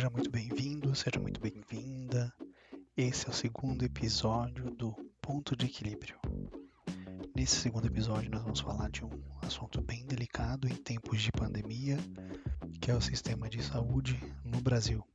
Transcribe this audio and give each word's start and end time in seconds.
Seja 0.00 0.08
muito 0.08 0.30
bem-vindo, 0.30 0.94
seja 0.94 1.20
muito 1.20 1.38
bem-vinda. 1.42 2.32
Esse 2.96 3.26
é 3.26 3.28
o 3.28 3.34
segundo 3.34 3.84
episódio 3.84 4.70
do 4.70 4.94
Ponto 5.20 5.54
de 5.54 5.66
Equilíbrio. 5.66 6.18
Nesse 7.36 7.56
segundo 7.56 7.86
episódio, 7.86 8.30
nós 8.30 8.42
vamos 8.42 8.60
falar 8.60 8.88
de 8.88 9.04
um 9.04 9.10
assunto 9.42 9.82
bem 9.82 10.06
delicado 10.06 10.66
em 10.66 10.74
tempos 10.74 11.20
de 11.20 11.30
pandemia, 11.30 11.98
que 12.80 12.90
é 12.90 12.94
o 12.94 13.00
sistema 13.02 13.50
de 13.50 13.62
saúde 13.62 14.18
no 14.42 14.62
Brasil. 14.62 15.06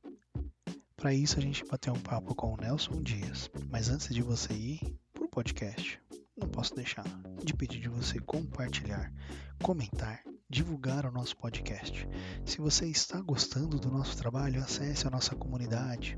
Para 0.94 1.12
isso, 1.12 1.36
a 1.36 1.42
gente 1.42 1.64
bateu 1.64 1.92
um 1.92 2.00
papo 2.00 2.32
com 2.36 2.54
o 2.54 2.56
Nelson 2.56 3.02
Dias, 3.02 3.50
mas 3.68 3.88
antes 3.88 4.14
de 4.14 4.22
você 4.22 4.52
ir 4.54 4.96
para 5.12 5.24
o 5.24 5.28
podcast, 5.28 6.00
não 6.36 6.48
posso 6.48 6.76
deixar 6.76 7.06
de 7.42 7.52
pedir 7.54 7.80
de 7.80 7.88
você 7.88 8.20
compartilhar, 8.20 9.12
comentar 9.60 10.22
divulgar 10.56 11.04
o 11.04 11.12
nosso 11.12 11.36
podcast. 11.36 12.08
Se 12.46 12.62
você 12.62 12.86
está 12.86 13.20
gostando 13.20 13.78
do 13.78 13.90
nosso 13.90 14.16
trabalho, 14.16 14.62
acesse 14.62 15.06
a 15.06 15.10
nossa 15.10 15.36
comunidade, 15.36 16.16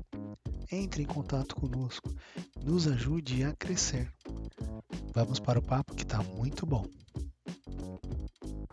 entre 0.71 1.03
em 1.03 1.05
contato 1.05 1.57
conosco, 1.57 2.09
nos 2.63 2.87
ajude 2.87 3.43
a 3.43 3.53
crescer. 3.53 4.09
Vamos 5.13 5.41
para 5.41 5.59
o 5.59 5.61
papo 5.61 5.93
que 5.93 6.03
está 6.03 6.23
muito 6.23 6.65
bom. 6.65 6.85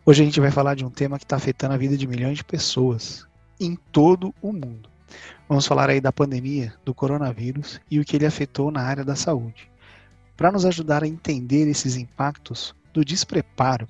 Hoje 0.05 0.23
a 0.23 0.25
gente 0.25 0.39
vai 0.39 0.53
falar 0.53 0.77
de 0.77 0.85
um 0.85 0.91
tema 0.91 1.19
que 1.19 1.25
está 1.25 1.35
afetando 1.35 1.75
a 1.75 1.79
vida 1.79 1.97
de 1.97 2.07
milhões 2.07 2.39
de 2.39 2.45
pessoas 2.45 3.27
em 3.59 3.75
todo 3.91 4.33
o 4.41 4.53
mundo. 4.53 4.89
Vamos 5.49 5.67
falar 5.67 5.91
aí 5.91 6.01
da 6.01 6.13
pandemia 6.13 6.75
do 6.85 6.95
coronavírus 6.95 7.81
e 7.91 7.99
o 7.99 8.05
que 8.05 8.15
ele 8.15 8.27
afetou 8.27 8.71
na 8.71 8.83
área 8.83 9.05
da 9.05 9.17
saúde. 9.17 9.69
Para 10.37 10.53
nos 10.53 10.65
ajudar 10.65 11.03
a 11.03 11.09
entender 11.09 11.67
esses 11.67 11.97
impactos 11.97 12.73
do 12.93 13.05
despreparo 13.05 13.89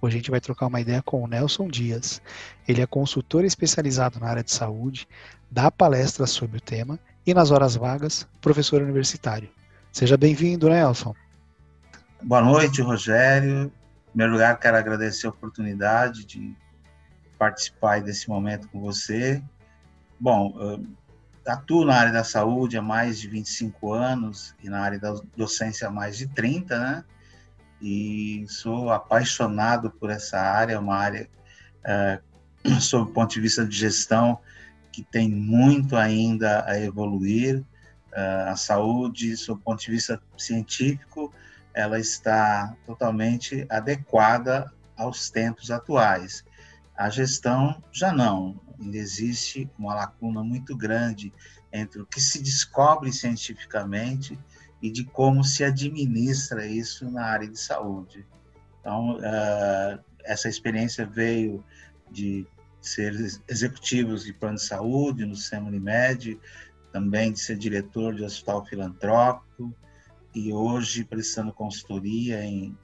Hoje 0.00 0.16
a 0.16 0.18
gente 0.18 0.30
vai 0.30 0.40
trocar 0.40 0.66
uma 0.66 0.80
ideia 0.80 1.02
com 1.02 1.22
o 1.22 1.26
Nelson 1.26 1.66
Dias. 1.66 2.22
Ele 2.66 2.80
é 2.80 2.86
consultor 2.86 3.44
especializado 3.44 4.20
na 4.20 4.28
área 4.28 4.44
de 4.44 4.52
saúde, 4.52 5.08
dá 5.50 5.70
palestras 5.70 6.30
sobre 6.30 6.58
o 6.58 6.60
tema 6.60 7.00
e, 7.26 7.34
nas 7.34 7.50
horas 7.50 7.74
vagas, 7.74 8.26
professor 8.40 8.80
universitário. 8.80 9.48
Seja 9.90 10.16
bem-vindo, 10.16 10.68
Nelson. 10.68 11.14
Boa 12.22 12.42
noite, 12.42 12.80
Rogério. 12.80 13.64
Em 13.64 14.10
primeiro 14.10 14.32
lugar, 14.34 14.58
quero 14.60 14.76
agradecer 14.76 15.26
a 15.26 15.30
oportunidade 15.30 16.24
de 16.24 16.54
participar 17.36 18.00
desse 18.00 18.28
momento 18.28 18.68
com 18.68 18.80
você. 18.80 19.42
Bom, 20.20 20.80
atuo 21.46 21.84
na 21.84 21.94
área 21.94 22.12
da 22.12 22.24
saúde 22.24 22.76
há 22.76 22.82
mais 22.82 23.18
de 23.18 23.28
25 23.28 23.92
anos 23.92 24.54
e 24.62 24.68
na 24.68 24.80
área 24.80 24.98
da 24.98 25.14
docência 25.36 25.88
há 25.88 25.90
mais 25.90 26.16
de 26.16 26.28
30, 26.28 26.78
né? 26.78 27.04
E 27.80 28.44
sou 28.48 28.90
apaixonado 28.90 29.90
por 29.90 30.10
essa 30.10 30.38
área, 30.38 30.80
uma 30.80 30.96
área, 30.96 31.28
é, 31.84 32.20
sob 32.80 33.10
o 33.10 33.14
ponto 33.14 33.32
de 33.32 33.40
vista 33.40 33.64
de 33.64 33.76
gestão, 33.76 34.38
que 34.92 35.02
tem 35.02 35.28
muito 35.28 35.96
ainda 35.96 36.64
a 36.66 36.78
evoluir. 36.80 37.64
É, 38.12 38.48
a 38.48 38.56
saúde, 38.56 39.36
sob 39.36 39.60
o 39.60 39.62
ponto 39.62 39.80
de 39.80 39.90
vista 39.90 40.20
científico, 40.36 41.32
ela 41.74 42.00
está 42.00 42.74
totalmente 42.86 43.66
adequada 43.68 44.72
aos 44.96 45.30
tempos 45.30 45.70
atuais. 45.70 46.44
A 46.96 47.08
gestão 47.08 47.80
já 47.92 48.12
não, 48.12 48.60
ainda 48.80 48.96
existe 48.96 49.70
uma 49.78 49.94
lacuna 49.94 50.42
muito 50.42 50.76
grande 50.76 51.32
entre 51.72 52.02
o 52.02 52.06
que 52.06 52.20
se 52.20 52.42
descobre 52.42 53.12
cientificamente 53.12 54.36
e 54.80 54.90
de 54.90 55.04
como 55.04 55.42
se 55.42 55.64
administra 55.64 56.66
isso 56.66 57.10
na 57.10 57.24
área 57.24 57.48
de 57.48 57.58
saúde. 57.58 58.24
Então, 58.80 59.16
uh, 59.16 59.98
essa 60.24 60.48
experiência 60.48 61.04
veio 61.04 61.64
de 62.10 62.46
ser 62.80 63.12
executivos 63.48 64.24
de 64.24 64.32
plano 64.32 64.56
de 64.56 64.62
saúde 64.62 65.26
no 65.26 65.34
sistema 65.34 65.68
Unimed, 65.68 66.38
também 66.92 67.32
de 67.32 67.40
ser 67.40 67.56
diretor 67.56 68.14
de 68.14 68.24
hospital 68.24 68.64
filantrópico 68.64 69.74
e 70.34 70.52
hoje 70.52 71.04
prestando 71.04 71.52
consultoria 71.52 72.44
em 72.44 72.76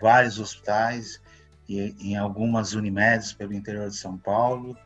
vários 0.00 0.38
hospitais 0.38 1.20
e 1.68 1.94
em 2.00 2.16
algumas 2.16 2.74
Unimedes 2.74 3.32
pelo 3.32 3.54
interior 3.54 3.88
de 3.88 3.96
São 3.96 4.16
Paulo, 4.16 4.76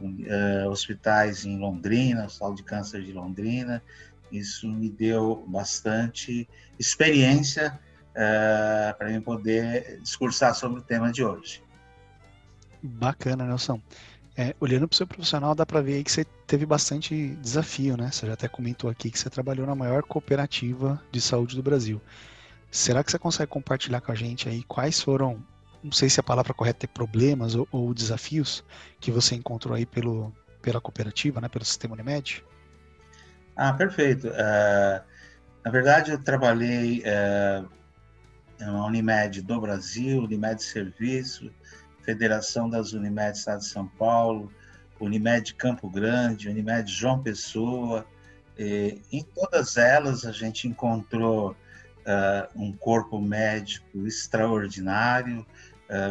uh, 0.00 0.68
hospitais 0.68 1.44
em 1.44 1.58
Londrina, 1.58 2.26
Hospital 2.26 2.54
de 2.54 2.62
Câncer 2.62 3.02
de 3.02 3.12
Londrina, 3.12 3.82
isso 4.30 4.68
me 4.68 4.90
deu 4.90 5.44
bastante 5.48 6.48
experiência 6.78 7.78
uh, 8.10 8.96
para 8.96 9.12
eu 9.12 9.22
poder 9.22 10.00
discursar 10.02 10.54
sobre 10.54 10.80
o 10.80 10.82
tema 10.82 11.10
de 11.10 11.24
hoje. 11.24 11.62
Bacana, 12.82 13.44
Nelson. 13.44 13.80
É, 14.36 14.54
olhando 14.60 14.86
para 14.86 14.94
o 14.94 14.96
seu 14.96 15.06
profissional, 15.06 15.52
dá 15.52 15.66
para 15.66 15.80
ver 15.80 16.04
que 16.04 16.12
você 16.12 16.24
teve 16.46 16.64
bastante 16.64 17.34
desafio, 17.42 17.96
né? 17.96 18.08
Você 18.12 18.24
já 18.24 18.34
até 18.34 18.46
comentou 18.46 18.88
aqui 18.88 19.10
que 19.10 19.18
você 19.18 19.28
trabalhou 19.28 19.66
na 19.66 19.74
maior 19.74 20.04
cooperativa 20.04 21.02
de 21.10 21.20
saúde 21.20 21.56
do 21.56 21.62
Brasil. 21.62 22.00
Será 22.70 23.02
que 23.02 23.10
você 23.10 23.18
consegue 23.18 23.50
compartilhar 23.50 24.00
com 24.00 24.12
a 24.12 24.14
gente 24.14 24.48
aí 24.48 24.62
quais 24.62 25.00
foram, 25.00 25.44
não 25.82 25.90
sei 25.90 26.08
se 26.08 26.20
a 26.20 26.22
palavra 26.22 26.54
correta 26.54 26.86
é 26.86 26.88
problemas 26.88 27.56
ou, 27.56 27.66
ou 27.72 27.92
desafios 27.92 28.62
que 29.00 29.10
você 29.10 29.34
encontrou 29.34 29.74
aí 29.74 29.84
pelo, 29.84 30.32
pela 30.62 30.80
cooperativa, 30.80 31.40
né, 31.40 31.48
pelo 31.48 31.64
sistema 31.64 31.94
Unimed? 31.94 32.44
Ah, 33.60 33.72
perfeito. 33.72 34.28
Uh, 34.28 35.02
na 35.64 35.70
verdade, 35.72 36.12
eu 36.12 36.22
trabalhei 36.22 37.02
uh, 37.02 37.68
na 38.60 38.86
Unimed 38.86 39.42
do 39.42 39.60
Brasil, 39.60 40.22
Unimed 40.22 40.62
Serviço, 40.62 41.50
Federação 42.04 42.70
das 42.70 42.92
Unimed 42.92 43.36
Estado 43.36 43.58
de 43.58 43.66
São 43.66 43.88
Paulo, 43.88 44.52
Unimed 45.00 45.54
Campo 45.54 45.90
Grande, 45.90 46.48
Unimed 46.48 46.88
João 46.88 47.20
Pessoa. 47.20 48.06
E, 48.56 49.02
em 49.10 49.24
todas 49.24 49.76
elas, 49.76 50.24
a 50.24 50.30
gente 50.30 50.68
encontrou 50.68 51.50
uh, 51.50 52.62
um 52.62 52.72
corpo 52.72 53.20
médico 53.20 54.06
extraordinário, 54.06 55.44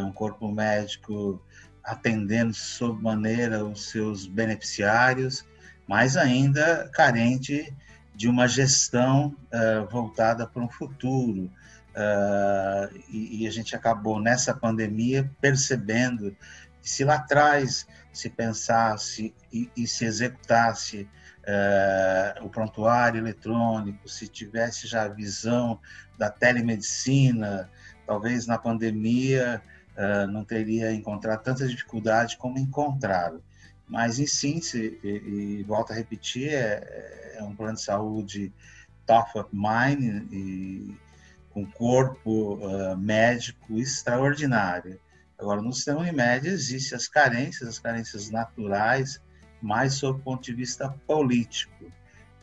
um 0.04 0.12
corpo 0.12 0.50
médico 0.50 1.40
atendendo 1.84 2.52
sob 2.52 3.00
maneira 3.00 3.64
os 3.64 3.90
seus 3.90 4.26
beneficiários 4.26 5.46
mas 5.88 6.18
ainda 6.18 6.86
carente 6.92 7.74
de 8.14 8.28
uma 8.28 8.46
gestão 8.46 9.34
uh, 9.52 9.88
voltada 9.90 10.46
para 10.46 10.62
um 10.62 10.68
futuro. 10.68 11.50
Uh, 11.94 12.96
e, 13.08 13.42
e, 13.42 13.46
a 13.48 13.50
gente 13.50 13.74
acabou 13.74 14.20
nessa 14.20 14.54
pandemia 14.54 15.28
percebendo 15.40 16.36
que 16.82 16.90
se 16.90 17.04
lá 17.04 17.14
atrás 17.14 17.86
se 18.12 18.28
pensasse 18.28 19.34
e, 19.52 19.68
e 19.76 19.86
se 19.86 20.04
executasse 20.04 21.08
uh, 21.44 22.44
o 22.44 22.50
prontuário 22.50 23.18
eletrônico, 23.18 24.08
se 24.08 24.28
tivesse 24.28 24.86
já 24.86 25.04
a 25.04 25.08
visão 25.08 25.80
da 26.18 26.30
telemedicina, 26.30 27.70
talvez 28.06 28.46
na 28.46 28.58
pandemia 28.58 29.62
não 30.30 30.44
teria 30.44 30.92
encontrado 30.92 31.42
tanta 31.42 31.66
dificuldade 31.66 32.36
como 32.36 32.56
encontraram. 32.56 33.42
Mas, 33.88 34.18
em 34.18 34.26
sim, 34.26 34.60
se, 34.60 34.98
e, 35.02 35.60
e 35.60 35.62
volto 35.62 35.92
a 35.92 35.94
repetir, 35.94 36.50
é, 36.50 37.36
é, 37.36 37.42
um 37.42 37.54
plano 37.54 37.74
de 37.74 37.82
saúde 37.82 38.52
top 39.06 39.38
of 39.38 39.48
mind 39.52 40.30
e 40.30 40.94
com 41.50 41.64
corpo 41.64 42.56
uh, 42.56 42.96
médico 42.96 43.78
extraordinário. 43.78 45.00
Agora, 45.38 45.62
no 45.62 45.72
sistema 45.72 46.00
Unimed 46.00 46.46
existem 46.46 46.96
as 46.96 47.08
carências, 47.08 47.68
as 47.68 47.78
carências 47.78 48.30
naturais, 48.30 49.20
mais 49.62 49.94
sob 49.94 50.20
o 50.20 50.22
ponto 50.22 50.42
de 50.42 50.52
vista 50.52 50.90
político. 51.06 51.90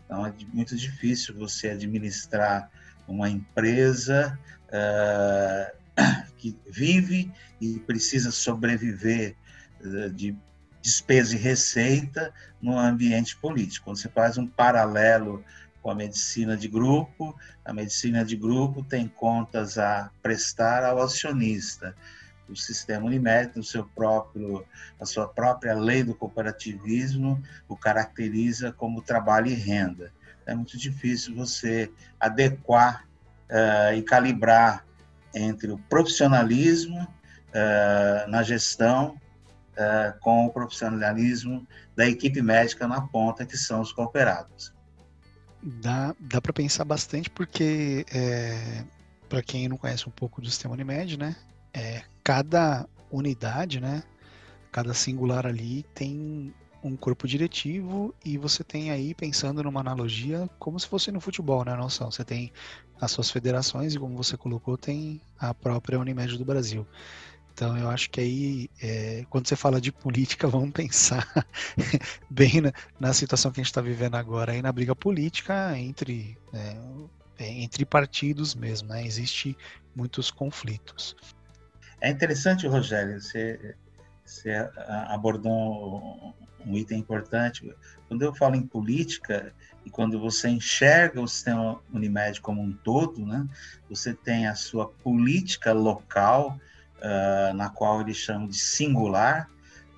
Então, 0.06 0.26
é 0.26 0.34
muito 0.52 0.76
difícil 0.76 1.36
você 1.36 1.70
administrar 1.70 2.70
uma 3.08 3.30
empresa 3.30 4.38
uh, 4.68 5.78
que 6.38 6.58
vive 6.68 7.32
e 7.62 7.80
precisa 7.80 8.32
sobreviver 8.32 9.36
uh, 9.82 10.10
de 10.10 10.36
despesa 10.86 11.36
e 11.36 11.40
receita 11.40 12.32
no 12.62 12.78
ambiente 12.78 13.36
político. 13.36 13.86
Quando 13.86 13.98
você 13.98 14.08
faz 14.08 14.38
um 14.38 14.46
paralelo 14.46 15.44
com 15.82 15.90
a 15.90 15.96
medicina 15.96 16.56
de 16.56 16.68
grupo, 16.68 17.36
a 17.66 17.74
medicina 17.74 18.24
de 18.24 18.36
grupo 18.36 18.84
tem 18.84 19.08
contas 19.08 19.80
a 19.80 20.12
prestar 20.22 20.84
ao 20.84 21.02
acionista. 21.02 21.96
O 22.48 22.56
sistema 22.56 23.04
Unimed, 23.04 23.52
no 23.56 23.64
seu 23.64 23.84
próprio, 23.84 24.64
a 25.02 25.06
sua 25.08 25.28
própria 25.28 25.74
lei 25.74 26.04
do 26.04 26.14
cooperativismo, 26.14 27.42
o 27.68 27.76
caracteriza 27.76 28.72
como 28.72 29.02
trabalho 29.02 29.48
e 29.48 29.56
renda. 29.56 30.14
É 30.46 30.54
muito 30.54 30.78
difícil 30.78 31.34
você 31.34 31.92
adequar 32.20 33.08
uh, 33.50 33.96
e 33.96 34.04
calibrar 34.04 34.86
entre 35.34 35.72
o 35.72 35.80
profissionalismo 35.90 37.02
uh, 37.02 38.30
na 38.30 38.44
gestão 38.44 39.20
uh, 39.78 40.20
com 40.20 40.46
o 40.46 40.50
profissionalismo 40.52 41.68
da 41.96 42.08
equipe 42.08 42.42
médica 42.42 42.88
na 42.88 43.02
ponta, 43.02 43.46
que 43.46 43.58
são 43.58 43.82
os 43.82 43.92
cooperados. 43.92 44.74
Dá, 45.62 46.16
dá 46.20 46.42
para 46.42 46.54
pensar 46.54 46.86
bastante, 46.86 47.30
porque, 47.30 48.06
é, 48.14 48.84
para 49.28 49.42
quem 49.42 49.68
não 49.68 49.78
conhece 49.78 50.08
um 50.08 50.12
pouco 50.12 50.42
do 50.42 50.50
sistema 50.50 50.74
Unimed, 50.74 51.18
né, 51.18 51.36
é, 51.74 52.04
cada 52.24 52.88
unidade, 53.12 53.80
né, 53.80 54.04
cada 54.72 54.94
singular 54.94 55.48
ali 55.48 55.84
tem 55.94 56.54
um 56.84 56.96
corpo 56.96 57.28
diretivo 57.28 58.14
e 58.24 58.38
você 58.38 58.64
tem 58.64 58.92
aí, 58.92 59.16
pensando 59.16 59.64
numa 59.64 59.80
analogia, 59.80 60.48
como 60.60 60.80
se 60.80 60.88
fosse 60.88 61.12
no 61.12 61.20
futebol, 61.20 61.66
né, 61.66 61.76
noção? 61.76 62.12
Você 62.12 62.24
tem 62.24 62.54
as 63.02 63.10
suas 63.10 63.32
federações 63.32 63.96
e, 63.96 64.00
como 64.00 64.16
você 64.16 64.38
colocou, 64.38 64.78
tem 64.78 65.20
a 65.40 65.52
própria 65.52 66.00
Unimed 66.00 66.38
do 66.38 66.46
Brasil. 66.46 66.86
Então, 67.56 67.78
eu 67.78 67.90
acho 67.90 68.10
que 68.10 68.20
aí, 68.20 68.70
é, 68.84 69.26
quando 69.30 69.48
você 69.48 69.56
fala 69.56 69.80
de 69.80 69.90
política, 69.90 70.46
vamos 70.46 70.72
pensar 70.72 71.26
bem 72.30 72.60
na, 72.60 72.74
na, 73.00 73.14
situação 73.14 73.50
que 73.50 73.62
a 73.62 73.64
gente 73.64 73.72
está 73.72 73.80
vivendo 73.80 74.16
agora, 74.16 74.52
aí 74.52 74.62
na 74.62 74.74
briga 74.74 74.94
política 74.94 75.78
entre, 75.80 76.38
é, 76.52 76.76
é 77.40 77.50
entre 77.50 77.86
partidos 77.86 78.54
mesmo, 78.54 78.90
né? 78.90 79.06
Existem 79.06 79.56
muitos 79.96 80.30
conflitos. 80.30 81.16
É 82.02 82.10
interessante, 82.10 82.68
Rogério, 82.68 83.22
você, 83.22 83.74
você 84.26 84.52
abordou 85.08 86.36
um 86.66 86.76
item 86.76 87.00
importante. 87.00 87.74
Quando 88.10 88.22
eu 88.22 88.36
falo 88.36 88.56
em 88.56 88.68
política 88.68 89.54
e 89.86 89.90
quando 89.90 90.20
você 90.20 90.50
enxerga 90.50 91.22
o 91.22 91.28
sistema 91.28 91.80
Unimed 91.94 92.42
como 92.42 92.62
um 92.62 92.74
todo, 92.74 93.26
né, 93.26 93.48
você 93.90 94.14
tem 94.14 94.46
a 94.46 94.56
sua 94.56 94.90
política 94.90 95.72
local, 95.72 96.60
uh, 97.06 97.54
na 97.54 97.70
qual 97.70 98.02
eles 98.02 98.18
chamam 98.18 98.48
de 98.48 98.58
singular, 98.58 99.50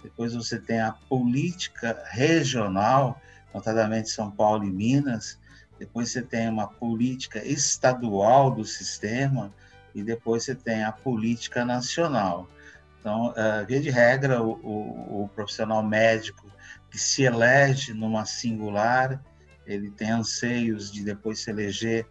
depois 0.04 0.33
você 0.33 0.59
tem 0.59 0.81
a 0.81 0.92
política 0.92 2.01
regional, 2.09 3.19
notadamente 3.54 4.09
São 4.09 4.30
Paulo 4.30 4.63
e 4.65 4.71
Minas, 4.71 5.39
depois 5.80 6.12
você 6.12 6.21
tem 6.21 6.50
uma 6.50 6.68
política 6.68 7.44
estadual 7.45 8.51
do 8.51 8.65
sistema, 8.65 9.54
e 9.94 10.04
depois 10.04 10.44
você 10.44 10.54
tem 10.54 10.83
a 10.83 10.92
política 10.92 11.65
nacional. 11.65 12.48
Então, 13.00 13.30
uh, 13.30 13.65
via 13.65 13.81
de 13.81 13.89
regra, 13.89 14.44
o, 14.44 14.51
o, 14.63 15.24
o, 15.24 15.30
profissional 15.30 15.81
médico 15.81 16.45
que 16.92 17.00
se 17.00 17.24
elege 17.24 17.94
numa 17.94 18.25
singular, 18.25 19.19
ele 19.65 19.89
tem 19.89 20.12
anseios 20.12 20.92
de 20.92 21.03
depois 21.03 21.39
se 21.39 21.50
eleger 21.50 22.06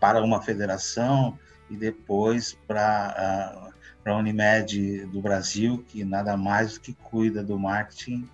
para 0.00 0.20
uma 0.20 0.42
federação 0.42 1.38
e 1.70 1.76
depois 1.76 2.58
para 2.66 3.71
uh, 4.06 4.10
a 4.10 4.16
Unimed 4.16 5.06
do 5.06 5.20
Brasil, 5.20 5.84
que 5.88 6.04
nada 6.04 6.36
mais 6.36 6.74
do 6.74 6.80
que 6.80 6.94
cuida 6.94 7.42
do 7.42 7.58
marketing 7.58 8.28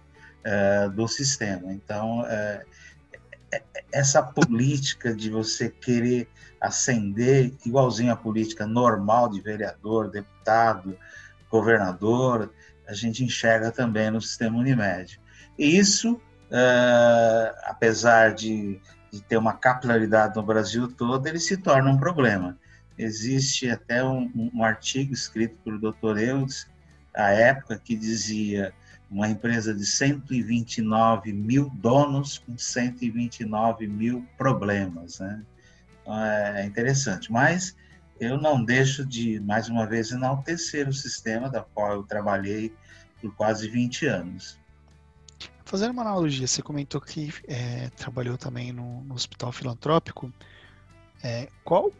uh, 0.44 0.90
do 0.90 1.06
sistema. 1.08 1.72
Então, 1.72 2.20
uh, 2.20 3.58
essa 3.92 4.22
política 4.22 5.14
de 5.14 5.30
você 5.30 5.68
querer 5.70 6.28
ascender, 6.60 7.52
igualzinho 7.64 8.12
à 8.12 8.16
política 8.16 8.66
normal 8.66 9.28
de 9.28 9.40
vereador, 9.40 10.10
deputado, 10.10 10.98
governador, 11.50 12.52
a 12.86 12.94
gente 12.94 13.24
enxerga 13.24 13.70
também 13.70 14.10
no 14.10 14.20
sistema 14.20 14.58
Unimed. 14.58 15.20
E 15.58 15.78
isso, 15.78 16.14
uh, 16.14 17.54
apesar 17.64 18.34
de, 18.34 18.80
de, 19.10 19.22
ter 19.22 19.36
uma 19.36 19.52
capilaridade 19.52 20.36
no 20.36 20.42
Brasil 20.42 20.88
todo, 20.88 21.26
ele 21.26 21.40
se 21.40 21.56
torna 21.56 21.90
um 21.90 21.98
problema. 21.98 22.58
Existe 22.98 23.70
até 23.70 24.04
um, 24.04 24.50
um 24.52 24.64
artigo 24.64 25.12
escrito 25.12 25.56
pelo 25.64 25.78
Dr. 25.78 26.18
Eudes, 26.18 26.66
à 27.14 27.30
época, 27.30 27.78
que 27.78 27.96
dizia 27.96 28.72
uma 29.10 29.28
empresa 29.28 29.72
de 29.72 29.86
129 29.86 31.32
mil 31.32 31.70
donos 31.70 32.38
com 32.38 32.58
129 32.58 33.86
mil 33.86 34.26
problemas, 34.36 35.18
né? 35.20 35.42
Então, 36.02 36.24
é 36.24 36.64
interessante, 36.66 37.30
mas 37.30 37.76
eu 38.20 38.40
não 38.40 38.64
deixo 38.64 39.06
de, 39.06 39.38
mais 39.40 39.68
uma 39.68 39.86
vez, 39.86 40.10
enaltecer 40.10 40.88
o 40.88 40.92
sistema 40.92 41.48
da 41.48 41.62
qual 41.62 41.92
eu 41.92 42.02
trabalhei 42.02 42.74
por 43.20 43.34
quase 43.34 43.68
20 43.68 44.06
anos. 44.06 44.58
Fazendo 45.64 45.92
uma 45.92 46.02
analogia, 46.02 46.46
você 46.46 46.62
comentou 46.62 47.00
que 47.00 47.32
é, 47.46 47.90
trabalhou 47.90 48.36
também 48.38 48.72
no, 48.72 49.02
no 49.04 49.14
hospital 49.14 49.52
filantrópico. 49.52 50.32
É, 51.22 51.48
qual, 51.62 51.92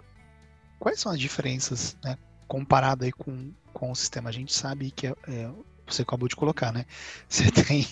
quais 0.79 1.01
são 1.01 1.13
as 1.13 1.19
diferenças, 1.19 1.97
né, 2.03 2.17
comparado 2.47 3.05
aí 3.05 3.13
com, 3.13 3.53
com 3.73 3.91
o 3.91 3.97
sistema? 3.97 4.29
A 4.29 4.33
gente 4.33 4.53
sabe 4.53 4.91
que 4.91 5.07
é, 5.07 5.15
é 5.29 5.51
você 5.87 6.03
acabou 6.03 6.29
de 6.29 6.37
colocar, 6.37 6.71
né? 6.71 6.85
Você 7.27 7.51
tem 7.51 7.87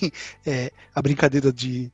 é, 0.44 0.71
a 0.94 1.00
brincadeira 1.00 1.50
de 1.50 1.91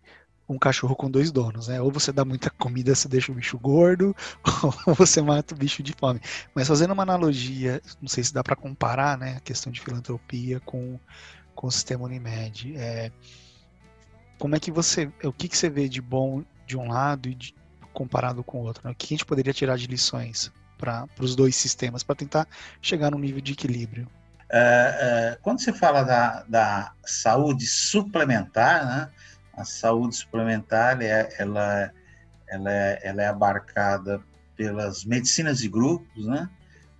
um 0.49 0.59
cachorro 0.59 0.95
com 0.95 1.11
dois 1.11 1.31
donos, 1.31 1.69
né? 1.69 1.81
Ou 1.81 1.91
você 1.91 2.13
dá 2.13 2.25
muita 2.25 2.51
comida, 2.51 2.95
você 2.95 3.09
deixa 3.09 3.33
o 3.33 3.35
bicho 3.35 3.59
gordo, 3.59 4.15
ou 4.87 4.95
você 4.95 5.23
mata 5.23 5.55
o 5.55 5.57
bicho 5.59 5.83
de 5.83 5.93
fome. 5.93 6.21
Mas 6.55 6.69
fazendo 6.69 6.93
uma 6.93 7.03
analogia, 7.03 7.81
não 8.01 8.09
sei 8.09 8.25
se 8.25 8.35
dá 8.35 8.43
para 8.43 8.57
comparar, 8.57 9.17
né, 9.17 9.37
a 9.37 9.41
questão 9.41 9.73
de 9.73 9.81
filantropia 9.81 10.61
com, 10.61 10.99
com 11.55 11.67
o 11.69 11.71
sistema 11.71 12.05
Unimed. 12.05 12.77
É, 12.77 13.11
como 14.39 14.57
é 14.57 14.61
que 14.61 14.71
você, 14.71 15.11
o 15.23 15.33
que, 15.33 15.49
que 15.49 15.57
você 15.57 15.71
vê 15.71 15.89
de 15.89 16.03
bom 16.03 16.45
de 16.67 16.77
um 16.77 16.89
lado 16.89 17.29
e 17.29 17.35
de, 17.35 17.55
comparado 17.93 18.43
com 18.43 18.61
o 18.61 18.65
outro? 18.65 18.83
Né? 18.85 18.91
O 18.91 18.95
que 18.95 19.07
a 19.07 19.17
gente 19.17 19.25
poderia 19.25 19.53
tirar 19.53 19.79
de 19.79 19.87
lições 19.87 20.53
para 20.83 21.07
os 21.21 21.37
dois 21.37 21.55
sistemas 21.55 22.03
para 22.03 22.17
tentar 22.17 22.49
chegar 22.81 23.13
num 23.13 23.19
nível 23.19 23.41
de 23.41 23.53
equilíbrio? 23.53 24.09
Uh, 24.51 25.37
uh, 25.37 25.39
quando 25.43 25.61
você 25.61 25.73
fala 25.73 26.03
da, 26.03 26.43
da 26.49 26.93
saúde 27.05 27.67
suplementar, 27.67 28.85
né, 28.85 29.11
a 29.55 29.65
saúde 29.65 30.17
suplementar 30.17 31.01
é, 31.01 31.29
ela, 31.39 31.93
ela, 32.49 32.73
é, 32.73 33.01
ela 33.05 33.23
é 33.23 33.27
abarcada 33.29 34.21
pelas 34.57 35.05
medicinas 35.05 35.59
de 35.59 35.69
grupos, 35.69 36.27
né, 36.27 36.51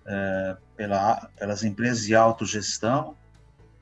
uh, 0.05 0.57
pela, 0.77 1.29
pelas 1.37 1.63
empresas 1.63 2.05
de 2.05 2.15
autogestão, 2.15 3.17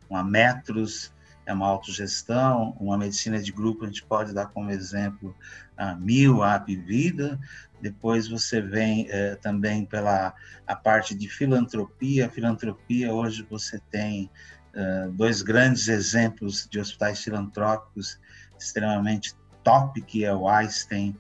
uma 0.09 0.23
Metros 0.23 1.13
é 1.45 1.53
uma 1.53 1.67
autogestão, 1.67 2.75
uma 2.79 2.97
medicina 2.97 3.39
de 3.39 3.51
grupo 3.51 3.85
a 3.85 3.87
gente 3.87 4.03
pode 4.03 4.33
dar 4.33 4.47
como 4.47 4.71
exemplo 4.71 5.35
a 5.81 5.95
Mil, 5.95 6.43
a 6.43 6.59
Vida, 6.59 7.39
depois 7.81 8.27
você 8.27 8.61
vem 8.61 9.07
é, 9.09 9.35
também 9.35 9.85
pela 9.85 10.33
a 10.67 10.75
parte 10.75 11.15
de 11.15 11.27
filantropia. 11.27 12.29
Filantropia, 12.29 13.11
hoje 13.11 13.45
você 13.49 13.81
tem 13.89 14.29
é, 14.73 15.07
dois 15.11 15.41
grandes 15.41 15.87
exemplos 15.87 16.67
de 16.69 16.79
hospitais 16.79 17.23
filantrópicos 17.23 18.19
extremamente 18.57 19.33
top, 19.63 19.99
que 20.03 20.23
é 20.23 20.33
o 20.33 20.47
Einstein 20.47 21.17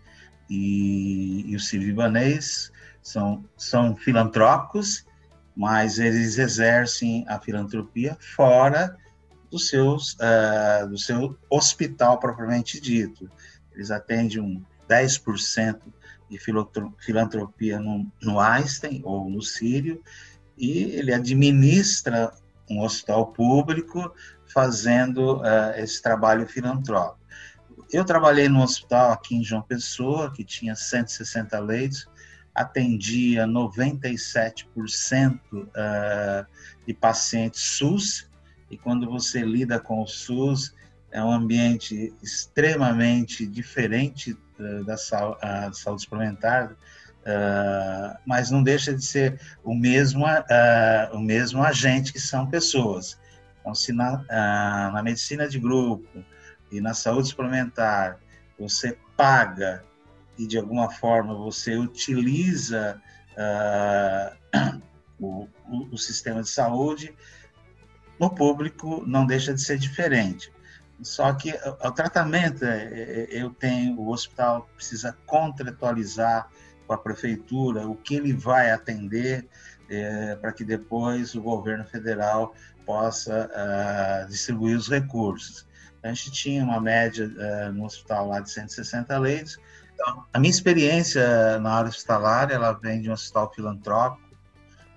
e, 0.47 1.43
e 1.47 1.55
o 1.55 1.59
Civibanês. 1.59 2.71
São, 3.01 3.43
são 3.57 3.95
filantrópicos, 3.95 5.03
mas 5.55 5.97
eles 5.97 6.37
exercem 6.37 7.25
a 7.27 7.39
filantropia 7.39 8.15
fora 8.19 8.95
do, 9.49 9.57
seus, 9.57 10.13
uh, 10.13 10.87
do 10.87 10.97
seu 10.99 11.35
hospital 11.49 12.19
propriamente 12.19 12.79
dito. 12.79 13.29
Eles 13.73 13.91
atendem 13.91 14.39
um 14.39 14.63
10% 14.89 15.79
de 16.29 16.39
filantropia 16.99 17.79
no, 17.79 18.09
no 18.21 18.39
Einstein 18.39 19.01
ou 19.03 19.29
no 19.29 19.41
Sírio, 19.41 20.01
e 20.57 20.83
ele 20.95 21.13
administra 21.13 22.31
um 22.69 22.81
hospital 22.81 23.27
público 23.27 24.13
fazendo 24.45 25.37
uh, 25.37 25.73
esse 25.77 26.01
trabalho 26.01 26.47
filantrópico. 26.47 27.19
Eu 27.91 28.05
trabalhei 28.05 28.47
no 28.47 28.61
hospital 28.61 29.11
aqui 29.11 29.35
em 29.35 29.43
João 29.43 29.61
Pessoa, 29.61 30.31
que 30.31 30.45
tinha 30.45 30.75
160 30.75 31.59
leitos, 31.59 32.07
atendia 32.55 33.45
97% 33.45 35.39
uh, 35.53 36.45
de 36.85 36.93
pacientes 36.93 37.61
SUS, 37.61 38.29
e 38.69 38.77
quando 38.77 39.09
você 39.09 39.41
lida 39.41 39.79
com 39.79 40.01
o 40.01 40.07
SUS, 40.07 40.73
é 41.11 41.23
um 41.23 41.31
ambiente 41.31 42.13
extremamente 42.23 43.45
diferente 43.45 44.37
uh, 44.59 44.83
da 44.85 44.95
saúde 44.97 46.01
suplementar, 46.01 46.71
uh, 46.71 48.17
mas 48.25 48.49
não 48.49 48.63
deixa 48.63 48.93
de 48.93 49.05
ser 49.05 49.39
o 49.63 49.75
mesmo, 49.75 50.25
o 51.13 51.19
mesmo 51.19 51.61
agente 51.63 52.13
que 52.13 52.19
são 52.19 52.47
pessoas. 52.47 53.19
Então, 53.59 53.75
se 53.75 53.91
na, 53.93 54.23
na 54.91 55.03
medicina 55.03 55.47
de 55.47 55.59
grupo 55.59 56.23
e 56.71 56.81
na 56.81 56.93
saúde 56.93 57.27
suplementar 57.27 58.17
você 58.57 58.97
paga 59.15 59.83
e 60.37 60.47
de 60.47 60.57
alguma 60.57 60.89
forma 60.89 61.35
você 61.35 61.75
utiliza 61.75 62.99
o, 65.19 65.47
o 65.91 65.97
sistema 65.97 66.41
de 66.41 66.49
saúde, 66.49 67.13
no 68.19 68.29
público 68.29 69.03
não 69.05 69.25
deixa 69.25 69.53
de 69.53 69.61
ser 69.61 69.77
diferente. 69.77 70.51
Só 71.01 71.33
que 71.33 71.53
o 71.83 71.91
tratamento, 71.91 72.63
é, 72.63 72.83
é, 72.83 73.27
eu 73.31 73.49
tenho, 73.49 73.99
o 73.99 74.09
hospital 74.09 74.69
precisa 74.75 75.17
contratualizar 75.25 76.47
com 76.85 76.93
a 76.93 76.97
prefeitura 76.97 77.87
o 77.87 77.95
que 77.95 78.15
ele 78.15 78.33
vai 78.33 78.71
atender 78.71 79.47
é, 79.89 80.35
para 80.35 80.51
que 80.51 80.63
depois 80.63 81.35
o 81.35 81.41
governo 81.41 81.83
federal 81.85 82.53
possa 82.85 83.49
uh, 83.49 84.29
distribuir 84.29 84.77
os 84.77 84.89
recursos. 84.89 85.67
A 86.03 86.09
gente 86.09 86.31
tinha 86.31 86.63
uma 86.63 86.81
média 86.81 87.27
uh, 87.27 87.71
no 87.71 87.85
hospital 87.85 88.27
lá 88.27 88.39
de 88.39 88.49
160 88.49 89.17
leitos. 89.19 89.59
Então, 89.93 90.25
a 90.33 90.39
minha 90.39 90.49
experiência 90.49 91.59
na 91.59 91.73
área 91.73 91.89
hospitalar, 91.89 92.51
ela 92.51 92.73
vem 92.73 93.01
de 93.01 93.09
um 93.09 93.13
hospital 93.13 93.53
filantrópico, 93.53 94.35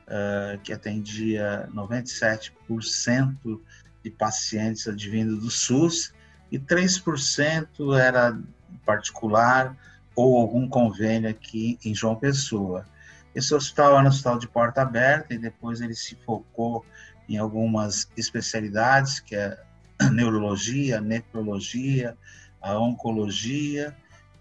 uh, 0.08 0.58
que 0.62 0.72
atendia 0.72 1.68
97% 1.74 3.60
de 4.04 4.10
pacientes 4.10 4.86
advindo 4.86 5.38
do 5.38 5.50
SUS 5.50 6.12
e 6.52 6.58
3% 6.58 7.98
era 7.98 8.38
particular 8.84 9.74
ou 10.14 10.38
algum 10.38 10.68
convênio 10.68 11.28
aqui 11.28 11.78
em 11.84 11.94
João 11.94 12.14
Pessoa. 12.14 12.86
Esse 13.34 13.52
hospital 13.54 13.94
era 13.94 14.04
um 14.04 14.08
hospital 14.08 14.38
de 14.38 14.46
porta 14.46 14.82
aberta 14.82 15.34
e 15.34 15.38
depois 15.38 15.80
ele 15.80 15.94
se 15.94 16.14
focou 16.24 16.84
em 17.28 17.38
algumas 17.38 18.08
especialidades, 18.16 19.18
que 19.18 19.34
é 19.34 19.58
a 19.98 20.10
neurologia, 20.10 20.98
a 20.98 21.00
nefrologia, 21.00 22.16
a 22.60 22.78
oncologia 22.78 23.96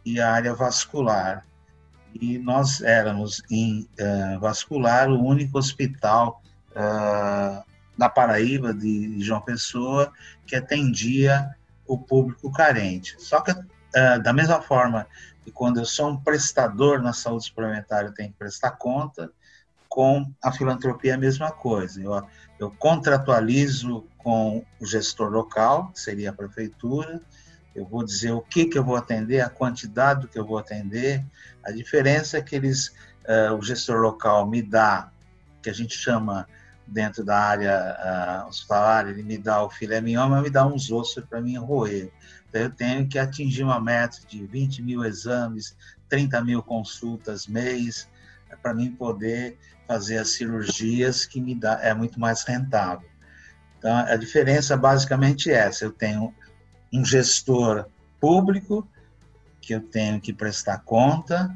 e 0.05 0.19
a 0.19 0.31
área 0.31 0.53
vascular. 0.53 1.45
E 2.13 2.37
nós 2.37 2.81
éramos 2.81 3.41
em 3.49 3.87
uh, 3.99 4.39
vascular 4.39 5.09
o 5.09 5.23
único 5.23 5.57
hospital 5.57 6.43
uh, 6.71 7.63
na 7.97 8.09
Paraíba 8.09 8.73
de, 8.73 9.21
João 9.21 9.41
Pessoa 9.41 10.11
que 10.45 10.55
atendia 10.55 11.55
o 11.85 11.97
público 11.97 12.51
carente. 12.51 13.15
Só 13.19 13.41
que 13.41 13.51
uh, 13.51 14.21
da 14.21 14.33
mesma 14.33 14.61
forma 14.61 15.07
que 15.43 15.51
quando 15.51 15.79
eu 15.79 15.85
sou 15.85 16.09
um 16.09 16.17
prestador 16.17 17.01
na 17.01 17.13
saúde 17.13 17.45
suplementar 17.45 18.05
eu 18.05 18.13
tenho 18.13 18.29
que 18.29 18.37
prestar 18.37 18.71
conta, 18.71 19.29
com 19.93 20.25
a 20.41 20.51
filantropia 20.51 21.11
é 21.11 21.15
a 21.15 21.19
mesma 21.19 21.51
coisa. 21.51 22.01
Eu, 22.01 22.27
eu 22.57 22.71
contratualizo 22.71 24.03
com 24.17 24.65
o 24.79 24.85
gestor 24.87 25.29
local, 25.29 25.91
que 25.93 25.99
seria 25.99 26.31
a 26.31 26.33
prefeitura, 26.33 27.21
eu 27.75 27.85
vou 27.85 28.03
dizer 28.03 28.31
o 28.31 28.41
que, 28.41 28.65
que 28.65 28.75
eu 28.75 28.83
vou 28.83 28.95
atender, 28.95 29.41
a 29.41 29.49
quantidade 29.49 30.21
do 30.21 30.27
que 30.27 30.39
eu 30.39 30.45
vou 30.45 30.57
atender. 30.57 31.23
A 31.63 31.71
diferença 31.71 32.37
é 32.37 32.41
que 32.41 32.55
eles, 32.55 32.87
uh, 33.25 33.53
o 33.55 33.61
gestor 33.61 34.01
local 34.01 34.47
me 34.47 34.63
dá, 34.63 35.11
que 35.61 35.69
a 35.69 35.73
gente 35.73 35.95
chama 35.95 36.47
dentro 36.85 37.23
da 37.23 37.37
área 37.37 38.43
uh, 38.43 38.47
hospitalar, 38.47 39.07
ele 39.07 39.23
me 39.23 39.37
dá 39.37 39.63
o 39.63 39.69
filé 39.69 40.01
mignon, 40.01 40.29
mas 40.29 40.43
me 40.43 40.49
dá 40.49 40.65
uns 40.65 40.91
ossos 40.91 41.23
para 41.25 41.41
mim 41.41 41.57
roer. 41.57 42.11
Então, 42.49 42.61
eu 42.61 42.69
tenho 42.69 43.07
que 43.07 43.17
atingir 43.17 43.63
uma 43.63 43.79
meta 43.79 44.17
de 44.27 44.45
20 44.45 44.81
mil 44.81 45.03
exames, 45.03 45.75
30 46.09 46.43
mil 46.43 46.61
consultas 46.61 47.47
mês, 47.47 48.07
para 48.61 48.73
mim 48.73 48.91
poder 48.91 49.57
fazer 49.87 50.17
as 50.17 50.29
cirurgias 50.29 51.25
que 51.25 51.41
me 51.41 51.55
dá 51.55 51.79
é 51.81 51.93
muito 51.93 52.19
mais 52.19 52.43
rentável. 52.43 53.07
Então 53.77 53.95
a 53.95 54.15
diferença 54.15 54.77
basicamente 54.77 55.51
é 55.51 55.55
essa. 55.55 55.85
Eu 55.85 55.91
tenho 55.91 56.33
um 56.91 57.03
gestor 57.03 57.85
público 58.19 58.87
que 59.59 59.73
eu 59.73 59.81
tenho 59.81 60.21
que 60.21 60.33
prestar 60.33 60.79
conta. 60.79 61.53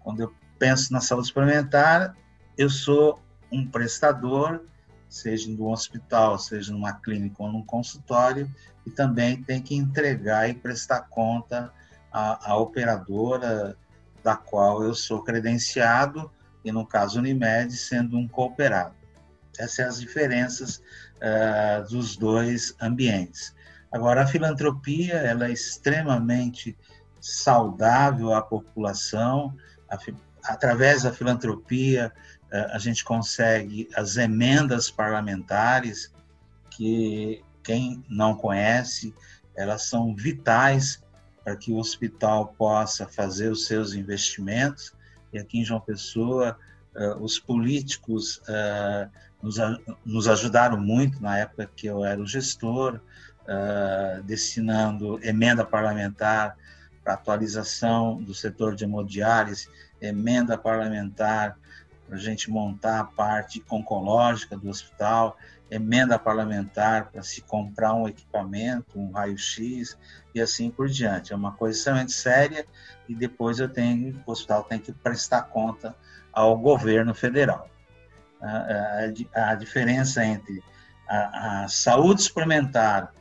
Quando 0.00 0.20
eu 0.20 0.34
penso 0.58 0.92
na 0.92 1.00
saúde 1.00 1.28
suplementar, 1.28 2.16
eu 2.56 2.68
sou 2.68 3.20
um 3.50 3.66
prestador, 3.66 4.62
seja 5.08 5.50
no 5.50 5.70
hospital, 5.70 6.38
seja 6.38 6.72
numa 6.72 6.92
clínica 6.92 7.42
ou 7.42 7.50
num 7.50 7.64
consultório, 7.64 8.50
e 8.86 8.90
também 8.90 9.42
tem 9.42 9.60
que 9.60 9.74
entregar 9.74 10.48
e 10.48 10.54
prestar 10.54 11.02
conta 11.08 11.72
à, 12.12 12.50
à 12.50 12.56
operadora 12.56 13.76
da 14.22 14.36
qual 14.36 14.82
eu 14.82 14.94
sou 14.94 15.22
credenciado 15.22 16.30
e 16.64 16.72
no 16.72 16.86
caso 16.86 17.18
Unimed 17.18 17.72
sendo 17.72 18.18
um 18.18 18.26
cooperado. 18.26 18.94
Essas 19.58 19.74
são 19.74 19.86
as 19.86 20.00
diferenças 20.00 20.82
uh, 21.16 21.88
dos 21.88 22.16
dois 22.16 22.74
ambientes. 22.80 23.54
Agora, 23.90 24.22
a 24.22 24.26
filantropia 24.26 25.14
ela 25.14 25.46
é 25.46 25.52
extremamente 25.52 26.76
saudável 27.20 28.32
à 28.32 28.42
população. 28.42 29.54
A, 29.90 29.98
através 30.44 31.02
da 31.02 31.12
filantropia, 31.12 32.12
a 32.50 32.78
gente 32.78 33.04
consegue 33.04 33.88
as 33.94 34.16
emendas 34.16 34.90
parlamentares, 34.90 36.12
que 36.70 37.44
quem 37.62 38.02
não 38.08 38.34
conhece, 38.34 39.14
elas 39.54 39.82
são 39.82 40.14
vitais 40.14 41.02
para 41.44 41.56
que 41.56 41.72
o 41.72 41.76
hospital 41.76 42.54
possa 42.56 43.06
fazer 43.06 43.50
os 43.50 43.66
seus 43.66 43.92
investimentos. 43.92 44.94
E 45.32 45.38
aqui 45.38 45.58
em 45.58 45.64
João 45.64 45.80
Pessoa, 45.80 46.58
uh, 46.94 47.22
os 47.22 47.38
políticos 47.38 48.40
uh, 48.48 49.10
nos, 50.04 50.28
ajudaram 50.28 50.80
muito 50.80 51.20
na 51.22 51.38
época 51.38 51.70
que 51.74 51.86
eu 51.86 52.04
era 52.04 52.20
o 52.20 52.26
gestor, 52.26 53.00
destinando 54.24 55.18
emenda 55.22 55.64
parlamentar 55.64 56.54
para 57.02 57.14
atualização 57.14 58.22
do 58.22 58.34
setor 58.34 58.74
de 58.74 58.84
hemodiálise, 58.84 59.70
emenda 60.02 60.58
parlamentar 60.58 61.56
para 62.08 62.16
a 62.16 62.20
gente 62.20 62.50
montar 62.50 63.00
a 63.00 63.04
parte 63.04 63.62
oncológica 63.70 64.56
do 64.56 64.70
hospital, 64.70 65.36
emenda 65.70 66.18
parlamentar 66.18 67.10
para 67.10 67.22
se 67.22 67.42
comprar 67.42 67.92
um 67.92 68.08
equipamento, 68.08 68.98
um 68.98 69.10
raio-x 69.10 69.96
e 70.34 70.40
assim 70.40 70.70
por 70.70 70.88
diante. 70.88 71.34
É 71.34 71.36
uma 71.36 71.52
coisa 71.52 71.76
extremamente 71.76 72.12
séria 72.12 72.66
e 73.06 73.14
depois 73.14 73.58
eu 73.58 73.68
tenho, 73.68 74.20
o 74.26 74.32
hospital 74.32 74.64
tem 74.64 74.78
que 74.78 74.92
prestar 74.92 75.42
conta 75.42 75.94
ao 76.32 76.56
governo 76.56 77.14
federal. 77.14 77.68
A, 78.40 79.10
a, 79.34 79.50
a 79.50 79.54
diferença 79.54 80.24
entre 80.24 80.62
a, 81.06 81.64
a, 81.64 81.68
saúde 81.68 82.22
suplementar, 82.22 83.12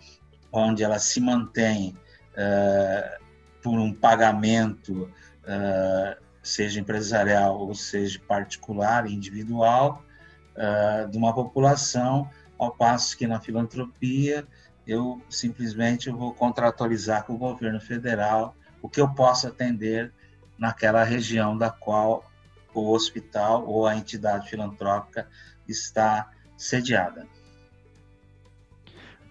onde 0.51 0.83
ela 0.83 0.99
se 0.99 1.19
mantém 1.19 1.97
uh, 2.33 3.23
por 3.61 3.79
um 3.79 3.93
pagamento, 3.93 5.11
uh, 5.43 6.26
seja 6.47 6.79
empresarial 6.79 7.59
ou 7.59 7.75
seja 7.75 8.19
particular, 8.27 9.09
individual, 9.09 10.03
uh, 10.55 11.09
de 11.09 11.17
uma 11.17 11.33
população, 11.33 12.29
ao 12.57 12.71
passo 12.71 13.17
que 13.17 13.27
na 13.27 13.39
filantropia 13.39 14.47
eu 14.85 15.21
simplesmente 15.29 16.09
vou 16.09 16.33
contratualizar 16.33 17.23
com 17.25 17.33
o 17.33 17.37
governo 17.37 17.79
federal 17.79 18.55
o 18.81 18.87
que 18.87 19.01
eu 19.01 19.09
posso 19.09 19.47
atender 19.47 20.13
naquela 20.57 21.03
região 21.03 21.57
da 21.57 21.69
qual 21.69 22.23
o 22.73 22.91
hospital 22.91 23.67
ou 23.67 23.85
a 23.85 23.95
entidade 23.95 24.49
filantrópica 24.49 25.27
está 25.67 26.31
sediada. 26.55 27.27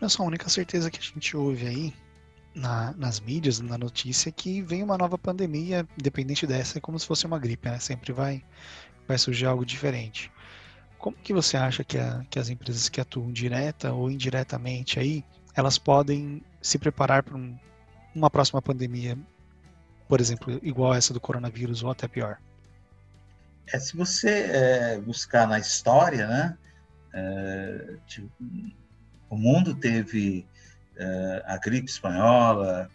Nossa, 0.01 0.23
a 0.23 0.27
única 0.27 0.49
certeza 0.49 0.91
que 0.91 0.99
a 0.99 1.03
gente 1.03 1.37
ouve 1.37 1.67
aí 1.67 1.95
na, 2.57 2.95
nas 2.97 3.21
mídias, 3.21 3.61
na 3.61 3.77
notícia, 3.77 4.33
que 4.33 4.63
vem 4.63 4.83
uma 4.83 4.97
nova 4.97 5.19
pandemia, 5.19 5.87
independente 5.99 6.47
dessa, 6.47 6.79
é 6.79 6.81
como 6.81 6.99
se 6.99 7.07
fosse 7.07 7.27
uma 7.27 7.39
gripe, 7.39 7.69
né? 7.69 7.79
Sempre 7.79 8.13
vai, 8.13 8.43
vai 9.07 9.19
surgir 9.19 9.45
algo 9.45 9.65
diferente. 9.65 10.33
Como 10.99 11.15
que 11.17 11.35
você 11.35 11.59
acha 11.59 11.85
que, 11.85 11.99
a, 11.99 12.25
que 12.31 12.39
as 12.39 12.49
empresas 12.49 12.89
que 12.89 12.99
atuam 12.99 13.31
direta 13.31 13.93
ou 13.93 14.11
indiretamente 14.11 14.99
aí, 14.99 15.23
elas 15.55 15.77
podem 15.77 16.43
se 16.63 16.79
preparar 16.79 17.23
para 17.23 17.37
um, 17.37 17.57
uma 18.15 18.31
próxima 18.31 18.63
pandemia, 18.63 19.19
por 20.09 20.19
exemplo, 20.19 20.59
igual 20.63 20.95
essa 20.95 21.13
do 21.13 21.21
coronavírus 21.21 21.83
ou 21.83 21.91
até 21.91 22.09
pior? 22.09 22.39
É, 23.71 23.79
se 23.79 23.95
você 23.95 24.31
é, 24.31 24.99
buscar 24.99 25.47
na 25.47 25.59
história, 25.59 26.27
né, 26.27 26.59
é, 27.13 27.97
tipo, 28.07 28.31
o 29.29 29.37
mundo 29.37 29.75
teve 29.75 30.47
a 31.45 31.59
gripe 31.59 31.91
espanhola, 31.91 32.89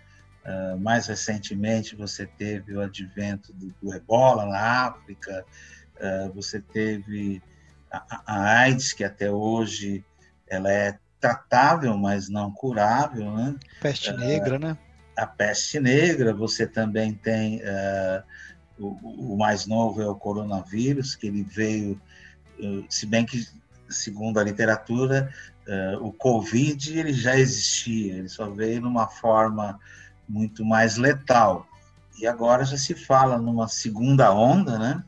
é, 0.43 0.75
mais 0.75 1.08
recentemente 1.08 1.96
você 1.96 2.25
teve 2.25 2.74
o 2.74 2.81
advento 2.81 3.53
do, 3.53 3.74
do 3.81 3.93
ebola 3.93 4.46
na 4.48 4.88
África, 4.88 5.46
é, 6.00 6.29
você 6.29 6.60
teve 6.60 7.41
a, 7.91 8.24
a, 8.25 8.60
AIDS, 8.62 8.91
que 8.91 9.03
até 9.03 9.29
hoje 9.29 10.03
ela 10.48 10.72
é 10.72 10.98
tratável, 11.20 11.96
mas 11.96 12.27
não 12.27 12.51
curável, 12.51 13.31
né? 13.36 13.55
Peste 13.79 14.12
negra, 14.13 14.58
né? 14.58 14.75
A 15.15 15.27
peste 15.27 15.79
negra, 15.79 16.34
você 16.34 16.65
também 16.65 17.13
tem 17.13 17.62
o, 18.79 19.34
o, 19.34 19.38
mais 19.38 19.67
novo 19.67 20.01
é 20.01 20.08
o 20.08 20.15
coronavírus, 20.15 21.15
que 21.15 21.27
ele 21.27 21.43
veio, 21.43 22.01
se 22.89 23.05
bem 23.05 23.24
que 23.24 23.46
segundo 23.88 24.39
a 24.39 24.43
literatura, 24.43 25.31
o 26.01 26.12
Covid 26.12 26.98
ele 26.98 27.13
já 27.13 27.38
existia, 27.38 28.15
ele 28.15 28.30
só 28.30 28.50
veio 28.50 28.82
numa 28.82 29.08
forma 29.08 29.80
muito 30.27 30.65
mais 30.65 30.98
letal. 30.98 31.68
E 32.20 32.27
agora 32.27 32.65
já 32.65 32.77
se 32.77 32.94
fala 32.94 33.38
numa 33.38 33.68
segunda 33.68 34.34
onda, 34.34 34.77
né? 34.77 35.03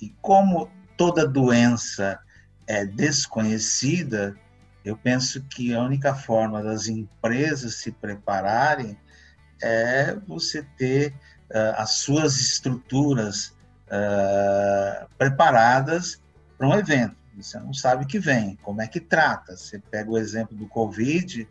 E 0.00 0.10
como 0.20 0.70
toda 0.96 1.26
doença 1.26 2.18
é 2.66 2.84
desconhecida, 2.84 4.36
eu 4.84 4.96
penso 4.96 5.42
que 5.44 5.74
a 5.74 5.80
única 5.80 6.14
forma 6.14 6.62
das 6.62 6.88
empresas 6.88 7.76
se 7.76 7.90
prepararem 7.90 8.98
é 9.62 10.14
você 10.26 10.62
ter 10.76 11.12
uh, 11.50 11.74
as 11.76 11.92
suas 11.92 12.38
estruturas 12.38 13.54
uh, 13.86 15.08
preparadas 15.16 16.20
para 16.58 16.68
um 16.68 16.74
evento. 16.74 17.16
Você 17.36 17.58
não 17.58 17.72
sabe 17.72 18.04
o 18.04 18.06
que 18.06 18.18
vem, 18.18 18.56
como 18.62 18.80
é 18.80 18.86
que 18.86 19.00
trata. 19.00 19.56
Você 19.56 19.78
pega 19.78 20.10
o 20.10 20.18
exemplo 20.18 20.56
do 20.56 20.66
Covid, 20.66 21.48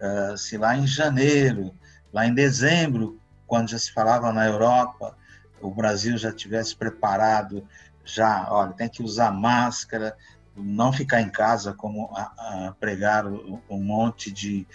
uh, 0.00 0.36
se 0.36 0.56
lá 0.56 0.76
em 0.76 0.86
janeiro, 0.86 1.74
lá 2.12 2.26
em 2.26 2.34
dezembro, 2.34 3.20
quando 3.46 3.70
já 3.70 3.78
se 3.78 3.92
falava 3.92 4.32
na 4.32 4.46
Europa, 4.46 5.16
o 5.60 5.70
Brasil 5.70 6.16
já 6.16 6.32
tivesse 6.32 6.74
preparado, 6.74 7.66
já, 8.04 8.46
olha, 8.50 8.72
tem 8.72 8.88
que 8.88 9.02
usar 9.02 9.30
máscara, 9.30 10.16
não 10.56 10.92
ficar 10.92 11.20
em 11.20 11.30
casa 11.30 11.72
como 11.72 12.10
a, 12.16 12.68
a 12.68 12.72
pregar 12.78 13.26
um 13.26 13.82
monte 13.82 14.30
de 14.30 14.66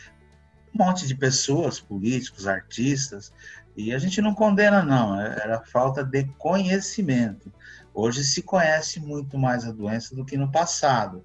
monte 0.73 1.07
de 1.07 1.15
pessoas, 1.15 1.79
políticos, 1.79 2.47
artistas, 2.47 3.31
e 3.77 3.93
a 3.93 3.97
gente 3.97 4.21
não 4.21 4.35
condena, 4.35 4.83
não, 4.83 5.19
era 5.19 5.61
falta 5.61 6.03
de 6.03 6.25
conhecimento. 6.37 7.51
Hoje 7.95 8.25
se 8.25 8.41
conhece 8.41 8.99
muito 8.99 9.37
mais 9.37 9.63
a 9.63 9.71
doença 9.71 10.13
do 10.13 10.25
que 10.25 10.35
no 10.35 10.51
passado. 10.51 11.23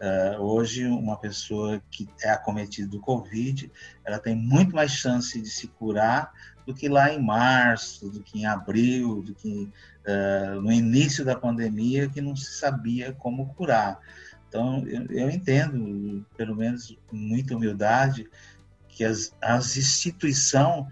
Uh, 0.00 0.40
hoje, 0.40 0.86
uma 0.86 1.16
pessoa 1.16 1.82
que 1.90 2.08
é 2.22 2.30
acometida 2.30 2.88
do 2.88 3.00
Covid, 3.00 3.70
ela 4.04 4.20
tem 4.20 4.36
muito 4.36 4.74
mais 4.74 4.92
chance 4.92 5.40
de 5.40 5.50
se 5.50 5.66
curar 5.66 6.32
do 6.64 6.72
que 6.72 6.88
lá 6.88 7.12
em 7.12 7.20
março, 7.20 8.08
do 8.08 8.22
que 8.22 8.38
em 8.38 8.46
abril, 8.46 9.20
do 9.22 9.34
que 9.34 9.68
uh, 10.06 10.60
no 10.60 10.70
início 10.70 11.24
da 11.24 11.34
pandemia, 11.34 12.08
que 12.08 12.20
não 12.20 12.36
se 12.36 12.52
sabia 12.52 13.12
como 13.12 13.52
curar. 13.54 13.98
Então, 14.48 14.86
eu, 14.86 15.06
eu 15.10 15.28
entendo, 15.28 16.24
pelo 16.36 16.54
menos 16.54 16.96
com 17.08 17.16
muita 17.16 17.56
humildade, 17.56 18.30
que 18.88 19.04
as, 19.04 19.34
as 19.42 19.76
instituição, 19.76 20.86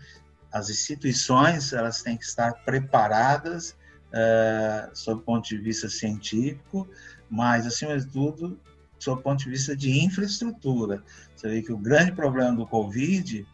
as 0.50 0.70
instituições 0.70 1.72
elas 1.72 2.02
têm 2.02 2.16
que 2.16 2.24
estar 2.24 2.64
preparadas 2.64 3.78
uh, 4.10 4.90
sob 4.94 5.20
o 5.20 5.24
ponto 5.24 5.48
de 5.48 5.58
vista 5.58 5.88
científico, 5.88 6.88
mas, 7.28 7.66
acima 7.66 7.98
de 7.98 8.06
tudo, 8.06 8.60
sob 8.98 9.20
o 9.20 9.22
ponto 9.22 9.44
de 9.44 9.50
vista 9.50 9.76
de 9.76 10.04
infraestrutura. 10.04 11.02
Você 11.34 11.48
vê 11.48 11.62
que 11.62 11.72
o 11.72 11.78
grande 11.78 12.12
problema 12.12 12.54
do 12.54 12.66
Covid 12.66 13.46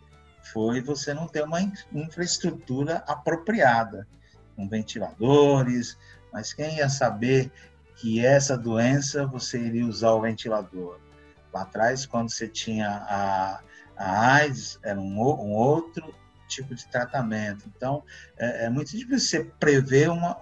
foi 0.53 0.81
você 0.81 1.13
não 1.13 1.27
ter 1.27 1.45
uma 1.45 1.61
infraestrutura 1.93 3.05
apropriada, 3.07 4.07
com 4.55 4.69
ventiladores, 4.69 5.99
mas 6.33 6.53
quem 6.53 6.77
ia 6.77 6.89
saber 6.89 7.53
que 7.97 8.25
essa 8.25 8.57
doença 8.57 9.27
você 9.27 9.59
iria 9.59 9.87
usar 9.87 10.13
o 10.13 10.21
ventilador. 10.21 10.99
Lá 11.53 11.63
atrás, 11.63 12.07
quando 12.07 12.31
você 12.31 12.49
tinha 12.49 12.89
a, 12.89 13.61
a 13.97 14.35
AIDS, 14.35 14.79
era 14.83 14.99
um, 14.99 15.19
um 15.19 15.53
outro 15.53 16.15
tipo 16.47 16.75
de 16.75 16.87
tratamento. 16.87 17.71
Então, 17.77 18.03
é, 18.39 18.67
é, 18.67 18.71
muito 18.71 18.91
difícil 18.91 19.19
você 19.19 19.45
prever 19.59 20.11
uma, 20.11 20.37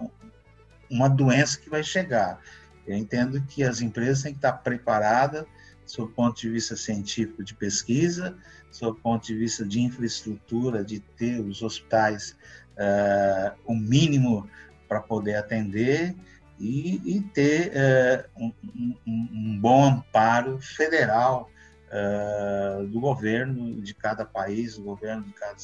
uma 0.89 1.07
doença 1.07 1.59
que 1.59 1.69
vai 1.69 1.83
chegar. 1.83 2.39
Eu 2.85 2.95
entendo 2.95 3.41
que 3.41 3.63
as 3.63 3.81
empresas 3.81 4.23
têm 4.23 4.33
que 4.33 4.37
estar 4.37 4.53
preparadas 4.53 5.45
sob 5.85 6.11
o 6.11 6.15
ponto 6.15 6.39
de 6.39 6.49
vista 6.49 6.75
científico 6.75 7.43
de 7.43 7.53
pesquisa, 7.53 8.35
sob 8.71 8.97
o 8.97 9.01
ponto 9.01 9.25
de 9.25 9.35
vista 9.35 9.65
de 9.65 9.81
infraestrutura, 9.81 10.83
de 10.83 10.99
ter 10.99 11.39
os 11.39 11.61
hospitais 11.61 12.35
uh, 12.75 13.55
o 13.65 13.75
mínimo 13.75 14.49
para 14.87 14.99
poder 14.99 15.35
atender 15.35 16.15
e, 16.59 17.17
e 17.17 17.21
ter 17.21 17.71
uh, 17.71 18.43
um, 18.43 18.53
um, 18.63 18.97
um, 19.07 19.59
bom 19.59 19.85
amparo 19.85 20.59
federal 20.59 21.49
uh, 21.91 22.85
do 22.87 22.99
governo 22.99 23.81
de 23.81 23.93
cada 23.93 24.25
país, 24.25 24.75
do 24.75 24.83
governo 24.83 25.23
de 25.23 25.33
cada 25.33 25.55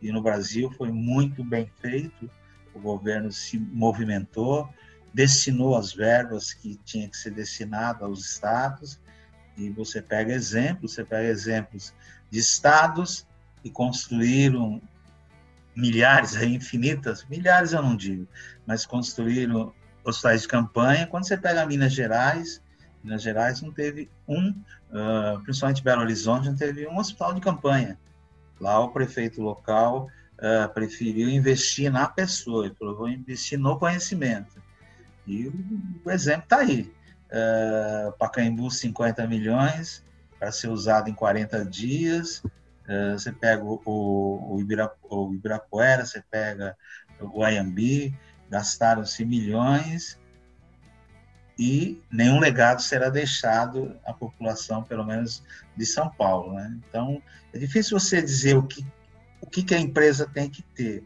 e 0.00 0.10
no 0.10 0.22
Brasil 0.22 0.70
foi 0.72 0.90
muito 0.90 1.44
bem 1.44 1.70
feito. 1.80 2.30
O 2.74 2.80
governo 2.80 3.30
se 3.30 3.58
movimentou, 3.58 4.68
destinou 5.12 5.76
as 5.76 5.92
verbas 5.92 6.52
que 6.52 6.76
tinha 6.84 7.08
que 7.08 7.16
ser 7.16 7.32
destinado 7.32 8.04
aos 8.04 8.24
estados 8.24 9.00
e 9.56 9.68
você 9.70 10.00
pega 10.00 10.32
exemplos, 10.32 10.94
você 10.94 11.04
pega 11.04 11.28
exemplos 11.28 11.92
de 12.30 12.38
estados 12.38 13.26
que 13.62 13.70
construíram 13.70 14.80
milhares, 15.76 16.34
infinitas, 16.36 17.24
milhares 17.28 17.72
eu 17.72 17.82
não 17.82 17.96
digo, 17.96 18.26
mas 18.66 18.86
construíram 18.86 19.74
hospitais 20.04 20.42
de 20.42 20.48
campanha. 20.48 21.06
Quando 21.06 21.26
você 21.26 21.36
pega 21.36 21.66
Minas 21.66 21.92
Gerais, 21.92 22.62
Minas 23.02 23.22
Gerais 23.22 23.62
não 23.62 23.72
teve 23.72 24.10
um, 24.28 24.50
uh, 24.50 25.40
principalmente 25.42 25.82
Belo 25.82 26.02
Horizonte, 26.02 26.48
não 26.48 26.56
teve 26.56 26.86
um 26.86 26.98
hospital 26.98 27.34
de 27.34 27.40
campanha. 27.40 27.98
Lá 28.60 28.78
o 28.80 28.90
prefeito 28.90 29.40
local 29.40 30.08
uh, 30.36 30.72
preferiu 30.72 31.28
investir 31.28 31.90
na 31.90 32.06
pessoa, 32.06 32.66
ele 32.66 32.74
falou, 32.74 33.08
investir 33.08 33.58
no 33.58 33.78
conhecimento. 33.78 34.62
E 35.26 35.48
o, 35.48 35.54
o 36.04 36.10
exemplo 36.10 36.44
está 36.44 36.58
aí. 36.58 36.92
Uh, 37.30 38.12
Pacaembu, 38.18 38.70
50 38.70 39.26
milhões 39.26 40.04
para 40.38 40.52
ser 40.52 40.68
usado 40.68 41.08
em 41.08 41.14
40 41.14 41.64
dias. 41.64 42.42
Uh, 42.86 43.12
você 43.12 43.32
pega 43.32 43.64
o, 43.64 43.80
o, 43.84 44.56
o 44.56 45.34
Ibirapuera, 45.34 46.04
você 46.04 46.22
pega 46.30 46.76
o 47.20 47.42
Ayambi, 47.42 48.14
gastaram-se 48.50 49.24
milhões 49.24 50.19
e 51.60 52.02
nenhum 52.10 52.40
legado 52.40 52.80
será 52.80 53.10
deixado 53.10 53.94
à 54.06 54.14
população, 54.14 54.82
pelo 54.82 55.04
menos 55.04 55.42
de 55.76 55.84
São 55.84 56.08
Paulo. 56.08 56.54
Né? 56.54 56.74
Então, 56.88 57.22
é 57.52 57.58
difícil 57.58 58.00
você 58.00 58.22
dizer 58.22 58.56
o 58.56 58.62
que, 58.62 58.82
o 59.42 59.46
que, 59.46 59.62
que 59.62 59.74
a 59.74 59.78
empresa 59.78 60.26
tem 60.26 60.48
que 60.48 60.62
ter. 60.62 61.04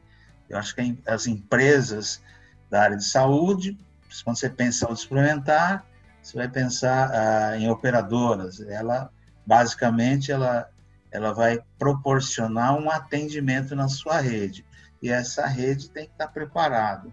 Eu 0.48 0.56
acho 0.56 0.72
que 0.72 0.96
as 1.08 1.26
empresas 1.26 2.22
da 2.70 2.82
área 2.82 2.96
de 2.96 3.04
saúde, 3.04 3.76
quando 4.22 4.38
você 4.38 4.48
pensa 4.48 4.88
em 4.88 4.94
suplementar, 4.94 5.84
você 6.22 6.36
vai 6.36 6.48
pensar 6.48 7.10
ah, 7.10 7.58
em 7.58 7.68
operadoras. 7.68 8.60
Ela, 8.60 9.10
basicamente, 9.44 10.30
ela, 10.30 10.70
ela 11.10 11.34
vai 11.34 11.58
proporcionar 11.76 12.78
um 12.78 12.88
atendimento 12.88 13.74
na 13.74 13.88
sua 13.88 14.20
rede. 14.20 14.64
E 15.02 15.10
essa 15.10 15.48
rede 15.48 15.90
tem 15.90 16.06
que 16.06 16.12
estar 16.12 16.28
preparada 16.28 17.12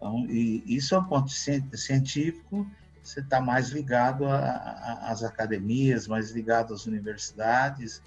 então, 0.00 0.24
e 0.30 0.64
isso 0.66 0.94
é 0.94 0.98
um 0.98 1.04
ponto 1.04 1.30
científico, 1.30 2.66
você 3.02 3.20
está 3.20 3.38
mais 3.38 3.68
ligado 3.68 4.24
às 4.26 5.22
academias, 5.22 6.08
mais 6.08 6.30
ligado 6.30 6.72
às 6.72 6.86
universidades, 6.86 8.02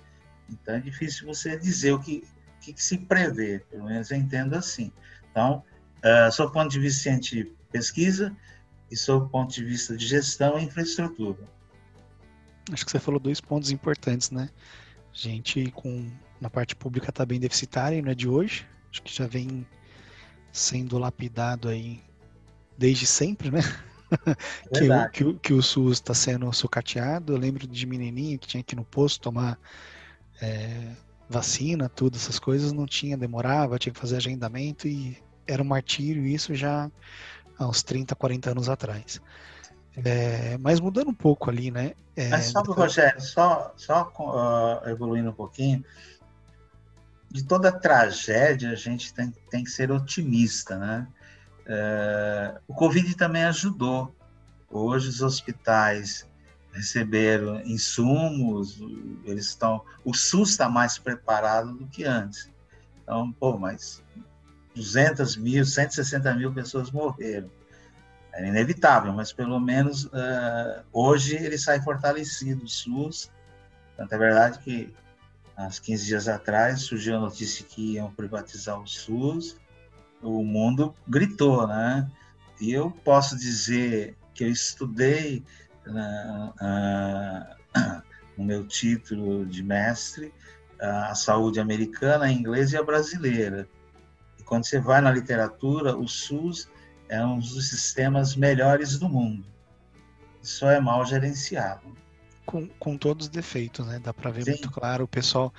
então 0.49 0.73
é 0.73 0.79
difícil 0.79 1.27
você 1.27 1.55
dizer 1.55 1.93
o 1.93 1.99
que, 1.99 2.23
que, 2.59 2.73
que 2.73 2.83
se 2.83 2.97
prevê, 2.97 3.59
pelo 3.69 3.85
menos 3.85 4.09
eu 4.09 4.17
entendo 4.17 4.55
assim. 4.55 4.91
Então, 5.29 5.63
uh, 5.99 6.31
sob 6.31 6.49
o 6.49 6.51
ponto 6.51 6.71
de 6.71 6.79
vista 6.79 7.03
científico, 7.03 7.55
pesquisa, 7.71 8.35
e 8.89 8.97
sob 8.97 9.25
o 9.25 9.29
ponto 9.29 9.53
de 9.53 9.63
vista 9.63 9.95
de 9.95 10.07
gestão 10.07 10.57
e 10.57 10.63
infraestrutura. 10.63 11.47
Acho 12.71 12.85
que 12.85 12.91
você 12.91 12.99
falou 12.99 13.19
dois 13.19 13.39
pontos 13.39 13.69
importantes, 13.69 14.31
né? 14.31 14.49
A 15.13 15.15
gente 15.15 15.69
com 15.71 16.09
na 16.41 16.49
parte 16.49 16.75
pública 16.75 17.09
está 17.09 17.25
bem 17.25 17.39
deficitária, 17.39 18.01
não 18.01 18.11
é 18.11 18.15
de 18.15 18.27
hoje. 18.27 18.67
Acho 18.91 19.01
que 19.03 19.15
já 19.15 19.27
vem 19.27 19.65
sendo 20.53 20.99
lapidado 20.99 21.67
aí 21.67 21.99
desde 22.77 23.07
sempre, 23.07 23.49
né? 23.49 23.61
que, 24.71 24.89
o, 24.89 25.09
que, 25.09 25.23
o, 25.23 25.39
que 25.39 25.53
o 25.53 25.61
SUS 25.63 25.93
está 25.93 26.13
sendo 26.13 26.51
sucateado. 26.53 27.33
Eu 27.33 27.37
lembro 27.37 27.67
de 27.67 27.85
menininha 27.87 28.37
que 28.37 28.47
tinha 28.47 28.63
que 28.63 28.75
ir 28.75 28.77
no 28.77 28.85
posto 28.85 29.19
tomar 29.19 29.57
é, 30.39 30.91
vacina, 31.27 31.89
tudo, 31.89 32.15
essas 32.15 32.37
coisas, 32.37 32.71
não 32.71 32.85
tinha, 32.85 33.17
demorava, 33.17 33.79
tinha 33.79 33.91
que 33.91 33.99
fazer 33.99 34.17
agendamento 34.17 34.87
e 34.87 35.17
era 35.47 35.61
um 35.61 35.65
martírio 35.65 36.25
isso 36.25 36.53
já 36.53 36.89
há 37.57 37.67
uns 37.67 37.81
30, 37.81 38.15
40 38.15 38.51
anos 38.51 38.69
atrás. 38.69 39.19
É, 39.95 40.57
mas 40.59 40.79
mudando 40.79 41.09
um 41.09 41.13
pouco 41.13 41.49
ali, 41.49 41.69
né? 41.69 41.93
É, 42.15 42.29
mas 42.29 42.45
só, 42.45 42.61
Rogério, 42.61 43.21
só, 43.21 43.73
só 43.75 44.11
uh, 44.19 44.89
evoluindo 44.89 45.29
um 45.29 45.33
pouquinho, 45.33 45.83
de 47.33 47.43
toda 47.43 47.71
tragédia, 47.71 48.69
a 48.69 48.75
gente 48.75 49.11
tem, 49.11 49.33
tem 49.49 49.63
que 49.63 49.71
ser 49.71 49.91
otimista, 49.91 50.77
né? 50.77 51.07
É, 51.65 52.61
o 52.67 52.75
Covid 52.75 53.15
também 53.15 53.43
ajudou. 53.45 54.15
Hoje 54.69 55.09
os 55.09 55.21
hospitais 55.21 56.29
receberam 56.71 57.59
insumos, 57.61 58.79
eles 59.25 59.47
estão, 59.47 59.83
o 60.05 60.13
SUS 60.13 60.51
está 60.51 60.69
mais 60.69 60.99
preparado 60.99 61.73
do 61.73 61.87
que 61.87 62.03
antes. 62.03 62.51
Então, 63.01 63.31
pô, 63.31 63.57
mas 63.57 64.03
200 64.75 65.35
mil, 65.35 65.65
160 65.65 66.35
mil 66.35 66.53
pessoas 66.53 66.91
morreram. 66.91 67.49
É 68.31 68.47
inevitável, 68.47 69.11
mas 69.11 69.33
pelo 69.33 69.59
menos 69.59 70.05
uh, 70.05 70.83
hoje 70.91 71.35
ele 71.35 71.57
sai 71.57 71.81
fortalecido, 71.81 72.63
o 72.63 72.69
SUS. 72.69 73.31
Tanto 73.97 74.13
é 74.13 74.17
verdade 74.17 74.59
que 74.59 74.93
há 75.55 75.67
15 75.67 76.05
dias 76.05 76.27
atrás, 76.27 76.81
surgiu 76.81 77.15
a 77.17 77.19
notícia 77.19 77.65
que 77.65 77.93
iam 77.93 78.11
privatizar 78.11 78.79
o 78.79 78.87
SUS, 78.87 79.57
o 80.21 80.43
mundo 80.43 80.95
gritou, 81.07 81.67
né? 81.67 82.09
E 82.59 82.71
eu 82.71 82.89
posso 82.89 83.37
dizer 83.37 84.15
que 84.33 84.43
eu 84.43 84.49
estudei 84.49 85.43
uh, 85.85 86.49
uh, 86.49 88.01
no 88.37 88.45
meu 88.45 88.65
título 88.65 89.45
de 89.45 89.61
mestre 89.61 90.33
a 90.79 91.15
saúde 91.15 91.59
americana, 91.59 92.25
a 92.25 92.31
inglesa 92.31 92.75
e 92.75 92.79
a 92.79 92.83
brasileira. 92.83 93.67
E 94.37 94.43
quando 94.43 94.65
você 94.65 94.79
vai 94.79 94.99
na 95.01 95.11
literatura, 95.11 95.95
o 95.95 96.07
SUS 96.07 96.69
é 97.07 97.23
um 97.23 97.39
dos 97.39 97.69
sistemas 97.69 98.35
melhores 98.35 98.97
do 98.97 99.07
mundo. 99.07 99.45
Só 100.41 100.69
é 100.69 100.79
mal 100.79 101.05
gerenciado 101.05 102.02
com, 102.45 102.67
com 102.67 102.97
todos 102.97 103.27
os 103.27 103.31
defeitos, 103.31 103.85
né? 103.85 103.99
Dá 103.99 104.13
para 104.13 104.31
ver 104.31 104.43
Sim. 104.43 104.51
muito 104.51 104.71
claro. 104.71 105.03
O 105.03 105.07
pessoal, 105.07 105.53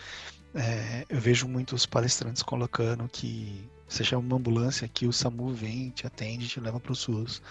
é, 0.55 1.05
eu 1.09 1.21
vejo 1.21 1.49
muitos 1.49 1.87
palestrantes 1.87 2.43
colocando 2.43 3.09
que 3.09 3.69
você 3.89 4.03
chama 4.03 4.23
uma 4.23 4.37
ambulância 4.37 4.87
aqui, 4.87 5.07
o 5.07 5.13
SAMU 5.13 5.53
vem, 5.53 5.91
te 5.91 6.07
atende, 6.07 6.49
te 6.49 6.61
leva 6.61 6.81
para 6.81 6.93
o 6.93 6.97
SUS. 6.97 7.43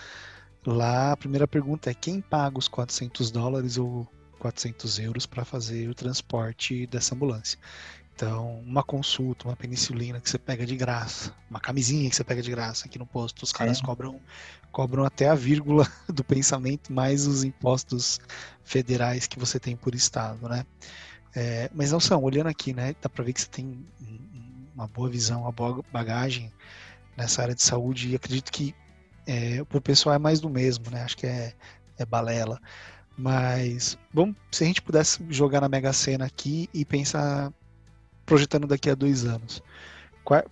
Lá 0.65 1.12
a 1.12 1.17
primeira 1.17 1.48
pergunta 1.48 1.89
é 1.89 1.93
quem 1.93 2.22
paga 2.22 2.58
os 2.58 2.67
400 2.67 3.32
dólares 3.32 3.78
ou 3.78 4.08
400 4.39 5.00
euros 5.00 5.26
para 5.26 5.46
fazer 5.46 5.89
o 5.89 5.96
transporte 5.96 6.86
dessa 6.88 7.15
ambulância. 7.15 7.58
Então, 8.15 8.60
uma 8.60 8.84
consulta, 8.84 9.47
uma 9.47 9.56
penicilina 9.56 10.19
que 10.21 10.30
você 10.30 10.38
pega 10.38 10.65
de 10.65 10.76
graça, 10.76 11.34
uma 11.49 11.60
camisinha 11.60 12.08
que 12.10 12.15
você 12.15 12.23
pega 12.23 12.43
de 12.43 12.52
graça 12.52 12.86
aqui 12.86 12.99
no 12.99 13.08
posto, 13.08 13.41
os 13.41 13.52
caras 13.52 13.82
cobram, 13.82 14.19
cobram 14.71 15.04
até 15.04 15.30
a 15.30 15.36
vírgula 15.36 15.88
do 16.08 16.23
pensamento, 16.23 16.93
mais 16.93 17.26
os 17.26 17.43
impostos 17.43 18.19
federais 18.63 19.26
que 19.26 19.39
você 19.39 19.60
tem 19.60 19.76
por 19.76 19.95
estado, 19.95 20.47
né? 20.47 20.63
É, 21.36 21.69
mas 21.73 21.91
não 21.91 21.99
são, 21.99 22.21
olhando 22.21 22.47
aqui, 22.47 22.71
né, 22.73 22.95
dá 23.02 23.10
para 23.10 23.23
ver 23.23 23.34
que 23.34 23.41
você 23.41 23.47
tem 23.47 23.84
uma 24.76 24.88
boa 24.88 25.10
visão, 25.10 25.41
uma 25.41 25.52
boa 25.52 25.84
bagagem 25.91 26.54
nessa 27.17 27.41
área 27.41 27.56
de 27.56 27.63
saúde 27.63 28.10
e 28.10 28.15
acredito 28.15 28.52
que 28.52 28.76
é, 29.26 29.60
o 29.62 29.82
pessoal 29.82 30.15
é 30.15 30.19
mais 30.19 30.39
do 30.39 30.49
mesmo, 30.49 30.91
né? 30.91 31.04
Acho 31.04 31.17
que 31.17 31.26
é, 31.26 31.54
é 31.97 32.06
balela. 32.06 32.62
Mas, 33.17 33.97
bom, 34.13 34.34
se 34.52 34.63
a 34.63 34.67
gente 34.67 34.82
pudesse 34.82 35.26
jogar 35.30 35.62
na 35.62 35.69
Mega 35.69 35.93
Sena 35.93 36.26
aqui 36.26 36.69
e 36.73 36.84
pensar 36.84 37.52
projetando 38.26 38.68
daqui 38.68 38.90
a 38.90 38.96
dois 38.96 39.26
anos, 39.26 39.62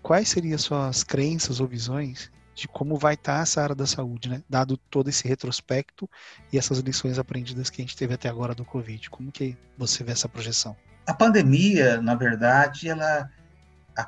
quais 0.02 0.30
seriam 0.30 0.58
suas 0.58 1.04
crenças 1.04 1.60
ou 1.60 1.68
visões 1.68 2.32
de 2.54 2.68
como 2.68 2.98
vai 2.98 3.14
estar 3.14 3.42
essa 3.42 3.62
área 3.62 3.76
da 3.76 3.88
saúde, 3.88 4.30
né? 4.30 4.44
Dado 4.50 4.78
todo 4.78 5.10
esse 5.10 5.28
retrospecto 5.28 6.10
e 6.52 6.58
essas 6.58 6.80
lições 6.80 7.18
aprendidas 7.18 7.70
que 7.70 7.82
a 7.82 7.86
gente 7.86 7.96
teve 7.96 8.14
até 8.14 8.30
agora 8.30 8.54
do 8.54 8.66
Covid. 8.66 9.10
Como 9.10 9.32
que 9.32 9.58
você 9.78 10.04
vê 10.04 10.12
essa 10.12 10.28
projeção? 10.28 10.76
A 11.08 11.14
pandemia, 11.14 12.02
na 12.02 12.14
verdade, 12.14 12.90
ela 12.90 13.30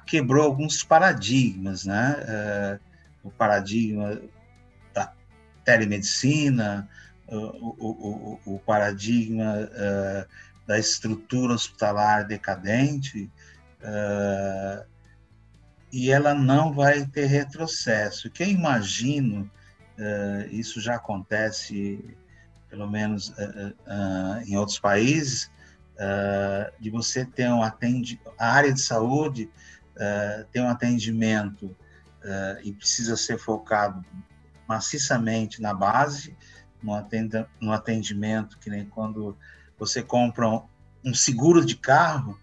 quebrou 0.05 0.43
alguns 0.43 0.83
paradigmas, 0.83 1.85
né? 1.85 2.79
Uh, 3.23 3.27
o 3.27 3.31
paradigma 3.31 4.21
da 4.93 5.13
telemedicina, 5.63 6.87
o, 7.27 7.37
o, 7.37 8.39
o, 8.45 8.55
o 8.55 8.59
paradigma 8.59 9.69
uh, 9.71 10.27
da 10.67 10.77
estrutura 10.77 11.53
hospitalar 11.53 12.27
decadente, 12.27 13.31
uh, 13.83 14.85
e 15.91 16.11
ela 16.11 16.33
não 16.33 16.73
vai 16.73 17.05
ter 17.05 17.25
retrocesso. 17.25 18.29
Que 18.29 18.43
eu 18.43 18.47
imagino, 18.47 19.49
uh, 19.97 20.47
isso 20.49 20.81
já 20.81 20.95
acontece, 20.95 22.03
pelo 22.69 22.89
menos 22.89 23.29
uh, 23.29 24.41
em 24.45 24.57
outros 24.57 24.79
países, 24.79 25.51
de 26.79 26.89
você 26.89 27.23
ter 27.23 27.47
um 27.47 27.61
atendimento, 27.61 28.33
a 28.37 28.51
área 28.51 28.73
de 28.73 28.81
saúde 28.81 29.47
ter 30.51 30.59
um 30.59 30.67
atendimento 30.67 31.73
e 32.63 32.73
precisa 32.73 33.15
ser 33.15 33.37
focado 33.37 34.03
maciçamente 34.67 35.61
na 35.61 35.71
base, 35.71 36.35
no 37.61 37.71
atendimento, 37.71 38.57
que 38.57 38.71
nem 38.71 38.85
quando 38.85 39.37
você 39.77 40.01
compra 40.01 40.63
um 41.05 41.13
seguro 41.13 41.63
de 41.63 41.75
carro, 41.75 42.39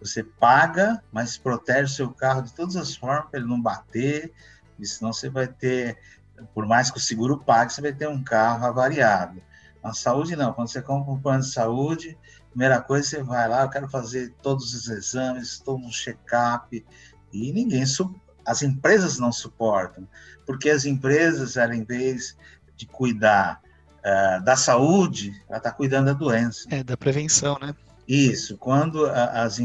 você 0.00 0.22
paga, 0.22 1.02
mas 1.12 1.36
protege 1.36 1.84
o 1.84 1.96
seu 1.96 2.10
carro 2.10 2.42
de 2.42 2.52
todas 2.54 2.76
as 2.76 2.94
formas 2.94 3.30
para 3.30 3.40
ele 3.40 3.48
não 3.48 3.60
bater, 3.60 4.32
e 4.78 4.86
senão 4.86 5.12
você 5.12 5.28
vai 5.28 5.46
ter, 5.46 5.98
por 6.54 6.66
mais 6.66 6.90
que 6.90 6.98
o 6.98 7.00
seguro 7.00 7.38
pague, 7.38 7.72
você 7.72 7.80
vai 7.80 7.92
ter 7.92 8.08
um 8.08 8.22
carro 8.22 8.66
avariado. 8.66 9.42
Na 9.82 9.92
saúde, 9.92 10.36
não. 10.36 10.52
Quando 10.52 10.68
você 10.68 10.82
compra 10.82 11.12
um 11.12 11.20
plano 11.20 11.40
de 11.40 11.50
saúde, 11.50 12.18
primeira 12.50 12.80
coisa, 12.80 13.08
você 13.08 13.22
vai 13.22 13.48
lá, 13.48 13.62
eu 13.62 13.70
quero 13.70 13.88
fazer 13.88 14.34
todos 14.42 14.74
os 14.74 14.88
exames, 14.88 15.58
todo 15.60 15.84
um 15.84 15.90
check-up, 15.90 16.84
e 17.32 17.52
ninguém, 17.52 17.84
as 18.46 18.62
empresas 18.62 19.18
não 19.18 19.30
suportam, 19.30 20.08
porque 20.46 20.70
as 20.70 20.84
empresas, 20.84 21.56
ela, 21.56 21.74
em 21.74 21.84
vez 21.84 22.36
de 22.76 22.86
cuidar 22.86 23.60
uh, 23.98 24.42
da 24.44 24.56
saúde, 24.56 25.32
ela 25.48 25.58
está 25.58 25.70
cuidando 25.70 26.06
da 26.06 26.12
doença. 26.12 26.66
É, 26.70 26.82
da 26.82 26.96
prevenção, 26.96 27.58
né? 27.60 27.74
Isso, 28.08 28.56
quando 28.56 29.04
as, 29.04 29.58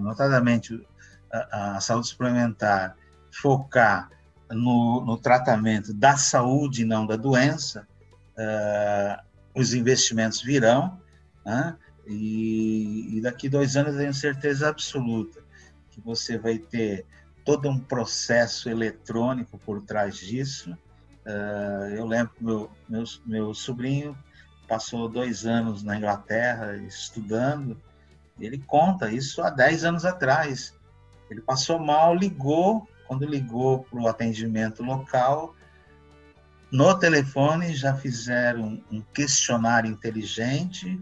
notadamente 0.00 0.86
a, 1.32 1.76
a 1.76 1.80
saúde 1.80 2.08
suplementar 2.08 2.94
focar 3.32 4.10
no, 4.50 5.02
no, 5.02 5.16
tratamento 5.16 5.94
da 5.94 6.16
saúde 6.16 6.82
e 6.82 6.84
não 6.84 7.06
da 7.06 7.16
doença, 7.16 7.88
uh, 8.36 9.22
os 9.54 9.72
investimentos 9.72 10.42
virão, 10.42 11.00
né? 11.46 11.76
e, 12.06 13.16
e, 13.16 13.20
daqui 13.22 13.48
dois 13.48 13.76
anos 13.76 13.94
eu 13.94 14.00
tenho 14.00 14.12
certeza 14.12 14.68
absoluta 14.68 15.40
que 15.90 16.00
você 16.00 16.36
vai 16.36 16.58
ter 16.58 17.06
todo 17.44 17.68
um 17.68 17.78
processo 17.78 18.68
eletrônico 18.68 19.58
por 19.58 19.80
trás 19.80 20.16
disso. 20.16 20.76
Uh, 21.24 21.94
eu 21.94 22.04
lembro 22.04 22.34
que 22.34 22.44
meu, 22.44 22.70
meu, 22.88 23.04
meu 23.24 23.54
sobrinho 23.54 24.16
passou 24.70 25.08
dois 25.08 25.44
anos 25.44 25.82
na 25.82 25.96
Inglaterra 25.96 26.76
estudando. 26.76 27.76
Ele 28.38 28.56
conta 28.56 29.10
isso 29.10 29.42
há 29.42 29.50
10 29.50 29.84
anos 29.84 30.04
atrás. 30.04 30.72
Ele 31.28 31.40
passou 31.40 31.80
mal, 31.80 32.14
ligou. 32.14 32.88
Quando 33.08 33.26
ligou 33.26 33.80
para 33.82 33.98
o 33.98 34.06
atendimento 34.06 34.84
local, 34.84 35.56
no 36.70 36.96
telefone 36.96 37.74
já 37.74 37.96
fizeram 37.96 38.80
um 38.92 39.02
questionário 39.12 39.90
inteligente 39.90 41.00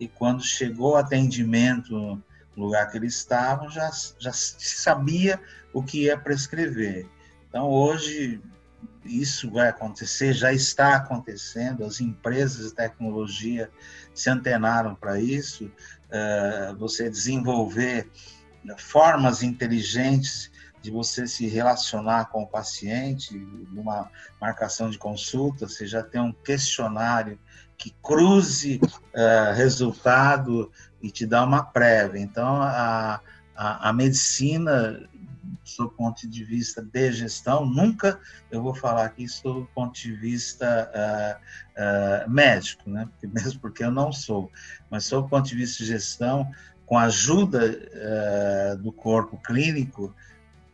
e 0.00 0.08
quando 0.08 0.42
chegou 0.42 0.92
o 0.92 0.96
atendimento 0.96 2.18
no 2.56 2.64
lugar 2.64 2.90
que 2.90 2.96
eles 2.96 3.16
estavam, 3.16 3.68
já, 3.68 3.90
já 4.18 4.32
sabia 4.32 5.38
o 5.74 5.82
que 5.82 6.04
ia 6.04 6.16
prescrever. 6.16 7.06
Então, 7.46 7.68
hoje, 7.68 8.40
isso 9.04 9.50
vai 9.50 9.68
acontecer, 9.68 10.32
já 10.32 10.52
está 10.52 10.96
acontecendo, 10.96 11.84
as 11.84 12.00
empresas 12.00 12.68
de 12.68 12.74
tecnologia 12.74 13.70
se 14.14 14.30
antenaram 14.30 14.94
para 14.94 15.20
isso, 15.20 15.66
uh, 15.66 16.76
você 16.76 17.10
desenvolver 17.10 18.10
formas 18.78 19.42
inteligentes 19.42 20.50
de 20.80 20.90
você 20.90 21.26
se 21.26 21.46
relacionar 21.46 22.26
com 22.26 22.42
o 22.42 22.46
paciente, 22.46 23.34
numa 23.70 24.10
marcação 24.40 24.90
de 24.90 24.98
consulta, 24.98 25.68
você 25.68 25.86
já 25.86 26.02
tem 26.02 26.20
um 26.20 26.32
questionário 26.32 27.38
que 27.78 27.94
cruze 28.02 28.80
uh, 28.82 29.54
resultado 29.54 30.70
e 31.00 31.10
te 31.10 31.24
dá 31.24 31.44
uma 31.44 31.62
prévia. 31.64 32.20
Então, 32.20 32.60
a, 32.60 33.20
a, 33.56 33.88
a 33.88 33.92
medicina 33.92 35.08
do 35.76 35.88
ponto 35.88 36.28
de 36.28 36.44
vista 36.44 36.82
de 36.82 37.12
gestão, 37.12 37.64
nunca 37.64 38.20
eu 38.50 38.62
vou 38.62 38.74
falar 38.74 39.04
aqui 39.04 39.26
do 39.42 39.68
ponto 39.74 39.94
de 39.94 40.12
vista 40.12 40.90
uh, 40.94 42.26
uh, 42.26 42.30
médico, 42.30 42.88
né? 42.88 43.08
mesmo 43.22 43.60
porque 43.60 43.84
eu 43.84 43.90
não 43.90 44.12
sou, 44.12 44.50
mas 44.90 45.08
do 45.08 45.28
ponto 45.28 45.48
de 45.48 45.54
vista 45.54 45.82
de 45.82 45.90
gestão, 45.90 46.50
com 46.86 46.98
a 46.98 47.04
ajuda 47.04 47.78
uh, 48.74 48.76
do 48.78 48.92
corpo 48.92 49.38
clínico, 49.38 50.14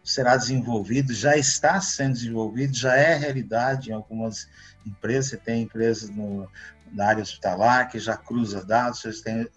será 0.03 0.37
desenvolvido, 0.37 1.13
já 1.13 1.37
está 1.37 1.81
sendo 1.81 2.15
desenvolvido, 2.15 2.75
já 2.75 2.97
é 2.97 3.15
realidade 3.15 3.91
em 3.91 3.93
algumas 3.93 4.49
empresas. 4.87 5.31
Você 5.31 5.37
tem 5.37 5.63
empresas 5.63 6.09
no, 6.09 6.49
na 6.93 7.09
área 7.09 7.23
hospitalar 7.23 7.91
que 7.91 7.99
já 7.99 8.17
cruza 8.17 8.65
dados, 8.65 9.03
você 9.03 9.23
tem 9.23 9.49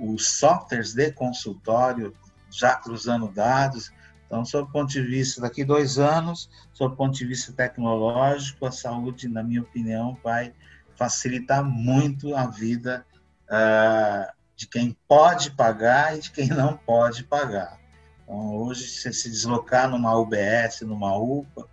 os 0.00 0.28
softwares 0.38 0.94
de 0.94 1.10
consultório 1.10 2.14
já 2.50 2.76
cruzando 2.76 3.28
dados. 3.28 3.92
Então, 4.32 4.46
sob 4.46 4.66
o 4.66 4.72
ponto 4.72 4.90
de 4.90 5.02
vista 5.02 5.42
daqui 5.42 5.62
dois 5.62 5.98
anos, 5.98 6.48
sob 6.72 6.94
o 6.94 6.96
ponto 6.96 7.14
de 7.14 7.26
vista 7.26 7.52
tecnológico, 7.52 8.64
a 8.64 8.72
saúde, 8.72 9.28
na 9.28 9.42
minha 9.42 9.60
opinião, 9.60 10.16
vai 10.24 10.54
facilitar 10.96 11.62
muito 11.62 12.34
a 12.34 12.46
vida 12.46 13.04
uh, 13.44 14.32
de 14.56 14.66
quem 14.66 14.96
pode 15.06 15.50
pagar 15.50 16.16
e 16.16 16.20
de 16.20 16.30
quem 16.30 16.48
não 16.48 16.74
pode 16.78 17.24
pagar. 17.24 17.78
Então, 18.22 18.56
hoje, 18.56 18.88
se 18.88 19.12
se 19.12 19.28
deslocar 19.28 19.90
numa 19.90 20.16
UBS, 20.16 20.80
numa 20.80 21.14
UPA, 21.14 21.64
uh, 21.64 21.66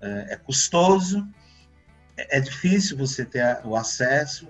é 0.00 0.36
custoso, 0.36 1.28
é, 2.16 2.38
é 2.38 2.40
difícil 2.40 2.96
você 2.96 3.26
ter 3.26 3.60
o 3.62 3.76
acesso. 3.76 4.48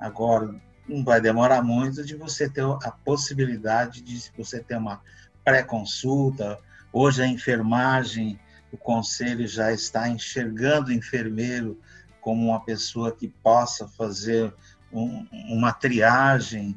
Agora, 0.00 0.52
não 0.88 1.04
vai 1.04 1.20
demorar 1.20 1.62
muito 1.62 2.04
de 2.04 2.16
você 2.16 2.50
ter 2.50 2.64
a 2.64 2.90
possibilidade 2.90 4.00
de 4.00 4.32
você 4.36 4.58
ter 4.58 4.76
uma 4.76 5.00
pré-consulta, 5.44 6.58
Hoje 7.00 7.22
a 7.22 7.28
enfermagem, 7.28 8.40
o 8.72 8.76
conselho 8.76 9.46
já 9.46 9.72
está 9.72 10.08
enxergando 10.08 10.88
o 10.88 10.92
enfermeiro 10.92 11.80
como 12.20 12.48
uma 12.48 12.58
pessoa 12.64 13.14
que 13.14 13.28
possa 13.28 13.86
fazer 13.86 14.52
um, 14.92 15.24
uma 15.48 15.72
triagem. 15.72 16.74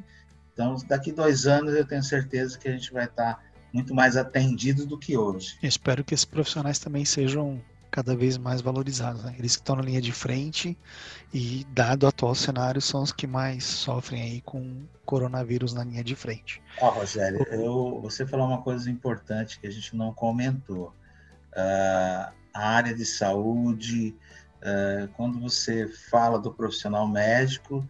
Então, 0.54 0.76
daqui 0.88 1.12
dois 1.12 1.48
anos 1.48 1.74
eu 1.74 1.88
tenho 1.88 2.04
certeza 2.04 2.56
que 2.56 2.68
a 2.68 2.72
gente 2.72 2.94
vai 2.94 3.06
estar 3.06 3.44
muito 3.74 3.96
mais 3.96 4.16
atendido 4.16 4.86
do 4.86 4.96
que 4.96 5.18
hoje. 5.18 5.58
espero 5.64 6.04
que 6.04 6.14
esses 6.14 6.24
profissionais 6.24 6.78
também 6.78 7.04
sejam 7.04 7.60
cada 7.92 8.16
vez 8.16 8.38
mais 8.38 8.62
valorizados. 8.62 9.24
Né? 9.24 9.36
Eles 9.38 9.56
que 9.56 9.62
estão 9.62 9.76
na 9.76 9.82
linha 9.82 10.02
de 10.02 10.12
frente 10.12 10.78
e, 11.34 11.66
dado 11.70 12.04
o 12.04 12.08
atual 12.08 12.34
cenário, 12.34 12.82
são 12.82 13.04
os 13.04 13.12
que 13.12 13.28
mais 13.28 13.66
sofrem 13.66 14.22
aí 14.22 14.42
com 14.42 14.84
coronavírus 15.06 15.74
na 15.74 15.84
linha 15.84 16.04
de 16.04 16.16
frente. 16.16 16.62
Ó, 16.80 16.88
oh, 16.88 17.00
Rogério, 17.00 17.46
eu, 17.52 18.00
você 18.02 18.26
falou 18.26 18.48
uma 18.48 18.62
coisa 18.62 18.90
importante 18.90 19.60
que 19.60 19.68
a 19.68 19.72
gente 19.72 19.96
não 19.96 20.14
comentou. 20.14 20.96
Uh, 21.52 22.32
a 22.54 22.70
área 22.70 22.96
de 22.96 23.06
saúde, 23.06 24.16
uh, 24.62 25.08
quando 25.14 25.40
você 25.40 25.88
fala 26.10 26.40
do 26.40 26.54
profissional 26.54 27.08
médico, 27.08 27.86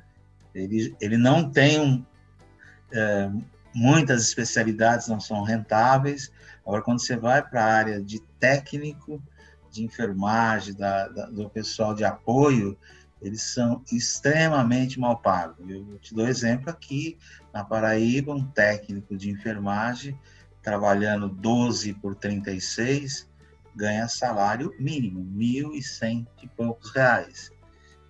Ele, 0.53 0.95
ele 0.99 1.17
não 1.17 1.49
tem 1.49 1.79
um, 1.79 2.05
é, 2.91 3.31
muitas 3.73 4.23
especialidades, 4.23 5.07
não 5.07 5.19
são 5.19 5.43
rentáveis. 5.43 6.31
Agora, 6.65 6.81
quando 6.81 6.99
você 6.99 7.15
vai 7.15 7.41
para 7.41 7.63
a 7.63 7.73
área 7.73 8.01
de 8.01 8.19
técnico, 8.39 9.21
de 9.71 9.83
enfermagem, 9.83 10.73
da, 10.73 11.07
da, 11.07 11.25
do 11.27 11.49
pessoal 11.49 11.95
de 11.95 12.03
apoio, 12.03 12.77
eles 13.21 13.41
são 13.41 13.83
extremamente 13.91 14.99
mal 14.99 15.17
pagos. 15.17 15.57
Eu 15.69 15.97
te 15.99 16.13
dou 16.13 16.27
exemplo 16.27 16.69
aqui, 16.69 17.17
na 17.53 17.63
Paraíba, 17.63 18.33
um 18.33 18.45
técnico 18.45 19.15
de 19.15 19.29
enfermagem, 19.29 20.17
trabalhando 20.61 21.29
12 21.29 21.93
por 21.93 22.15
36, 22.15 23.29
ganha 23.75 24.07
salário 24.07 24.73
mínimo, 24.79 25.21
R$ 25.39 25.63
1.100 25.63 26.27
e 26.43 26.47
poucos 26.47 26.91
reais. 26.91 27.51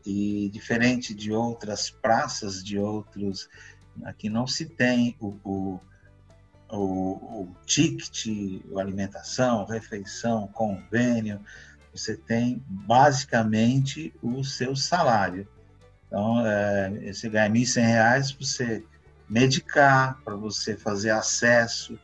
E 0.05 0.49
diferente 0.49 1.13
de 1.13 1.31
outras 1.31 1.89
praças, 1.89 2.63
de 2.63 2.79
outros. 2.79 3.47
Aqui 4.03 4.29
não 4.29 4.47
se 4.47 4.65
tem 4.65 5.15
o, 5.19 5.37
o, 5.43 5.79
o, 6.71 7.41
o 7.41 7.55
ticket, 7.65 8.27
alimentação, 8.77 9.65
refeição, 9.65 10.47
convênio, 10.47 11.39
você 11.93 12.15
tem 12.15 12.63
basicamente 12.67 14.13
o 14.21 14.43
seu 14.43 14.75
salário. 14.75 15.47
Então, 16.07 16.45
é, 16.45 17.11
você 17.11 17.29
ganha 17.29 17.47
R$ 17.47 17.59
1.100 17.59 18.35
para 18.37 18.45
você 18.45 18.83
medicar, 19.29 20.19
para 20.23 20.35
você 20.35 20.75
fazer 20.75 21.09
acesso. 21.09 21.99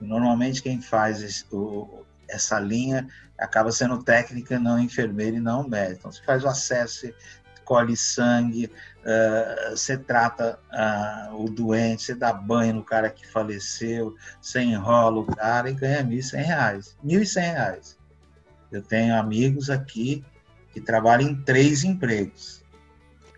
Normalmente, 0.00 0.62
quem 0.62 0.80
faz 0.80 1.22
esse, 1.22 1.44
o, 1.52 2.04
essa 2.28 2.58
linha 2.58 3.08
acaba 3.38 3.70
sendo 3.72 4.02
técnica, 4.02 4.58
não 4.58 4.78
enfermeira 4.78 5.36
e 5.36 5.40
não 5.40 5.68
médico. 5.68 6.00
Então, 6.00 6.12
você 6.12 6.22
faz 6.22 6.44
o 6.44 6.48
acesso, 6.48 7.12
colhe 7.64 7.96
sangue, 7.96 8.66
uh, 8.66 9.70
você 9.70 9.96
trata 9.96 10.58
uh, 10.72 11.44
o 11.44 11.50
doente, 11.50 12.02
você 12.02 12.14
dá 12.14 12.32
banho 12.32 12.74
no 12.74 12.84
cara 12.84 13.10
que 13.10 13.26
faleceu, 13.26 14.14
você 14.40 14.60
enrola 14.60 15.20
o 15.20 15.26
cara 15.26 15.70
e 15.70 15.74
ganha 15.74 16.02
R$ 16.02 16.16
1.100. 16.16 16.94
R$ 17.02 17.18
1.100. 17.18 17.96
Eu 18.70 18.82
tenho 18.82 19.16
amigos 19.16 19.70
aqui 19.70 20.24
que 20.72 20.80
trabalham 20.80 21.30
em 21.30 21.42
três 21.42 21.84
empregos. 21.84 22.64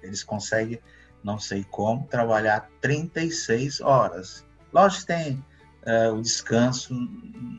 Eles 0.03 0.23
conseguem, 0.23 0.81
não 1.23 1.39
sei 1.39 1.65
como, 1.71 2.07
trabalhar 2.07 2.69
36 2.81 3.81
horas. 3.81 4.45
Lógico 4.73 5.03
que 5.03 5.07
tem 5.07 5.45
uh, 5.87 6.15
o 6.15 6.23
descanso 6.23 6.95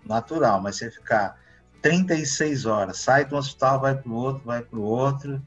natural, 0.05 0.61
mas 0.61 0.77
você 0.77 0.89
ficar 0.89 1.39
36 1.81 2.65
horas, 2.65 2.97
sai 2.97 3.25
do 3.25 3.35
hospital, 3.35 3.79
vai 3.79 3.95
para 3.95 4.09
o 4.09 4.15
outro, 4.15 4.43
vai 4.43 4.61
para 4.61 4.79
o 4.79 4.83
outro, 4.83 5.41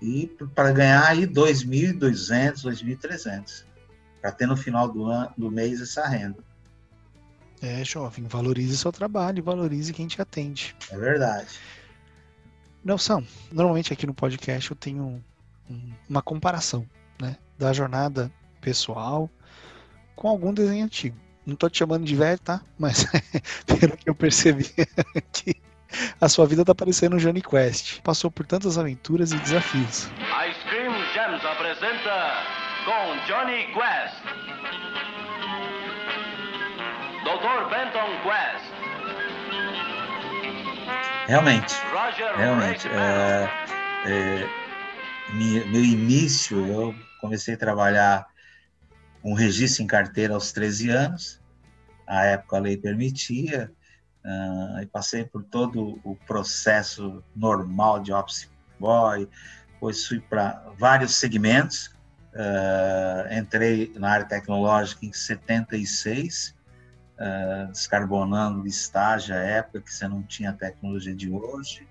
e 0.00 0.26
para 0.54 0.72
ganhar 0.72 1.06
aí 1.06 1.26
2.200, 1.26 2.62
2.300, 2.62 3.64
para 4.20 4.32
ter 4.32 4.46
no 4.46 4.56
final 4.56 4.88
do, 4.88 5.06
ano, 5.06 5.32
do 5.36 5.50
mês 5.50 5.80
essa 5.80 6.06
renda. 6.06 6.44
É, 7.62 7.82
jovem, 7.84 8.26
valorize 8.26 8.76
seu 8.76 8.92
trabalho, 8.92 9.42
valorize 9.42 9.92
quem 9.92 10.06
te 10.06 10.20
atende. 10.20 10.76
É 10.90 10.96
verdade. 10.96 11.58
Nelson, 12.84 13.24
normalmente 13.50 13.92
aqui 13.92 14.06
no 14.06 14.14
podcast 14.14 14.70
eu 14.70 14.76
tenho 14.76 15.22
um, 15.68 15.92
uma 16.08 16.22
comparação 16.22 16.86
né, 17.20 17.36
da 17.58 17.72
jornada 17.72 18.30
pessoal 18.60 19.30
com 20.14 20.28
algum 20.28 20.52
desenho 20.52 20.84
antigo. 20.84 21.16
Não 21.44 21.54
estou 21.54 21.70
te 21.70 21.78
chamando 21.78 22.04
de 22.04 22.14
velho, 22.14 22.38
tá? 22.38 22.62
Mas 22.78 23.06
pelo 23.66 23.96
que 23.96 24.08
eu 24.08 24.14
percebi 24.14 24.70
aqui, 25.14 25.54
a 26.20 26.28
sua 26.28 26.46
vida 26.46 26.62
está 26.62 26.74
parecendo 26.74 27.16
um 27.16 27.18
Johnny 27.18 27.42
Quest. 27.42 28.00
Passou 28.02 28.30
por 28.30 28.46
tantas 28.46 28.78
aventuras 28.78 29.32
e 29.32 29.36
desafios. 29.36 30.08
Ice 30.48 30.60
Cream 30.68 30.92
Gems 31.12 31.44
apresenta 31.44 32.44
com 32.84 33.26
Johnny 33.26 33.66
Quest. 33.72 34.16
Dr. 37.24 37.68
Benton 37.70 38.08
Quest. 38.22 38.76
Realmente, 41.26 41.74
realmente. 42.36 42.88
É, 42.88 43.50
é, 44.06 44.48
meu 45.34 45.84
início, 45.84 46.64
eu 46.66 46.94
comecei 47.20 47.54
a 47.54 47.56
trabalhar 47.56 48.26
com 49.22 49.34
registro 49.34 49.82
em 49.82 49.88
carteira 49.88 50.34
aos 50.34 50.52
13 50.52 50.90
anos. 50.90 51.42
A 52.06 52.24
época 52.26 52.56
a 52.56 52.60
lei 52.60 52.76
permitia, 52.76 53.72
uh, 54.26 54.82
e 54.82 54.86
passei 54.86 55.24
por 55.24 55.44
todo 55.44 56.00
o 56.04 56.16
processo 56.26 57.22
normal 57.34 58.00
de 58.00 58.12
office 58.12 58.50
boy, 58.78 59.28
depois 59.72 60.06
fui 60.06 60.20
para 60.20 60.64
vários 60.78 61.14
segmentos. 61.14 61.94
Uh, 62.34 63.32
entrei 63.32 63.92
na 63.96 64.10
área 64.10 64.26
tecnológica 64.26 65.06
em 65.06 65.12
76, 65.12 66.54
uh, 67.18 67.72
descarbonando 67.72 68.62
listagem 68.62 69.34
à 69.34 69.40
época 69.40 69.80
que 69.80 69.92
você 69.92 70.06
não 70.06 70.22
tinha 70.22 70.50
a 70.50 70.52
tecnologia 70.52 71.14
de 71.14 71.30
hoje. 71.30 71.88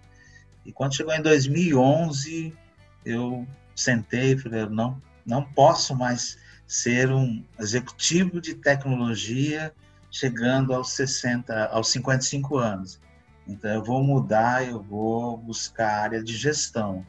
E 0.63 0.71
quando 0.71 0.95
chegou 0.95 1.13
em 1.13 1.21
2011, 1.21 2.55
eu 3.03 3.47
sentei 3.75 4.33
e 4.33 4.37
falei, 4.37 4.67
não, 4.67 5.01
não 5.25 5.43
posso 5.43 5.95
mais 5.95 6.37
ser 6.67 7.11
um 7.11 7.43
executivo 7.59 8.39
de 8.39 8.55
tecnologia 8.55 9.73
chegando 10.15 10.73
aos 10.73 10.93
60, 10.93 11.65
aos 11.65 11.89
55 11.89 12.57
anos. 12.57 13.01
Então 13.45 13.69
eu 13.69 13.83
vou 13.83 14.01
mudar, 14.01 14.65
eu 14.65 14.81
vou 14.81 15.35
buscar 15.37 15.89
a 15.89 16.01
área 16.03 16.23
de 16.23 16.33
gestão. 16.37 17.05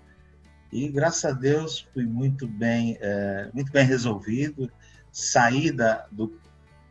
E 0.73 0.89
graças 0.89 1.25
a 1.25 1.31
Deus 1.31 1.87
fui 1.95 2.05
muito 2.05 2.49
bem, 2.49 2.99
é, 3.01 3.49
muito 3.55 3.71
bem 3.71 3.87
resolvido. 3.87 4.69
Saí 5.13 5.71
da, 5.71 6.09
do 6.11 6.37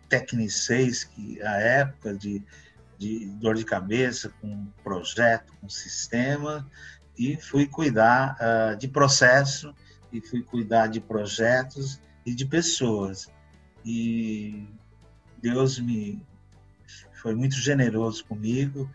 Tecnicês, 0.08 1.04
que 1.04 1.42
a 1.42 1.58
época 1.58 2.14
de, 2.14 2.42
de 2.98 3.26
dor 3.32 3.56
de 3.56 3.66
cabeça 3.66 4.32
com 4.40 4.68
projeto, 4.86 5.52
com 5.60 5.68
sistema, 5.68 6.66
e 7.18 7.36
fui 7.36 7.68
cuidar 7.68 8.38
uh, 8.40 8.78
de 8.78 8.88
processo, 8.88 9.76
e 10.14 10.22
fui 10.22 10.42
cuidar 10.42 10.88
de 10.88 11.02
projetos 11.02 12.00
e 12.26 12.34
de 12.34 12.46
pessoas. 12.46 13.30
E 13.84 14.66
Deus 15.46 15.78
me 15.78 16.26
foi 17.22 17.36
muito 17.36 17.56
generoso 17.56 18.26
comigo. 18.26 18.90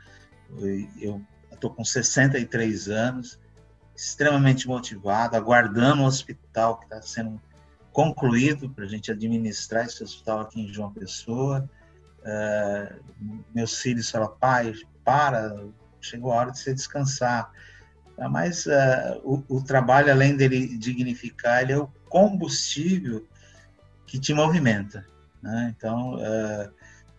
Eu 1.00 1.24
estou 1.52 1.70
com 1.70 1.84
63 1.84 2.88
anos, 2.88 3.38
extremamente 3.94 4.66
motivado, 4.66 5.36
aguardando 5.36 6.02
o 6.02 6.06
hospital 6.06 6.78
que 6.78 6.86
está 6.86 7.00
sendo 7.02 7.40
concluído 7.92 8.68
para 8.68 8.84
a 8.84 8.88
gente 8.88 9.12
administrar 9.12 9.86
esse 9.86 10.02
hospital 10.02 10.40
aqui 10.40 10.60
em 10.60 10.72
João 10.72 10.92
Pessoa. 10.92 11.68
Uh, 12.20 13.00
meus 13.54 13.80
filhos 13.80 14.10
falam, 14.10 14.34
pai, 14.40 14.74
para, 15.04 15.56
chegou 16.00 16.32
a 16.32 16.36
hora 16.36 16.50
de 16.50 16.58
você 16.58 16.74
descansar. 16.74 17.52
Ah, 18.18 18.28
mas 18.28 18.66
uh, 18.66 19.20
o, 19.22 19.44
o, 19.48 19.62
trabalho, 19.62 20.10
além 20.10 20.36
dele 20.36 20.76
dignificar, 20.76 21.62
ele 21.62 21.72
é 21.72 21.78
o 21.78 21.86
combustível 22.08 23.24
que 24.04 24.18
te 24.18 24.34
movimenta. 24.34 25.06
Né? 25.42 25.74
Então, 25.76 26.14
uh, 26.14 26.70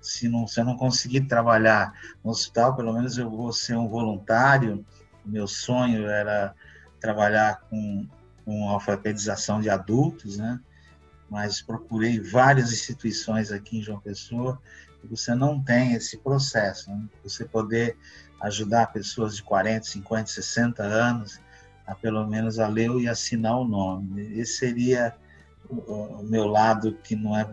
se, 0.01 0.27
não, 0.27 0.47
se 0.47 0.59
eu 0.59 0.65
não 0.65 0.77
conseguir 0.77 1.21
trabalhar 1.21 1.93
no 2.23 2.31
hospital, 2.31 2.75
pelo 2.75 2.93
menos 2.93 3.17
eu 3.17 3.29
vou 3.29 3.51
ser 3.51 3.75
um 3.75 3.87
voluntário. 3.87 4.85
Meu 5.25 5.47
sonho 5.47 6.07
era 6.07 6.53
trabalhar 6.99 7.61
com 7.69 8.07
com 8.45 8.69
alfabetização 8.69 9.61
de 9.61 9.69
adultos, 9.69 10.37
né? 10.37 10.59
mas 11.29 11.61
procurei 11.61 12.19
várias 12.19 12.71
instituições 12.73 13.51
aqui 13.51 13.77
em 13.77 13.81
João 13.81 13.99
Pessoa 13.99 14.61
e 15.03 15.07
você 15.07 15.33
não 15.33 15.61
tem 15.61 15.93
esse 15.93 16.17
processo. 16.17 16.89
Né? 16.91 17.05
Você 17.23 17.45
poder 17.45 17.97
ajudar 18.41 18.91
pessoas 18.91 19.35
de 19.35 19.43
40, 19.43 19.85
50, 19.85 20.27
60 20.27 20.83
anos 20.83 21.39
a 21.85 21.95
pelo 21.95 22.25
menos 22.27 22.59
a 22.59 22.67
ler 22.67 22.91
e 22.99 23.07
assinar 23.07 23.57
o 23.57 23.67
nome. 23.67 24.21
Esse 24.37 24.57
seria 24.57 25.15
o, 25.69 26.21
meu 26.23 26.47
lado 26.47 26.97
que 27.03 27.15
não 27.15 27.37
é 27.37 27.47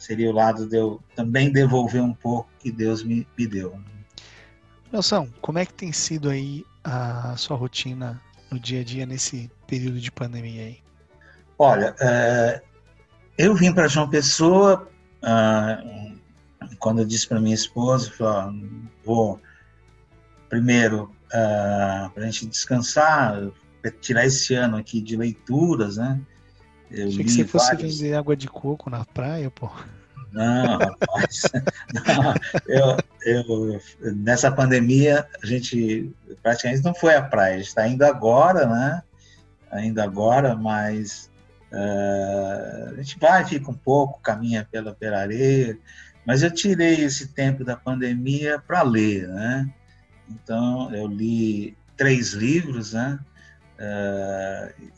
seria 0.00 0.30
o 0.30 0.32
lado 0.32 0.66
de 0.66 0.76
eu 0.76 1.00
também 1.14 1.52
devolver 1.52 2.02
um 2.02 2.14
pouco 2.14 2.50
que 2.58 2.72
Deus 2.72 3.04
me, 3.04 3.26
me 3.38 3.46
deu. 3.46 3.78
Nelson, 4.90 5.28
como 5.40 5.58
é 5.58 5.66
que 5.66 5.74
tem 5.74 5.92
sido 5.92 6.30
aí 6.30 6.64
a 6.82 7.36
sua 7.36 7.56
rotina 7.56 8.20
no 8.50 8.58
dia 8.58 8.80
a 8.80 8.84
dia 8.84 9.06
nesse 9.06 9.50
período 9.66 10.00
de 10.00 10.10
pandemia 10.10 10.62
aí? 10.62 10.78
Olha, 11.58 11.94
é, 12.00 12.62
eu 13.38 13.54
vim 13.54 13.72
para 13.72 13.86
João 13.86 14.08
Pessoa 14.08 14.90
ah, 15.22 15.82
quando 16.78 17.00
eu 17.00 17.04
disse 17.04 17.28
para 17.28 17.40
minha 17.40 17.54
esposa, 17.54 18.10
falei, 18.10 18.68
vou 19.04 19.40
primeiro 20.48 21.14
ah, 21.32 22.10
para 22.12 22.24
a 22.24 22.26
gente 22.26 22.46
descansar, 22.46 23.50
tirar 24.00 24.26
esse 24.26 24.54
ano 24.54 24.76
aqui 24.76 25.00
de 25.00 25.16
leituras, 25.16 25.96
né? 25.96 26.20
Eu 26.90 27.08
Achei 27.08 27.24
que 27.24 27.30
você 27.30 27.44
fosse 27.44 27.74
vários... 27.74 27.98
vender 27.98 28.14
água 28.14 28.36
de 28.36 28.48
coco 28.48 28.90
na 28.90 29.04
praia, 29.04 29.50
pô. 29.50 29.70
Não, 30.32 30.78
rapaz. 30.78 31.42
não, 32.06 32.34
eu, 32.66 32.96
eu, 33.24 33.80
nessa 34.14 34.50
pandemia, 34.50 35.26
a 35.42 35.46
gente 35.46 36.10
praticamente 36.42 36.84
não 36.84 36.94
foi 36.94 37.14
à 37.14 37.22
praia. 37.22 37.54
A 37.54 37.58
gente 37.58 37.68
está 37.68 37.86
indo 37.86 38.02
agora, 38.04 38.66
né? 38.66 39.02
Ainda 39.70 40.04
agora, 40.04 40.54
mas 40.56 41.30
Uh, 41.72 42.94
a 42.94 42.96
gente 42.96 43.16
vai, 43.18 43.44
fica 43.44 43.70
um 43.70 43.74
pouco, 43.74 44.20
caminha 44.20 44.66
pela, 44.70 44.92
pela 44.92 45.20
areia, 45.20 45.78
mas 46.26 46.42
eu 46.42 46.50
tirei 46.50 46.96
esse 46.96 47.28
tempo 47.28 47.64
da 47.64 47.76
pandemia 47.76 48.58
para 48.58 48.82
ler, 48.82 49.28
né? 49.28 49.72
Então, 50.28 50.92
eu 50.94 51.06
li 51.06 51.76
três 51.96 52.32
livros, 52.32 52.92
né? 52.92 53.18
Uh, 53.78 54.90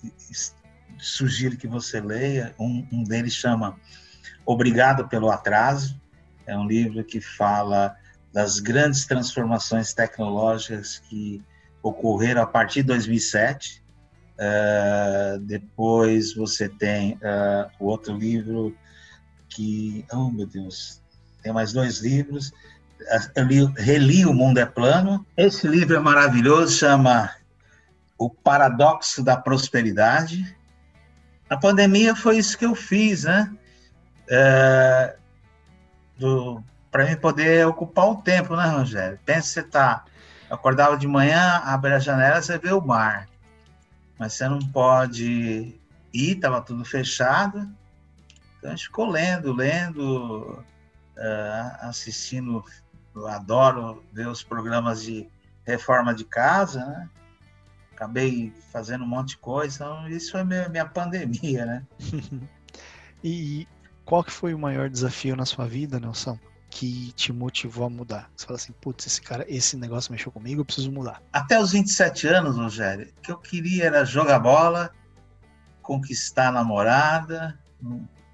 sugiro 1.02 1.56
que 1.56 1.66
você 1.66 2.00
leia. 2.00 2.54
Um, 2.58 2.86
um 2.92 3.04
deles 3.04 3.34
chama 3.34 3.76
Obrigado 4.46 5.08
pelo 5.08 5.30
Atraso. 5.30 6.00
É 6.46 6.56
um 6.56 6.66
livro 6.66 7.04
que 7.04 7.20
fala 7.20 7.94
das 8.32 8.58
grandes 8.58 9.04
transformações 9.04 9.92
tecnológicas 9.92 10.98
que 10.98 11.42
ocorreram 11.82 12.42
a 12.42 12.46
partir 12.46 12.82
de 12.82 12.88
2007. 12.88 13.82
Uh, 14.32 15.38
depois 15.40 16.34
você 16.34 16.68
tem 16.68 17.14
uh, 17.14 17.70
o 17.78 17.86
outro 17.86 18.16
livro 18.16 18.74
que, 19.48 20.04
oh 20.12 20.30
meu 20.30 20.46
Deus, 20.46 21.02
tem 21.42 21.52
mais 21.52 21.72
dois 21.72 21.98
livros. 21.98 22.52
Eu 23.34 23.44
li, 23.44 23.64
reli 23.76 24.24
O 24.24 24.32
Mundo 24.32 24.58
é 24.58 24.66
Plano. 24.66 25.26
Esse 25.36 25.66
livro 25.66 25.96
é 25.96 26.00
maravilhoso, 26.00 26.76
chama 26.76 27.30
O 28.16 28.30
Paradoxo 28.30 29.22
da 29.22 29.36
Prosperidade. 29.36 30.56
A 31.52 31.56
pandemia 31.58 32.16
foi 32.16 32.38
isso 32.38 32.56
que 32.56 32.64
eu 32.64 32.74
fiz, 32.74 33.24
né? 33.24 33.54
É, 34.26 35.16
para 36.90 37.04
mim 37.04 37.16
poder 37.16 37.66
ocupar 37.66 38.06
o 38.08 38.22
tempo, 38.22 38.56
né, 38.56 38.68
Rogério? 38.68 39.20
Pensa 39.26 39.48
você 39.48 39.62
tá, 39.62 40.02
acordava 40.48 40.96
de 40.96 41.06
manhã, 41.06 41.60
abre 41.62 41.92
a 41.92 41.98
janela, 41.98 42.40
você 42.40 42.56
vê 42.56 42.72
o 42.72 42.80
mar, 42.80 43.28
mas 44.18 44.32
você 44.32 44.48
não 44.48 44.60
pode 44.60 45.78
ir, 46.10 46.36
tava 46.36 46.62
tudo 46.62 46.86
fechado. 46.86 47.70
Então 48.56 48.70
a 48.70 48.74
gente 48.74 48.86
ficou 48.86 49.10
lendo, 49.10 49.52
lendo, 49.52 50.64
uh, 51.18 51.76
assistindo. 51.82 52.64
Eu 53.14 53.28
adoro 53.28 54.02
ver 54.10 54.26
os 54.26 54.42
programas 54.42 55.02
de 55.02 55.28
reforma 55.66 56.14
de 56.14 56.24
casa, 56.24 56.82
né? 56.86 57.10
Acabei 58.02 58.52
fazendo 58.72 59.04
um 59.04 59.06
monte 59.06 59.28
de 59.28 59.36
coisa, 59.38 59.76
então 59.76 60.08
isso 60.08 60.32
foi 60.32 60.42
minha, 60.42 60.68
minha 60.68 60.84
pandemia, 60.84 61.64
né? 61.64 61.86
e 63.22 63.68
qual 64.04 64.24
que 64.24 64.32
foi 64.32 64.52
o 64.52 64.58
maior 64.58 64.90
desafio 64.90 65.36
na 65.36 65.46
sua 65.46 65.68
vida, 65.68 66.00
Nelson? 66.00 66.36
Que 66.68 67.12
te 67.12 67.32
motivou 67.32 67.86
a 67.86 67.90
mudar? 67.90 68.28
Você 68.34 68.44
fala 68.44 68.56
assim, 68.56 68.72
putz, 68.72 69.06
esse 69.06 69.22
cara, 69.22 69.46
esse 69.48 69.76
negócio 69.76 70.10
mexeu 70.10 70.32
comigo, 70.32 70.62
eu 70.62 70.64
preciso 70.64 70.90
mudar. 70.90 71.22
Até 71.32 71.60
os 71.60 71.70
27 71.70 72.26
anos, 72.26 72.56
Rogério, 72.56 73.06
o 73.16 73.20
que 73.20 73.30
eu 73.30 73.38
queria 73.38 73.84
era 73.84 74.04
jogar 74.04 74.40
bola, 74.40 74.90
conquistar 75.80 76.48
a 76.48 76.52
namorada, 76.52 77.56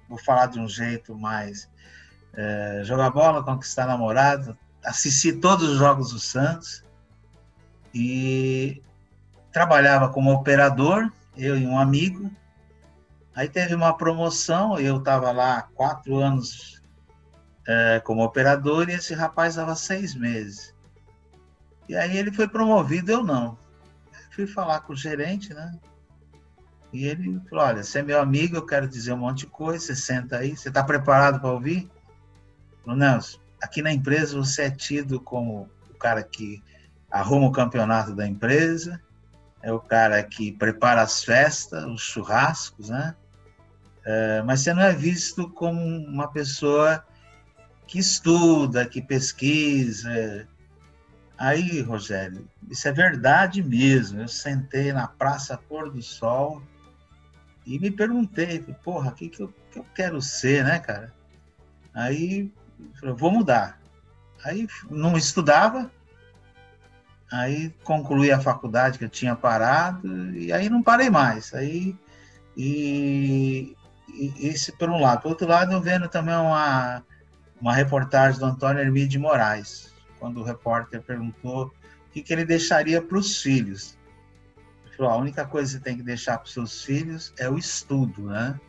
vou 0.07 0.17
falar 0.17 0.47
de 0.47 0.59
um 0.59 0.67
jeito 0.67 1.15
mais 1.15 1.69
é, 2.33 2.81
jogar 2.83 3.11
bola, 3.11 3.43
conquistar 3.43 3.85
namorado, 3.85 4.57
assisti 4.83 5.31
todos 5.31 5.69
os 5.69 5.77
jogos 5.77 6.11
do 6.11 6.19
Santos 6.19 6.83
e 7.93 8.81
trabalhava 9.59 10.07
como 10.07 10.31
operador, 10.31 11.11
eu 11.35 11.57
e 11.57 11.67
um 11.67 11.77
amigo. 11.77 12.31
Aí 13.35 13.49
teve 13.49 13.75
uma 13.75 13.93
promoção, 13.93 14.79
eu 14.79 14.99
estava 14.99 15.33
lá 15.33 15.63
quatro 15.73 16.15
anos 16.15 16.81
é, 17.67 17.99
como 18.05 18.23
operador 18.23 18.89
e 18.89 18.93
esse 18.93 19.13
rapaz 19.13 19.55
estava 19.55 19.75
seis 19.75 20.15
meses. 20.15 20.73
E 21.89 21.95
aí 21.97 22.15
ele 22.15 22.31
foi 22.31 22.47
promovido, 22.47 23.11
eu 23.11 23.21
não. 23.21 23.57
fui 24.31 24.47
falar 24.47 24.79
com 24.79 24.93
o 24.93 24.95
gerente, 24.95 25.53
né? 25.53 25.77
E 26.93 27.05
ele 27.05 27.41
falou: 27.49 27.65
Olha, 27.65 27.83
você 27.83 27.99
é 27.99 28.01
meu 28.01 28.21
amigo, 28.21 28.55
eu 28.55 28.65
quero 28.65 28.87
dizer 28.87 29.11
um 29.11 29.17
monte 29.17 29.39
de 29.39 29.47
coisa, 29.47 29.87
você 29.87 29.95
senta 29.95 30.37
aí, 30.37 30.55
você 30.55 30.69
está 30.69 30.81
preparado 30.85 31.41
para 31.41 31.51
ouvir? 31.51 31.91
Nelson, 32.87 33.37
aqui 33.61 33.81
na 33.81 33.91
empresa 33.91 34.37
você 34.37 34.63
é 34.63 34.71
tido 34.71 35.19
como 35.19 35.69
o 35.89 35.93
cara 35.95 36.23
que 36.23 36.63
arruma 37.11 37.47
o 37.47 37.51
campeonato 37.51 38.15
da 38.15 38.25
empresa, 38.25 39.01
é 39.61 39.71
o 39.71 39.79
cara 39.79 40.21
que 40.23 40.51
prepara 40.51 41.01
as 41.01 41.23
festas, 41.23 41.83
os 41.85 42.01
churrascos, 42.01 42.89
né? 42.89 43.15
É, 44.05 44.41
mas 44.43 44.61
você 44.61 44.73
não 44.73 44.81
é 44.81 44.93
visto 44.93 45.49
como 45.49 45.79
uma 45.81 46.27
pessoa 46.27 47.05
que 47.85 47.99
estuda, 47.99 48.85
que 48.85 49.01
pesquisa. 49.01 50.47
Aí, 51.37 51.81
Rogério, 51.81 52.47
isso 52.69 52.87
é 52.87 52.91
verdade 52.91 53.61
mesmo. 53.61 54.21
Eu 54.21 54.27
sentei 54.27 54.93
na 54.93 55.07
Praça 55.07 55.57
Pôr 55.57 55.91
do 55.91 56.01
Sol 56.01 56.61
e 57.65 57.77
me 57.79 57.91
perguntei, 57.91 58.59
porra, 58.83 59.11
o 59.11 59.13
que, 59.13 59.29
que, 59.29 59.41
eu, 59.41 59.53
que 59.71 59.79
eu 59.79 59.85
quero 59.93 60.21
ser, 60.21 60.63
né, 60.63 60.79
cara? 60.79 61.13
Aí 61.93 62.51
Falei, 62.99 63.15
vou 63.15 63.31
mudar. 63.31 63.79
Aí 64.43 64.67
não 64.89 65.17
estudava, 65.17 65.91
aí 67.31 67.69
concluí 67.83 68.31
a 68.31 68.39
faculdade 68.39 68.97
que 68.97 69.05
eu 69.05 69.09
tinha 69.09 69.35
parado, 69.35 70.35
e 70.35 70.51
aí 70.51 70.69
não 70.69 70.81
parei 70.81 71.09
mais. 71.09 71.53
Aí, 71.53 71.95
e, 72.57 73.75
esse 74.39 74.71
por 74.71 74.89
um 74.89 74.99
lado. 74.99 75.21
Por 75.21 75.29
outro 75.29 75.47
lado, 75.47 75.71
eu 75.71 75.81
vendo 75.81 76.07
também 76.07 76.35
uma, 76.35 77.03
uma 77.61 77.73
reportagem 77.73 78.39
do 78.39 78.45
Antônio 78.45 78.81
Hermídio 78.81 79.09
de 79.09 79.19
Moraes, 79.19 79.93
quando 80.19 80.39
o 80.39 80.43
repórter 80.43 81.01
perguntou 81.01 81.67
o 81.67 82.11
que, 82.11 82.21
que 82.21 82.33
ele 82.33 82.45
deixaria 82.45 83.01
para 83.01 83.17
os 83.17 83.41
filhos. 83.41 83.97
Ele 84.85 84.95
falou, 84.95 85.11
a 85.11 85.17
única 85.17 85.45
coisa 85.45 85.71
que 85.71 85.77
você 85.77 85.83
tem 85.83 85.97
que 85.97 86.03
deixar 86.03 86.37
para 86.37 86.47
os 86.47 86.53
seus 86.53 86.83
filhos 86.83 87.33
é 87.37 87.49
o 87.49 87.57
estudo, 87.57 88.27
né? 88.27 88.59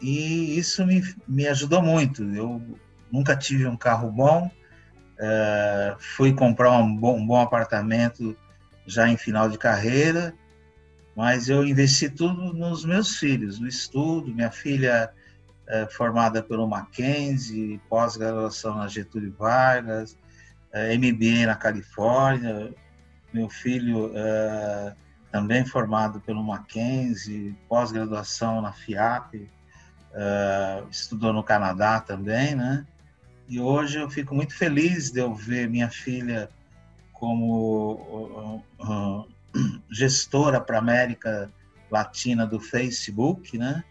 E 0.00 0.58
isso 0.58 0.84
me, 0.86 1.02
me 1.28 1.46
ajudou 1.46 1.82
muito. 1.82 2.22
Eu 2.34 2.60
nunca 3.10 3.36
tive 3.36 3.66
um 3.66 3.76
carro 3.76 4.10
bom, 4.10 4.50
é, 5.18 5.96
fui 5.98 6.32
comprar 6.32 6.72
um 6.78 6.94
bom, 6.96 7.18
um 7.18 7.26
bom 7.26 7.40
apartamento 7.40 8.36
já 8.86 9.08
em 9.08 9.16
final 9.16 9.48
de 9.48 9.56
carreira, 9.56 10.34
mas 11.16 11.48
eu 11.48 11.64
investi 11.64 12.08
tudo 12.08 12.52
nos 12.52 12.84
meus 12.84 13.16
filhos, 13.16 13.58
no 13.58 13.68
estudo. 13.68 14.34
Minha 14.34 14.50
filha 14.50 15.10
é 15.66 15.86
formada 15.86 16.42
pelo 16.42 16.68
Mackenzie, 16.68 17.80
pós-graduação 17.88 18.76
na 18.76 18.88
Getúlio 18.88 19.34
Vargas, 19.38 20.18
é, 20.72 20.96
MBA 20.96 21.46
na 21.46 21.54
Califórnia. 21.54 22.74
Meu 23.32 23.48
filho 23.48 24.12
também 25.32 25.66
formado 25.66 26.20
pelo 26.20 26.44
Mackenzie, 26.44 27.56
pós-graduação 27.68 28.62
na 28.62 28.72
FIAP, 28.72 29.50
estudou 30.88 31.32
no 31.32 31.42
Canadá 31.42 31.98
também, 31.98 32.54
né? 32.54 32.86
E 33.48 33.60
hoje 33.60 33.98
eu 33.98 34.08
fico 34.08 34.34
muito 34.34 34.56
feliz 34.56 35.10
de 35.10 35.20
eu 35.20 35.34
ver 35.34 35.68
minha 35.68 35.90
filha 35.90 36.48
como 37.12 38.62
uh, 38.78 38.82
uh, 38.82 39.28
gestora 39.90 40.60
para 40.60 40.76
a 40.76 40.80
América 40.80 41.50
Latina 41.90 42.46
do 42.46 42.58
Facebook, 42.58 43.56
né? 43.58 43.84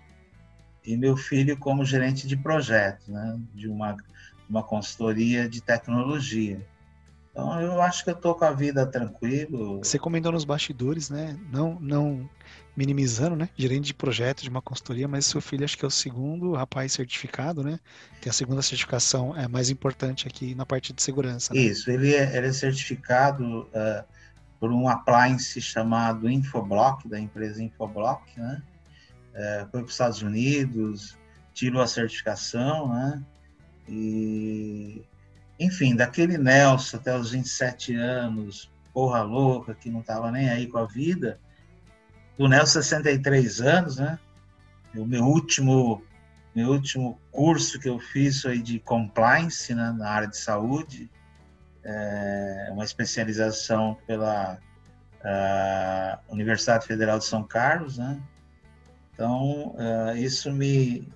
E 0.85 0.97
meu 0.97 1.15
filho 1.15 1.57
como 1.57 1.85
gerente 1.85 2.27
de 2.27 2.35
projeto, 2.35 3.11
né? 3.11 3.39
De 3.53 3.67
uma, 3.67 3.95
uma 4.49 4.63
consultoria 4.63 5.47
de 5.47 5.61
tecnologia. 5.61 6.65
Então 7.33 7.59
eu 7.59 7.81
acho 7.81 8.03
que 8.03 8.11
eu 8.11 8.15
tô 8.15 8.35
com 8.35 8.45
a 8.45 8.51
vida 8.51 8.85
tranquilo. 8.85 9.79
Você 9.79 9.97
comentou 9.97 10.31
nos 10.31 10.45
bastidores, 10.45 11.09
né? 11.09 11.35
Não, 11.51 11.79
não 11.79 12.29
minimizando, 12.77 13.35
né? 13.35 13.49
Gerente 13.57 13.85
de 13.85 13.93
projeto 13.95 14.43
de 14.43 14.49
uma 14.49 14.61
consultoria, 14.61 15.07
mas 15.07 15.25
seu 15.25 15.41
filho 15.41 15.65
acho 15.65 15.75
que 15.75 15.83
é 15.83 15.87
o 15.87 15.91
segundo 15.91 16.53
rapaz 16.53 16.93
certificado, 16.93 17.63
né? 17.63 17.79
Tem 18.21 18.29
a 18.29 18.33
segunda 18.33 18.61
certificação 18.61 19.35
é 19.35 19.47
mais 19.47 19.71
importante 19.71 20.27
aqui 20.27 20.53
na 20.53 20.63
parte 20.63 20.93
de 20.93 21.01
segurança. 21.01 21.55
Né? 21.55 21.61
Isso, 21.61 21.89
ele 21.89 22.13
é, 22.13 22.37
ele 22.37 22.47
é 22.47 22.53
certificado 22.53 23.61
uh, 23.61 24.03
por 24.59 24.71
um 24.71 24.87
appliance 24.87 25.59
chamado 25.59 26.29
Infoblock, 26.29 27.09
da 27.09 27.19
empresa 27.19 27.63
Infoblock, 27.63 28.39
né? 28.39 28.61
Uh, 29.33 29.71
foi 29.71 29.79
para 29.81 29.87
os 29.87 29.91
Estados 29.91 30.21
Unidos, 30.21 31.17
tirou 31.51 31.81
a 31.81 31.87
certificação, 31.87 32.93
né? 32.93 33.23
E 33.89 35.03
enfim, 35.63 35.95
daquele 35.95 36.37
Nelson 36.37 36.97
até 36.97 37.15
os 37.17 37.31
27 37.31 37.95
anos, 37.95 38.71
porra 38.93 39.21
louca, 39.21 39.73
que 39.73 39.89
não 39.89 40.01
estava 40.01 40.31
nem 40.31 40.49
aí 40.49 40.67
com 40.67 40.77
a 40.77 40.85
vida, 40.85 41.39
do 42.37 42.47
Nelson 42.47 42.81
63 42.81 43.61
anos, 43.61 43.97
né? 43.97 44.19
O 44.95 45.05
meu 45.05 45.23
último, 45.23 46.03
meu 46.55 46.69
último 46.69 47.19
curso 47.31 47.79
que 47.79 47.89
eu 47.89 47.99
fiz 47.99 48.41
foi 48.41 48.61
de 48.61 48.79
compliance 48.79 49.73
né, 49.73 49.93
na 49.97 50.09
área 50.09 50.27
de 50.27 50.37
saúde, 50.37 51.09
é 51.83 52.69
uma 52.71 52.83
especialização 52.83 53.97
pela 54.07 54.57
Universidade 56.29 56.85
Federal 56.85 57.17
de 57.17 57.25
São 57.25 57.43
Carlos, 57.43 57.97
né? 57.97 58.21
Então, 59.13 59.75
uh, 59.75 60.17
isso 60.17 60.51
me, 60.51 61.07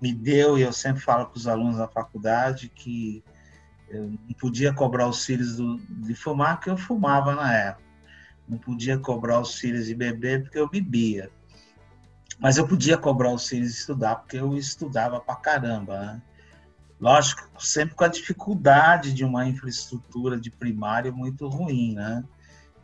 me 0.00 0.12
deu, 0.12 0.58
e 0.58 0.62
eu 0.62 0.72
sempre 0.72 1.02
falo 1.02 1.26
para 1.26 1.36
os 1.36 1.46
alunos 1.46 1.76
da 1.76 1.86
faculdade, 1.86 2.68
que 2.68 3.22
eu 3.88 4.08
não 4.08 4.34
podia 4.38 4.72
cobrar 4.72 5.08
os 5.08 5.24
filhos 5.24 5.56
do, 5.56 5.78
de 5.78 6.14
fumar, 6.14 6.56
porque 6.56 6.70
eu 6.70 6.76
fumava 6.76 7.34
na 7.34 7.52
época. 7.52 7.90
Não 8.48 8.56
podia 8.56 8.98
cobrar 8.98 9.40
os 9.40 9.54
filhos 9.56 9.86
de 9.86 9.94
beber, 9.94 10.42
porque 10.42 10.58
eu 10.58 10.68
bebia. 10.68 11.30
Mas 12.38 12.56
eu 12.56 12.66
podia 12.66 12.96
cobrar 12.96 13.32
os 13.32 13.48
filhos 13.48 13.72
de 13.72 13.78
estudar, 13.78 14.16
porque 14.16 14.38
eu 14.38 14.56
estudava 14.56 15.20
pra 15.20 15.36
caramba, 15.36 16.00
né? 16.00 16.22
Lógico, 17.00 17.50
sempre 17.58 17.94
com 17.94 18.04
a 18.04 18.08
dificuldade 18.08 19.12
de 19.12 19.24
uma 19.24 19.46
infraestrutura 19.46 20.38
de 20.38 20.50
primário 20.50 21.14
muito 21.14 21.48
ruim, 21.48 21.94
né? 21.94 22.22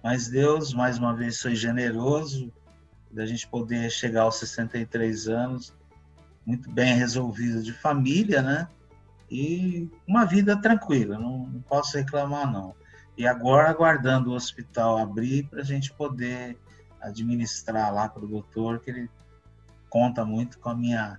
Mas 0.02 0.28
Deus, 0.28 0.72
mais 0.72 0.98
uma 0.98 1.14
vez, 1.14 1.40
foi 1.40 1.54
generoso 1.54 2.52
da 3.10 3.26
gente 3.26 3.46
poder 3.46 3.90
chegar 3.90 4.22
aos 4.22 4.38
63 4.38 5.28
anos 5.28 5.76
muito 6.47 6.70
bem 6.70 6.94
resolvido 6.94 7.62
de 7.62 7.72
família, 7.72 8.40
né? 8.40 8.68
E 9.28 9.90
uma 10.07 10.24
vida 10.24 10.57
tranquila, 10.57 11.18
não, 11.18 11.47
não 11.47 11.61
posso 11.62 11.99
reclamar, 11.99 12.51
não. 12.51 12.74
E 13.18 13.26
agora 13.26 13.68
aguardando 13.68 14.30
o 14.30 14.34
hospital 14.34 14.99
abrir 14.99 15.49
para 15.49 15.61
a 15.61 15.64
gente 15.64 15.92
poder 15.92 16.57
administrar 17.01 17.92
lá 17.92 18.09
para 18.09 18.24
o 18.24 18.28
doutor, 18.28 18.78
que 18.78 18.90
ele 18.90 19.11
conta 19.90 20.24
muito 20.24 20.59
com 20.59 20.70
a 20.70 20.74
minha 20.74 21.18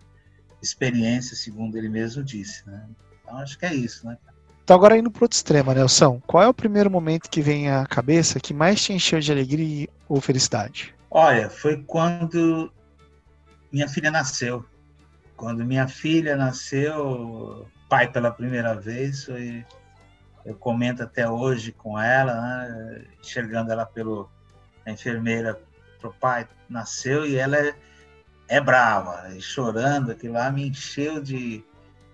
experiência, 0.61 1.35
segundo 1.35 1.77
ele 1.77 1.89
mesmo 1.89 2.23
disse, 2.23 2.65
né? 2.65 2.87
Então 3.21 3.37
acho 3.39 3.57
que 3.57 3.65
é 3.65 3.73
isso, 3.73 4.07
né? 4.07 4.17
Então 4.63 4.75
agora 4.75 4.97
indo 4.97 5.11
para 5.11 5.23
outro 5.23 5.35
extremo, 5.35 5.73
Nelson, 5.73 6.21
qual 6.27 6.43
é 6.43 6.47
o 6.47 6.53
primeiro 6.53 6.89
momento 6.89 7.29
que 7.29 7.41
vem 7.41 7.69
à 7.69 7.85
cabeça 7.85 8.39
que 8.39 8.53
mais 8.53 8.81
te 8.81 8.93
encheu 8.93 9.19
de 9.19 9.31
alegria 9.31 9.87
ou 10.07 10.21
felicidade? 10.21 10.93
Olha, 11.09 11.49
foi 11.49 11.83
quando 11.83 12.71
minha 13.71 13.87
filha 13.87 14.11
nasceu. 14.11 14.65
Quando 15.37 15.63
minha 15.63 15.87
filha 15.87 16.35
nasceu, 16.35 17.67
pai 17.87 18.11
pela 18.11 18.31
primeira 18.31 18.73
vez, 18.75 19.23
foi, 19.25 19.63
eu 20.43 20.55
comento 20.55 21.03
até 21.03 21.29
hoje 21.29 21.71
com 21.71 21.97
ela, 21.97 22.41
né, 22.41 23.05
enxergando 23.21 23.71
ela 23.71 23.85
pelo 23.85 24.29
a 24.85 24.91
enfermeira 24.91 25.61
pro 25.99 26.13
pai 26.13 26.47
nasceu 26.69 27.25
e 27.25 27.35
ela 27.35 27.57
é, 27.57 27.75
é 28.47 28.61
brava, 28.61 29.29
e 29.35 29.41
chorando, 29.41 30.11
aquilo 30.11 30.33
lá 30.33 30.49
me 30.49 30.67
encheu 30.67 31.21
de, 31.21 31.63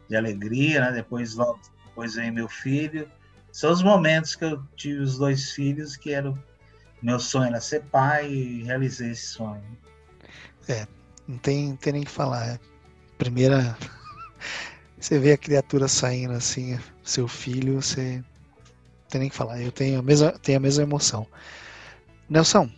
de 0.10 0.16
alegria, 0.16 0.82
né? 0.82 0.92
Depois 0.92 1.36
logo 1.36 1.60
depois 1.86 2.16
veio 2.16 2.34
meu 2.34 2.50
filho. 2.50 3.10
São 3.52 3.72
os 3.72 3.84
momentos 3.84 4.36
que 4.36 4.44
eu 4.44 4.64
tive 4.76 5.00
os 5.00 5.18
dois 5.18 5.52
filhos 5.52 5.96
que 5.96 6.12
era 6.12 6.34
meu 7.02 7.20
sonho 7.20 7.50
era 7.50 7.62
ser 7.62 7.84
pai 7.84 8.32
e 8.32 8.64
realizei 8.64 9.12
esse 9.12 9.28
sonho. 9.28 9.64
É, 10.68 10.88
não 11.28 11.38
tem, 11.38 11.76
tem 11.76 11.94
nem 11.94 12.04
que 12.04 12.10
falar. 12.10 12.48
É. 12.48 12.73
Primeira 13.24 13.78
você 15.00 15.18
vê 15.18 15.32
a 15.32 15.38
criatura 15.38 15.88
saindo 15.88 16.34
assim, 16.34 16.78
seu 17.02 17.26
filho, 17.26 17.82
você 17.82 18.18
não 18.18 19.08
tem 19.10 19.22
nem 19.22 19.30
que 19.30 19.36
falar. 19.36 19.62
Eu 19.62 19.72
tenho 19.72 20.00
a 20.00 20.04
mesma, 20.04 20.34
tenho 20.34 20.58
a 20.58 20.62
mesma 20.62 20.84
emoção. 20.84 21.26
Nelson, 22.30 22.70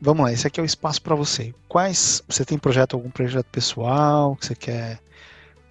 vamos 0.00 0.24
lá, 0.24 0.32
esse 0.32 0.48
aqui 0.48 0.58
é 0.58 0.64
o 0.64 0.66
espaço 0.66 1.00
para 1.00 1.14
você. 1.14 1.54
Quais 1.68 2.24
você 2.26 2.44
tem 2.44 2.58
projeto 2.58 2.94
algum 2.94 3.08
projeto 3.08 3.46
pessoal 3.52 4.34
que 4.34 4.46
você 4.46 4.56
quer 4.56 4.98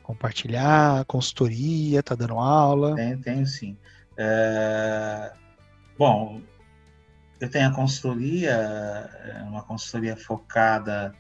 compartilhar? 0.04 1.04
Consultoria, 1.04 2.02
tá 2.02 2.16
dando 2.16 2.40
aula? 2.40 2.96
Tenho, 2.96 3.22
tenho 3.22 3.46
sim. 3.46 3.78
É... 4.16 5.34
Bom, 6.00 6.42
eu 7.42 7.50
tenho 7.50 7.68
a 7.68 7.76
consultoria, 7.76 8.52
é 8.52 9.44
uma 9.44 9.64
consultoria 9.64 10.16
focada 10.16 11.14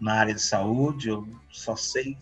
na 0.00 0.14
área 0.14 0.34
de 0.34 0.40
saúde. 0.40 1.08
Eu 1.08 1.28
só 1.50 1.76
sei 1.76 2.16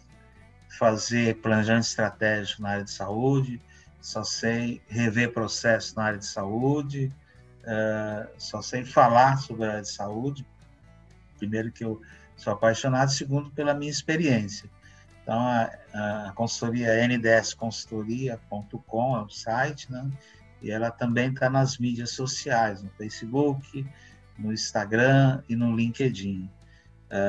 fazer 0.79 1.37
planejamento 1.37 1.85
estratégico 1.85 2.63
na 2.63 2.71
área 2.71 2.85
de 2.85 2.91
saúde, 2.91 3.63
só 4.01 4.25
sei 4.25 4.83
rever 4.89 5.33
processos 5.33 5.95
na 5.95 6.05
área 6.05 6.19
de 6.19 6.27
saúde, 6.27 7.13
uh, 7.63 8.29
só 8.39 8.63
sei 8.63 8.85
falar 8.85 9.39
sobre 9.39 9.67
a 9.67 9.71
área 9.71 9.83
de 9.83 9.91
saúde. 9.91 10.47
Primeiro 11.39 11.73
que 11.73 11.85
eu 11.85 12.01
sou 12.37 12.53
apaixonado, 12.53 13.11
segundo 13.11 13.51
pela 13.51 13.75
minha 13.75 13.91
experiência. 13.91 14.71
Então, 15.23 15.39
a, 15.39 15.71
a 16.29 16.33
consultoria 16.35 17.07
ndsconsultoria.com 17.07 19.17
é 19.17 19.21
o 19.21 19.29
site, 19.29 19.93
né? 19.93 20.11
E 20.63 20.71
ela 20.71 20.91
também 20.91 21.29
está 21.31 21.51
nas 21.51 21.79
mídias 21.79 22.11
sociais, 22.11 22.83
no 22.83 22.91
Facebook, 22.91 23.87
no 24.39 24.53
Instagram 24.53 25.43
e 25.49 25.55
no 25.55 25.77
LinkedIn. 25.77 26.51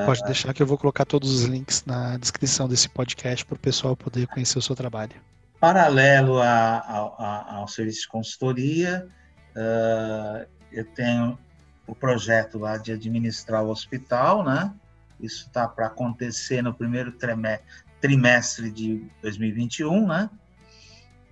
Pode 0.05 0.21
deixar 0.23 0.53
que 0.53 0.61
eu 0.61 0.67
vou 0.67 0.77
colocar 0.77 1.05
todos 1.05 1.31
os 1.31 1.43
links 1.43 1.85
na 1.85 2.17
descrição 2.17 2.67
desse 2.67 2.89
podcast 2.89 3.45
para 3.45 3.55
o 3.55 3.59
pessoal 3.59 3.95
poder 3.95 4.27
conhecer 4.27 4.59
o 4.59 4.61
seu 4.61 4.75
trabalho. 4.75 5.13
Paralelo 5.59 6.39
a, 6.39 6.47
a, 6.47 7.55
ao 7.55 7.67
serviço 7.67 8.01
de 8.01 8.07
consultoria, 8.07 9.07
uh, 9.55 10.45
eu 10.71 10.85
tenho 10.85 11.37
o 11.87 11.95
projeto 11.95 12.59
lá 12.59 12.77
de 12.77 12.91
administrar 12.91 13.63
o 13.63 13.69
hospital, 13.69 14.43
né? 14.43 14.73
Isso 15.19 15.47
está 15.47 15.67
para 15.67 15.87
acontecer 15.87 16.61
no 16.61 16.73
primeiro 16.73 17.13
trimestre 17.99 18.71
de 18.71 19.05
2021, 19.21 20.07
né? 20.07 20.29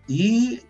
E 0.10 0.66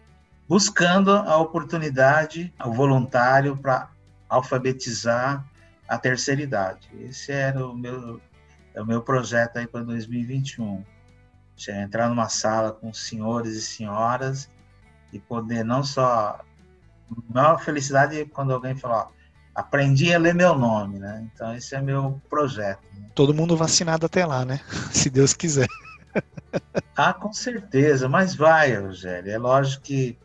buscando 0.47 1.11
a 1.11 1.37
oportunidade, 1.37 2.53
o 2.63 2.71
voluntário 2.71 3.55
para 3.55 3.89
alfabetizar 4.29 5.45
a 5.87 5.97
terceira 5.97 6.41
idade. 6.41 6.89
Esse 6.99 7.31
era 7.31 7.65
o 7.65 7.75
meu, 7.75 8.21
é 8.73 8.81
o 8.81 8.85
meu 8.85 9.01
projeto 9.01 9.57
aí 9.57 9.67
para 9.67 9.83
2021. 9.83 10.83
Já 11.55 11.81
entrar 11.81 12.09
numa 12.09 12.29
sala 12.29 12.71
com 12.71 12.93
senhores 12.93 13.55
e 13.55 13.61
senhoras 13.61 14.49
e 15.11 15.19
poder 15.19 15.63
não 15.63 15.83
só. 15.83 16.39
A 17.09 17.33
maior 17.33 17.63
felicidade 17.63 18.19
é 18.19 18.25
quando 18.25 18.53
alguém 18.53 18.75
fala, 18.75 19.07
ó, 19.07 19.17
aprendi 19.55 20.13
a 20.13 20.19
ler 20.19 20.35
meu 20.35 20.55
nome, 20.55 20.99
né? 20.99 21.27
Então 21.33 21.55
esse 21.55 21.73
é 21.73 21.81
meu 21.81 22.21
projeto. 22.29 22.83
Né? 22.93 23.09
Todo 23.15 23.33
mundo 23.33 23.55
vacinado 23.55 24.05
até 24.05 24.25
lá, 24.25 24.45
né? 24.45 24.59
Se 24.91 25.09
Deus 25.09 25.33
quiser. 25.33 25.67
ah, 26.95 27.13
com 27.13 27.31
certeza, 27.31 28.09
mas 28.09 28.35
vai, 28.35 28.75
Rogério. 28.75 29.31
É 29.31 29.37
lógico 29.37 29.83
que 29.83 30.17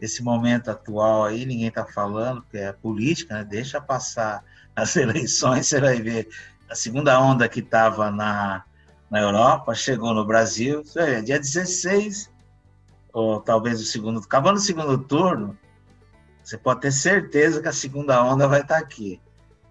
esse 0.00 0.22
momento 0.22 0.70
atual 0.70 1.24
aí 1.24 1.44
ninguém 1.44 1.68
está 1.68 1.84
falando, 1.84 2.40
porque 2.42 2.58
é 2.58 2.72
política, 2.72 3.34
né? 3.34 3.44
Deixa 3.44 3.80
passar 3.80 4.44
as 4.78 4.94
eleições, 4.96 5.66
você 5.66 5.80
vai 5.80 6.00
ver 6.00 6.28
a 6.70 6.74
segunda 6.74 7.20
onda 7.20 7.48
que 7.48 7.60
estava 7.60 8.10
na, 8.10 8.62
na 9.10 9.20
Europa, 9.20 9.74
chegou 9.74 10.14
no 10.14 10.24
Brasil, 10.24 10.82
é, 10.96 11.20
dia 11.20 11.38
16, 11.38 12.30
ou 13.12 13.40
talvez 13.40 13.80
o 13.80 13.84
segundo, 13.84 14.20
acabando 14.20 14.56
o 14.56 14.60
segundo 14.60 14.96
turno, 14.98 15.58
você 16.42 16.56
pode 16.56 16.80
ter 16.80 16.92
certeza 16.92 17.60
que 17.60 17.68
a 17.68 17.72
segunda 17.72 18.22
onda 18.22 18.46
vai 18.46 18.60
estar 18.60 18.76
tá 18.76 18.80
aqui. 18.80 19.20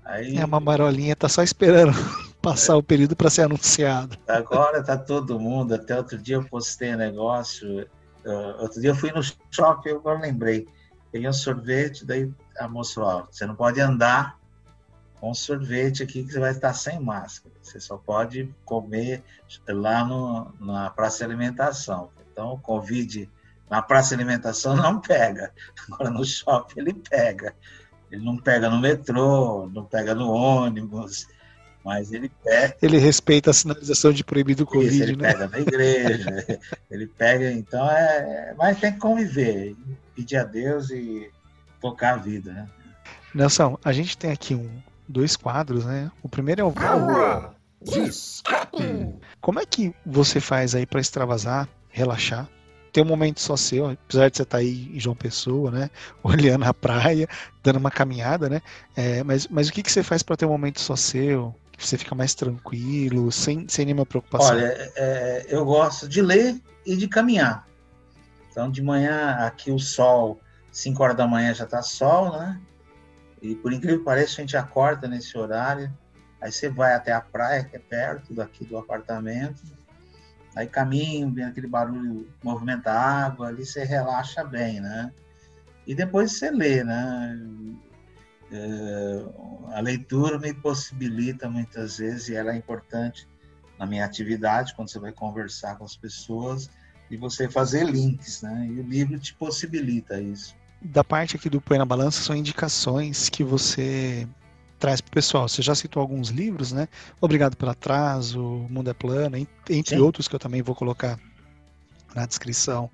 Aí, 0.03 0.37
é, 0.37 0.45
uma 0.45 0.59
marolinha 0.59 1.13
está 1.13 1.29
só 1.29 1.41
esperando 1.41 1.93
passar 2.41 2.73
é, 2.73 2.75
o 2.75 2.83
período 2.83 3.15
para 3.15 3.29
ser 3.29 3.43
anunciado. 3.43 4.17
Agora 4.27 4.79
está 4.79 4.97
todo 4.97 5.39
mundo, 5.39 5.73
até 5.75 5.95
outro 5.95 6.17
dia 6.17 6.35
eu 6.35 6.43
postei 6.43 6.93
um 6.93 6.97
negócio, 6.97 7.87
uh, 8.25 8.61
outro 8.61 8.81
dia 8.81 8.89
eu 8.89 8.95
fui 8.95 9.11
no 9.11 9.21
shopping, 9.51 9.89
eu 9.89 9.97
agora 9.97 10.19
lembrei, 10.19 10.67
peguei 11.11 11.29
um 11.29 11.33
sorvete, 11.33 12.05
daí 12.05 12.29
a 12.59 12.67
moça 12.67 12.95
falou, 12.95 13.27
você 13.31 13.45
não 13.45 13.55
pode 13.55 13.79
andar 13.79 14.36
com 15.27 15.33
sorvete 15.33 16.03
aqui 16.03 16.23
que 16.23 16.31
você 16.31 16.39
vai 16.39 16.51
estar 16.51 16.73
sem 16.73 16.99
máscara. 17.01 17.53
Você 17.61 17.81
só 17.81 17.97
pode 17.97 18.49
comer 18.63 19.21
lá 19.67 20.05
no, 20.05 20.53
na 20.59 20.89
praça 20.89 21.17
de 21.17 21.23
alimentação. 21.25 22.09
Então, 22.31 22.53
o 22.53 22.59
Covid 22.59 23.29
na 23.69 23.81
praça 23.81 24.15
de 24.15 24.21
alimentação 24.21 24.75
não 24.77 25.01
pega. 25.01 25.51
Agora, 25.91 26.09
no 26.09 26.23
shopping, 26.23 26.79
ele 26.79 26.93
pega. 26.93 27.53
Ele 28.09 28.23
não 28.23 28.37
pega 28.37 28.69
no 28.69 28.79
metrô, 28.79 29.69
não 29.73 29.83
pega 29.83 30.15
no 30.15 30.31
ônibus, 30.31 31.27
mas 31.83 32.13
ele 32.13 32.31
pega. 32.41 32.77
Ele 32.81 32.97
respeita 32.97 33.49
a 33.51 33.53
sinalização 33.53 34.13
de 34.13 34.23
proibido 34.23 34.65
Covid, 34.65 34.93
Isso, 34.93 35.03
ele 35.03 35.17
né? 35.17 35.33
pega 35.33 35.47
na 35.49 35.59
igreja, 35.59 36.61
ele 36.89 37.05
pega, 37.05 37.51
então 37.51 37.85
é. 37.91 38.55
Mas 38.57 38.79
tem 38.79 38.93
que 38.93 38.99
conviver, 38.99 39.75
pedir 40.15 40.37
a 40.37 40.45
Deus 40.45 40.89
e 40.89 41.29
tocar 41.81 42.13
a 42.13 42.17
vida, 42.17 42.53
né? 42.53 42.69
Nelson, 43.35 43.77
a 43.83 43.91
gente 43.91 44.17
tem 44.17 44.31
aqui 44.31 44.55
um, 44.55 44.81
dois 45.07 45.35
quadros, 45.35 45.85
né? 45.85 46.11
O 46.21 46.29
primeiro 46.29 46.61
é 46.61 46.63
o 46.63 46.71
Como 49.39 49.59
é 49.59 49.65
que 49.65 49.93
você 50.05 50.39
faz 50.39 50.75
aí 50.75 50.85
para 50.85 50.99
extravasar, 50.99 51.67
relaxar? 51.89 52.49
Tem 52.91 53.03
um 53.03 53.07
momento 53.07 53.39
só 53.39 53.55
seu, 53.55 53.91
apesar 53.91 54.29
de 54.29 54.37
você 54.37 54.43
estar 54.43 54.57
tá 54.57 54.57
aí 54.57 54.91
em 54.93 54.99
João 54.99 55.15
Pessoa, 55.15 55.69
né? 55.69 55.89
Olhando 56.23 56.65
a 56.65 56.73
praia, 56.73 57.27
dando 57.63 57.77
uma 57.77 57.91
caminhada, 57.91 58.49
né? 58.49 58.61
É, 58.95 59.23
mas, 59.23 59.47
mas 59.47 59.67
o 59.67 59.73
que, 59.73 59.83
que 59.83 59.91
você 59.91 60.01
faz 60.01 60.23
para 60.23 60.35
ter 60.35 60.45
um 60.45 60.49
momento 60.49 60.79
só 60.79 60.95
seu? 60.95 61.53
Que 61.77 61.85
você 61.85 61.97
fica 61.97 62.15
mais 62.15 62.33
tranquilo, 62.33 63.31
sem, 63.31 63.67
sem 63.69 63.85
nenhuma 63.85 64.05
preocupação? 64.05 64.55
Olha, 64.55 64.91
é, 64.95 65.45
eu 65.47 65.63
gosto 65.63 66.07
de 66.07 66.21
ler 66.21 66.59
e 66.85 66.95
de 66.95 67.07
caminhar. 67.07 67.67
Então, 68.49 68.71
de 68.71 68.81
manhã, 68.81 69.35
aqui 69.45 69.69
o 69.71 69.77
sol, 69.77 70.41
5 70.71 71.03
horas 71.03 71.15
da 71.15 71.27
manhã 71.27 71.53
já 71.53 71.65
está 71.65 71.83
sol, 71.83 72.31
né? 72.31 72.59
E 73.41 73.55
por 73.55 73.71
incrível 73.71 73.99
que 73.99 74.05
pareça, 74.05 74.41
a 74.41 74.41
gente 74.41 74.57
acorda 74.57 75.07
nesse 75.07 75.37
horário, 75.37 75.91
aí 76.41 76.51
você 76.51 76.69
vai 76.69 76.93
até 76.93 77.11
a 77.11 77.21
praia, 77.21 77.63
que 77.63 77.75
é 77.75 77.79
perto 77.79 78.33
daqui 78.33 78.65
do 78.65 78.77
apartamento, 78.77 79.61
aí 80.55 80.67
caminha, 80.67 81.29
vem 81.29 81.45
aquele 81.45 81.67
barulho, 81.67 82.27
movimenta 82.43 82.91
a 82.91 83.25
água, 83.25 83.47
ali 83.47 83.65
você 83.65 83.83
relaxa 83.83 84.43
bem, 84.43 84.81
né? 84.81 85.11
E 85.85 85.95
depois 85.95 86.33
você 86.33 86.51
lê, 86.51 86.83
né? 86.83 87.39
é, 88.51 89.75
a 89.75 89.79
leitura 89.81 90.39
me 90.39 90.53
possibilita 90.53 91.49
muitas 91.49 91.97
vezes, 91.97 92.29
e 92.29 92.35
ela 92.35 92.53
é 92.53 92.57
importante 92.57 93.27
na 93.77 93.85
minha 93.85 94.05
atividade, 94.05 94.73
quando 94.75 94.89
você 94.89 94.99
vai 94.99 95.11
conversar 95.11 95.77
com 95.77 95.83
as 95.83 95.95
pessoas, 95.95 96.69
e 97.09 97.15
você 97.15 97.49
fazer 97.49 97.85
links, 97.85 98.41
né? 98.41 98.67
E 98.67 98.79
o 98.79 98.83
livro 98.83 99.17
te 99.19 99.33
possibilita 99.33 100.19
isso. 100.19 100.55
Da 100.81 101.03
parte 101.03 101.35
aqui 101.35 101.49
do 101.49 101.59
Põe 101.59 101.77
na 101.77 101.85
Balança 101.85 102.21
são 102.21 102.35
indicações 102.35 103.29
que 103.29 103.43
você 103.43 104.27
traz 104.79 105.01
para 105.01 105.09
o 105.09 105.13
pessoal. 105.13 105.47
Você 105.47 105.61
já 105.61 105.73
citou 105.73 106.01
alguns 106.01 106.29
livros, 106.29 106.71
né? 106.71 106.87
Obrigado 107.19 107.55
pelo 107.55 107.71
atraso, 107.71 108.41
O 108.41 108.69
Mundo 108.69 108.89
é 108.89 108.93
Plano, 108.93 109.35
entre 109.69 109.95
Sim. 109.95 110.01
outros 110.01 110.27
que 110.27 110.35
eu 110.35 110.39
também 110.39 110.61
vou 110.61 110.75
colocar 110.75 111.19
na 112.15 112.25
descrição 112.25 112.89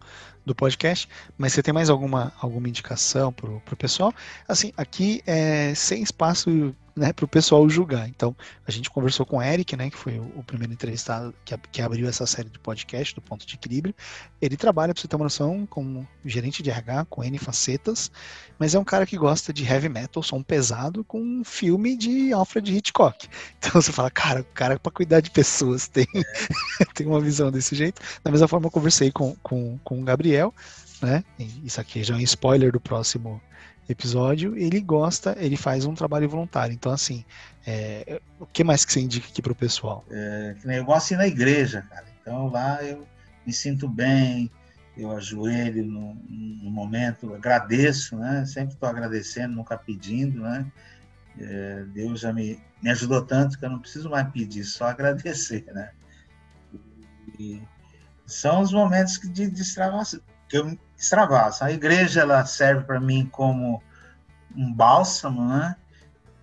do 0.45 0.53
podcast, 0.53 1.07
mas 1.37 1.53
você 1.53 1.63
tem 1.63 1.73
mais 1.73 1.89
alguma, 1.89 2.33
alguma 2.39 2.67
indicação 2.67 3.31
para 3.31 3.49
o 3.49 3.77
pessoal? 3.77 4.13
Assim, 4.47 4.73
aqui 4.75 5.21
é 5.25 5.73
sem 5.73 6.03
espaço 6.03 6.75
né, 6.95 7.11
para 7.11 7.25
o 7.25 7.27
pessoal 7.27 7.67
julgar. 7.67 8.07
Então, 8.07 8.35
a 8.67 8.71
gente 8.71 8.89
conversou 8.89 9.25
com 9.25 9.37
o 9.37 9.41
Eric, 9.41 9.75
né, 9.75 9.89
que 9.89 9.97
foi 9.97 10.19
o, 10.19 10.43
primeiro 10.43 10.73
entrevistado 10.73 11.33
que, 11.43 11.57
que, 11.71 11.81
abriu 11.81 12.07
essa 12.07 12.25
série 12.25 12.49
de 12.49 12.59
podcast 12.59 13.15
do 13.15 13.21
Ponto 13.21 13.45
de 13.45 13.55
Equilíbrio. 13.55 13.95
Ele 14.41 14.55
trabalha, 14.55 14.93
para 14.93 15.01
você 15.01 15.07
ter 15.07 15.15
uma 15.15 15.25
noção, 15.25 15.65
como 15.65 16.07
gerente 16.23 16.61
de 16.61 16.69
RH, 16.69 17.05
com 17.05 17.23
N 17.23 17.37
facetas, 17.37 18.11
mas 18.59 18.75
é 18.75 18.79
um 18.79 18.83
cara 18.83 19.05
que 19.05 19.17
gosta 19.17 19.51
de 19.51 19.65
heavy 19.65 19.89
metal, 19.89 20.21
som 20.21 20.43
pesado, 20.43 21.03
com 21.03 21.19
um 21.19 21.43
filme 21.43 21.97
de 21.97 22.31
Alfred 22.31 22.75
Hitchcock. 22.75 23.27
Então, 23.63 23.81
você 23.81 23.93
fala, 23.93 24.11
cara, 24.11 24.41
o 24.41 24.45
cara 24.45 24.77
para 24.77 24.91
cuidar 24.91 25.21
de 25.21 25.31
pessoas 25.31 25.87
tem, 25.87 26.05
tem 26.93 27.07
uma 27.07 27.21
visão 27.21 27.49
desse 27.49 27.75
jeito. 27.75 28.01
Da 28.21 28.29
mesma 28.29 28.47
forma, 28.47 28.67
eu 28.67 28.71
conversei 28.71 29.09
com, 29.09 29.35
com, 29.41 29.79
com 29.85 30.01
o 30.01 30.03
Gabriel, 30.03 30.53
né, 31.01 31.23
isso 31.63 31.79
aqui 31.79 32.03
já 32.03 32.13
é 32.13 32.17
um 32.17 32.21
spoiler 32.21 32.71
do 32.71 32.79
próximo 32.79 33.41
episódio, 33.87 34.57
ele 34.57 34.79
gosta, 34.79 35.35
ele 35.39 35.57
faz 35.57 35.85
um 35.85 35.93
trabalho 35.93 36.29
voluntário. 36.29 36.73
Então, 36.73 36.91
assim, 36.91 37.23
é, 37.65 38.21
o 38.39 38.45
que 38.45 38.63
mais 38.63 38.85
que 38.85 38.93
você 38.93 39.01
indica 39.01 39.27
aqui 39.27 39.41
para 39.41 39.51
o 39.51 39.55
pessoal? 39.55 40.05
É, 40.09 40.55
eu 40.65 40.85
gosto 40.85 41.09
de 41.09 41.13
ir 41.15 41.17
na 41.17 41.27
igreja, 41.27 41.81
cara. 41.89 42.05
Então 42.21 42.47
lá 42.47 42.83
eu 42.83 43.05
me 43.45 43.51
sinto 43.51 43.87
bem, 43.87 44.49
eu 44.97 45.11
ajoelho 45.11 45.85
no, 45.85 46.15
no 46.29 46.71
momento, 46.71 47.33
agradeço, 47.33 48.15
né? 48.17 48.45
Sempre 48.45 48.73
estou 48.73 48.87
agradecendo, 48.87 49.55
nunca 49.55 49.77
pedindo, 49.77 50.41
né? 50.41 50.65
É, 51.39 51.83
Deus 51.93 52.19
já 52.19 52.31
me, 52.31 52.61
me 52.81 52.89
ajudou 52.91 53.21
tanto 53.25 53.57
que 53.57 53.65
eu 53.65 53.69
não 53.69 53.79
preciso 53.79 54.09
mais 54.09 54.29
pedir, 54.29 54.63
só 54.63 54.85
agradecer, 54.85 55.65
né? 55.73 55.91
E 57.39 57.61
são 58.25 58.61
os 58.61 58.71
momentos 58.71 59.19
de, 59.19 59.49
de 59.49 59.65
que 60.53 60.57
eu 60.59 60.77
extravaso. 60.95 61.63
A 61.63 61.71
igreja 61.71 62.21
ela 62.21 62.45
serve 62.45 62.83
para 62.83 62.99
mim 62.99 63.27
como 63.31 63.81
um 64.55 64.71
bálsamo, 64.71 65.47
né? 65.49 65.75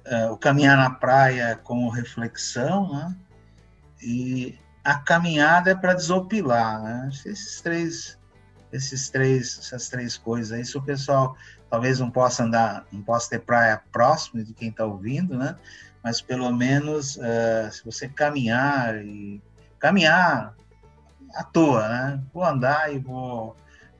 É, 0.05 0.29
o 0.29 0.37
caminhar 0.37 0.77
na 0.77 0.91
praia 0.91 1.55
como 1.63 1.89
reflexão, 1.89 2.93
né? 2.93 3.17
E 4.03 4.59
a 4.83 4.97
caminhada 4.97 5.71
é 5.71 5.75
para 5.77 5.95
desopilar, 5.95 6.83
né? 6.83 7.09
Esses 7.25 7.61
três, 7.61 8.19
esses 8.73 9.09
três, 9.11 9.61
essas 9.61 9.89
três 9.89 10.17
coisas 10.17 10.51
aí, 10.51 10.65
se 10.65 10.77
o 10.77 10.83
pessoal 10.83 11.37
talvez 11.71 12.01
não 12.01 12.11
possa 12.11 12.43
andar, 12.43 12.85
não 12.91 13.03
possa 13.03 13.31
ter 13.31 13.39
praia 13.39 13.81
próximo 13.93 14.43
de 14.43 14.53
quem 14.53 14.71
está 14.71 14.85
ouvindo, 14.85 15.39
né? 15.39 15.55
Mas 16.03 16.21
pelo 16.21 16.51
menos 16.51 17.15
uh, 17.17 17.71
se 17.71 17.85
você 17.85 18.09
caminhar 18.09 18.97
e 19.05 19.41
caminhar 19.79 20.57
à 21.33 21.45
toa, 21.45 21.89
né? 21.89 22.25
Vou 22.35 22.45
andar 22.45 22.93
e 22.93 22.99
vou 22.99 23.55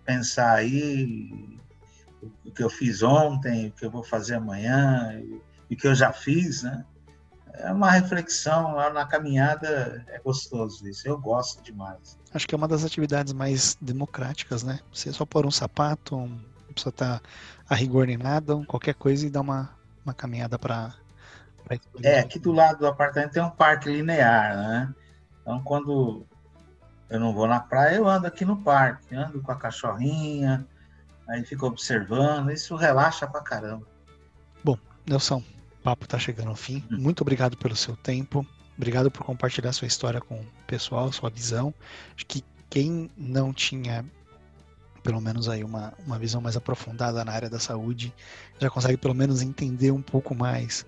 pensar 0.05 0.55
aí 0.55 1.59
o 2.45 2.51
que 2.51 2.63
eu 2.63 2.71
fiz 2.71 3.03
ontem, 3.03 3.69
o 3.69 3.73
que 3.73 3.85
eu 3.85 3.91
vou 3.91 4.03
fazer 4.03 4.35
amanhã, 4.35 5.21
e 5.69 5.75
o 5.75 5.77
que 5.77 5.87
eu 5.87 5.95
já 5.95 6.13
fiz, 6.13 6.63
né? 6.63 6.85
É 7.55 7.73
uma 7.73 7.91
reflexão 7.91 8.75
lá 8.75 8.91
na 8.91 9.05
caminhada, 9.05 10.05
é 10.09 10.19
gostoso 10.19 10.87
isso, 10.89 11.07
eu 11.07 11.19
gosto 11.19 11.63
demais. 11.63 12.19
Acho 12.33 12.47
que 12.47 12.55
é 12.55 12.59
uma 12.59 12.69
das 12.69 12.85
atividades 12.85 13.33
mais 13.33 13.77
democráticas, 13.81 14.63
né? 14.63 14.81
Você 14.93 15.13
só 15.13 15.27
pôr 15.27 15.47
um 15.47 15.51
sapato, 15.51 16.17
um, 16.17 16.29
não 16.29 16.73
precisa 16.73 16.91
estar 16.91 17.23
a 17.69 17.75
rigor 17.75 18.07
nem 18.07 18.17
nada, 18.17 18.57
qualquer 18.67 18.95
coisa 18.95 19.27
e 19.27 19.31
dar 19.31 19.41
uma, 19.41 19.71
uma 20.05 20.15
caminhada 20.15 20.59
para. 20.59 20.95
É, 22.03 22.21
aqui 22.21 22.39
do 22.39 22.51
lado 22.51 22.79
do 22.79 22.87
apartamento 22.87 23.33
tem 23.33 23.43
um 23.43 23.51
parque 23.51 23.89
linear, 23.91 24.57
né? 24.57 24.95
Então, 25.43 25.63
quando 25.63 26.27
eu 27.11 27.19
não 27.19 27.35
vou 27.35 27.47
na 27.47 27.59
praia, 27.59 27.97
eu 27.97 28.09
ando 28.09 28.27
aqui 28.27 28.45
no 28.45 28.57
parque, 28.57 29.15
ando 29.15 29.43
com 29.43 29.51
a 29.51 29.57
cachorrinha, 29.57 30.65
aí 31.29 31.45
fico 31.45 31.67
observando, 31.67 32.51
isso 32.51 32.77
relaxa 32.77 33.27
pra 33.27 33.41
caramba. 33.41 33.87
Bom, 34.63 34.79
Nelson, 35.07 35.43
o 35.81 35.83
papo 35.83 36.07
tá 36.07 36.19
chegando 36.19 36.51
ao 36.51 36.57
fim. 36.57 36.85
Hum. 36.91 36.99
Muito 36.99 37.23
obrigado 37.23 37.57
pelo 37.57 37.75
seu 37.75 37.97
tempo. 37.97 38.47
Obrigado 38.77 39.11
por 39.11 39.25
compartilhar 39.25 39.73
sua 39.73 39.89
história 39.89 40.21
com 40.21 40.37
o 40.37 40.47
pessoal, 40.67 41.13
sua 41.13 41.29
visão. 41.29 41.75
Acho 42.17 42.25
que 42.27 42.45
quem 42.71 43.11
não 43.17 43.53
tinha 43.53 44.05
pelo 45.03 45.21
menos 45.21 45.49
aí 45.49 45.65
uma, 45.65 45.95
uma 46.07 46.19
visão 46.19 46.41
mais 46.41 46.57
aprofundada 46.57 47.25
na 47.25 47.33
área 47.33 47.49
da 47.49 47.59
saúde, 47.59 48.13
já 48.59 48.69
consegue 48.69 48.97
pelo 48.97 49.15
menos 49.15 49.43
entender 49.43 49.91
um 49.91 50.03
pouco 50.03 50.35
mais 50.35 50.85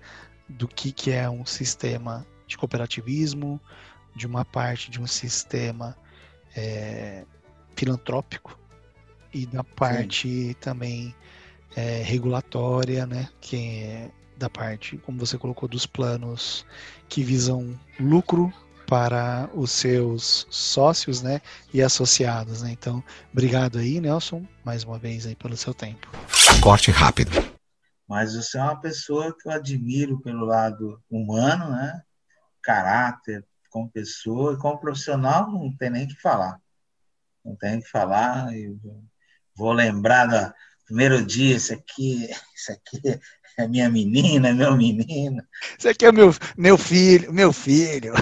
do 0.47 0.67
que, 0.67 0.91
que 0.91 1.11
é 1.11 1.29
um 1.29 1.45
sistema 1.45 2.25
de 2.47 2.57
cooperativismo, 2.57 3.59
de 4.15 4.27
uma 4.27 4.45
parte 4.45 4.91
de 4.91 5.01
um 5.01 5.07
sistema 5.07 5.97
é, 6.55 7.25
filantrópico 7.75 8.57
e 9.33 9.45
da 9.45 9.63
parte 9.63 10.27
Sim. 10.27 10.53
também 10.53 11.15
é, 11.75 12.01
regulatória, 12.03 13.05
né? 13.05 13.29
Que 13.41 13.83
é 13.83 14.11
da 14.37 14.49
parte, 14.49 14.97
como 14.97 15.17
você 15.17 15.37
colocou, 15.37 15.69
dos 15.69 15.85
planos 15.85 16.65
que 17.07 17.23
visam 17.23 17.79
lucro 17.99 18.51
para 18.87 19.49
os 19.53 19.71
seus 19.71 20.45
sócios, 20.49 21.21
né, 21.21 21.41
e 21.73 21.81
associados, 21.81 22.61
né? 22.61 22.71
Então, 22.71 23.03
obrigado 23.31 23.79
aí, 23.79 23.99
Nelson, 23.99 24.45
mais 24.63 24.83
uma 24.83 24.99
vez 24.99 25.25
aí 25.25 25.35
pelo 25.35 25.55
seu 25.55 25.73
tempo. 25.73 26.07
Corte 26.61 26.91
rápido. 26.91 27.31
Mas 28.07 28.35
você 28.35 28.57
é 28.57 28.61
uma 28.61 28.79
pessoa 28.79 29.35
que 29.35 29.47
eu 29.47 29.53
admiro 29.53 30.21
pelo 30.21 30.45
lado 30.45 31.01
humano, 31.09 31.71
né? 31.71 32.01
Caráter, 32.61 33.45
como 33.73 33.89
pessoa 33.89 34.53
e 34.53 34.57
como 34.57 34.79
profissional 34.79 35.51
não 35.51 35.75
tem 35.75 35.89
nem 35.89 36.07
que 36.07 36.13
falar. 36.21 36.61
Não 37.43 37.55
tem 37.55 37.81
que 37.81 37.89
falar. 37.89 38.55
Eu 38.55 38.79
vou 39.55 39.73
lembrar 39.73 40.27
do 40.27 40.53
primeiro 40.85 41.25
dia, 41.25 41.55
isso 41.55 41.73
aqui, 41.73 42.29
isso 42.55 42.71
aqui 42.71 43.19
é 43.57 43.67
minha 43.67 43.89
menina, 43.89 44.49
é 44.49 44.53
meu 44.53 44.77
menino. 44.77 45.43
Isso 45.77 45.89
aqui 45.89 46.05
é 46.05 46.11
meu, 46.11 46.29
meu 46.55 46.77
filho, 46.77 47.33
meu 47.33 47.51
filho. 47.51 48.13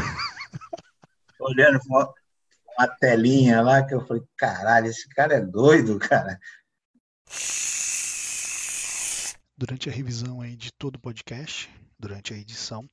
Olhando 1.38 1.82
uma 1.90 2.88
telinha 3.00 3.62
lá 3.62 3.84
que 3.86 3.94
eu 3.94 4.08
falei, 4.08 4.24
caralho, 4.38 4.88
esse 4.88 5.10
cara 5.10 5.34
é 5.34 5.42
doido, 5.42 6.00
cara. 6.00 6.40
Durante 9.58 9.90
a 9.90 9.92
revisão 9.92 10.40
aí 10.40 10.56
de 10.56 10.72
todo 10.72 10.96
o 10.96 11.00
podcast, 11.00 11.70
durante 12.00 12.34
a 12.34 12.38
edição, 12.38 12.90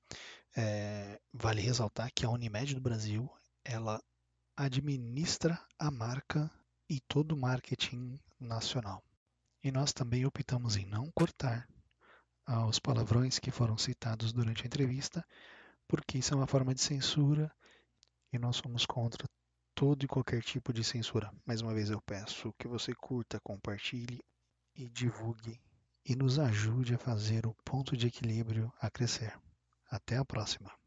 é, 0.59 1.21
vale 1.33 1.61
ressaltar 1.61 2.11
que 2.13 2.27
a 2.27 2.31
Unimed 2.31 2.75
do 2.75 2.81
Brasil 2.81 3.31
ela 3.65 4.03
administra 4.57 5.57
a 5.79 5.89
marca 5.89 6.51
e 6.91 7.01
todo 7.07 7.33
o 7.33 7.37
marketing 7.37 8.19
nacional. 8.41 9.01
E 9.63 9.71
nós 9.71 9.93
também 9.93 10.27
optamos 10.27 10.77
em 10.77 10.85
não 10.85 11.13
cortar 11.13 11.69
os 12.69 12.81
palavrões 12.81 13.39
que 13.39 13.53
foram 13.53 13.79
citados 13.79 14.33
durante 14.33 14.65
a 14.65 14.67
entrevista, 14.67 15.25
porque 15.87 16.19
isso 16.19 16.35
é 16.35 16.37
uma 16.37 16.47
forma 16.47 16.75
de 16.75 16.81
censura 16.81 17.53
e 18.33 18.39
nós 18.39 18.57
somos 18.57 18.85
contra 18.85 19.29
todo 19.77 20.03
e 20.03 20.09
qualquer 20.09 20.43
tipo 20.43 20.73
de 20.73 20.83
censura. 20.83 21.31
Mais 21.47 21.61
uma 21.61 21.73
vez 21.73 21.91
eu 21.91 22.01
peço 22.03 22.53
que 22.59 22.67
você 22.67 22.93
curta, 22.95 23.39
compartilhe 23.45 24.19
e 24.75 24.89
divulgue 24.89 25.61
e 26.05 26.17
nos 26.17 26.37
ajude 26.39 26.95
a 26.95 26.99
fazer 26.99 27.47
o 27.47 27.55
ponto 27.65 27.97
de 27.97 28.09
equilíbrio 28.09 28.73
a 28.81 28.91
crescer. 28.91 29.39
Até 29.91 30.17
a 30.17 30.25
próxima! 30.25 30.79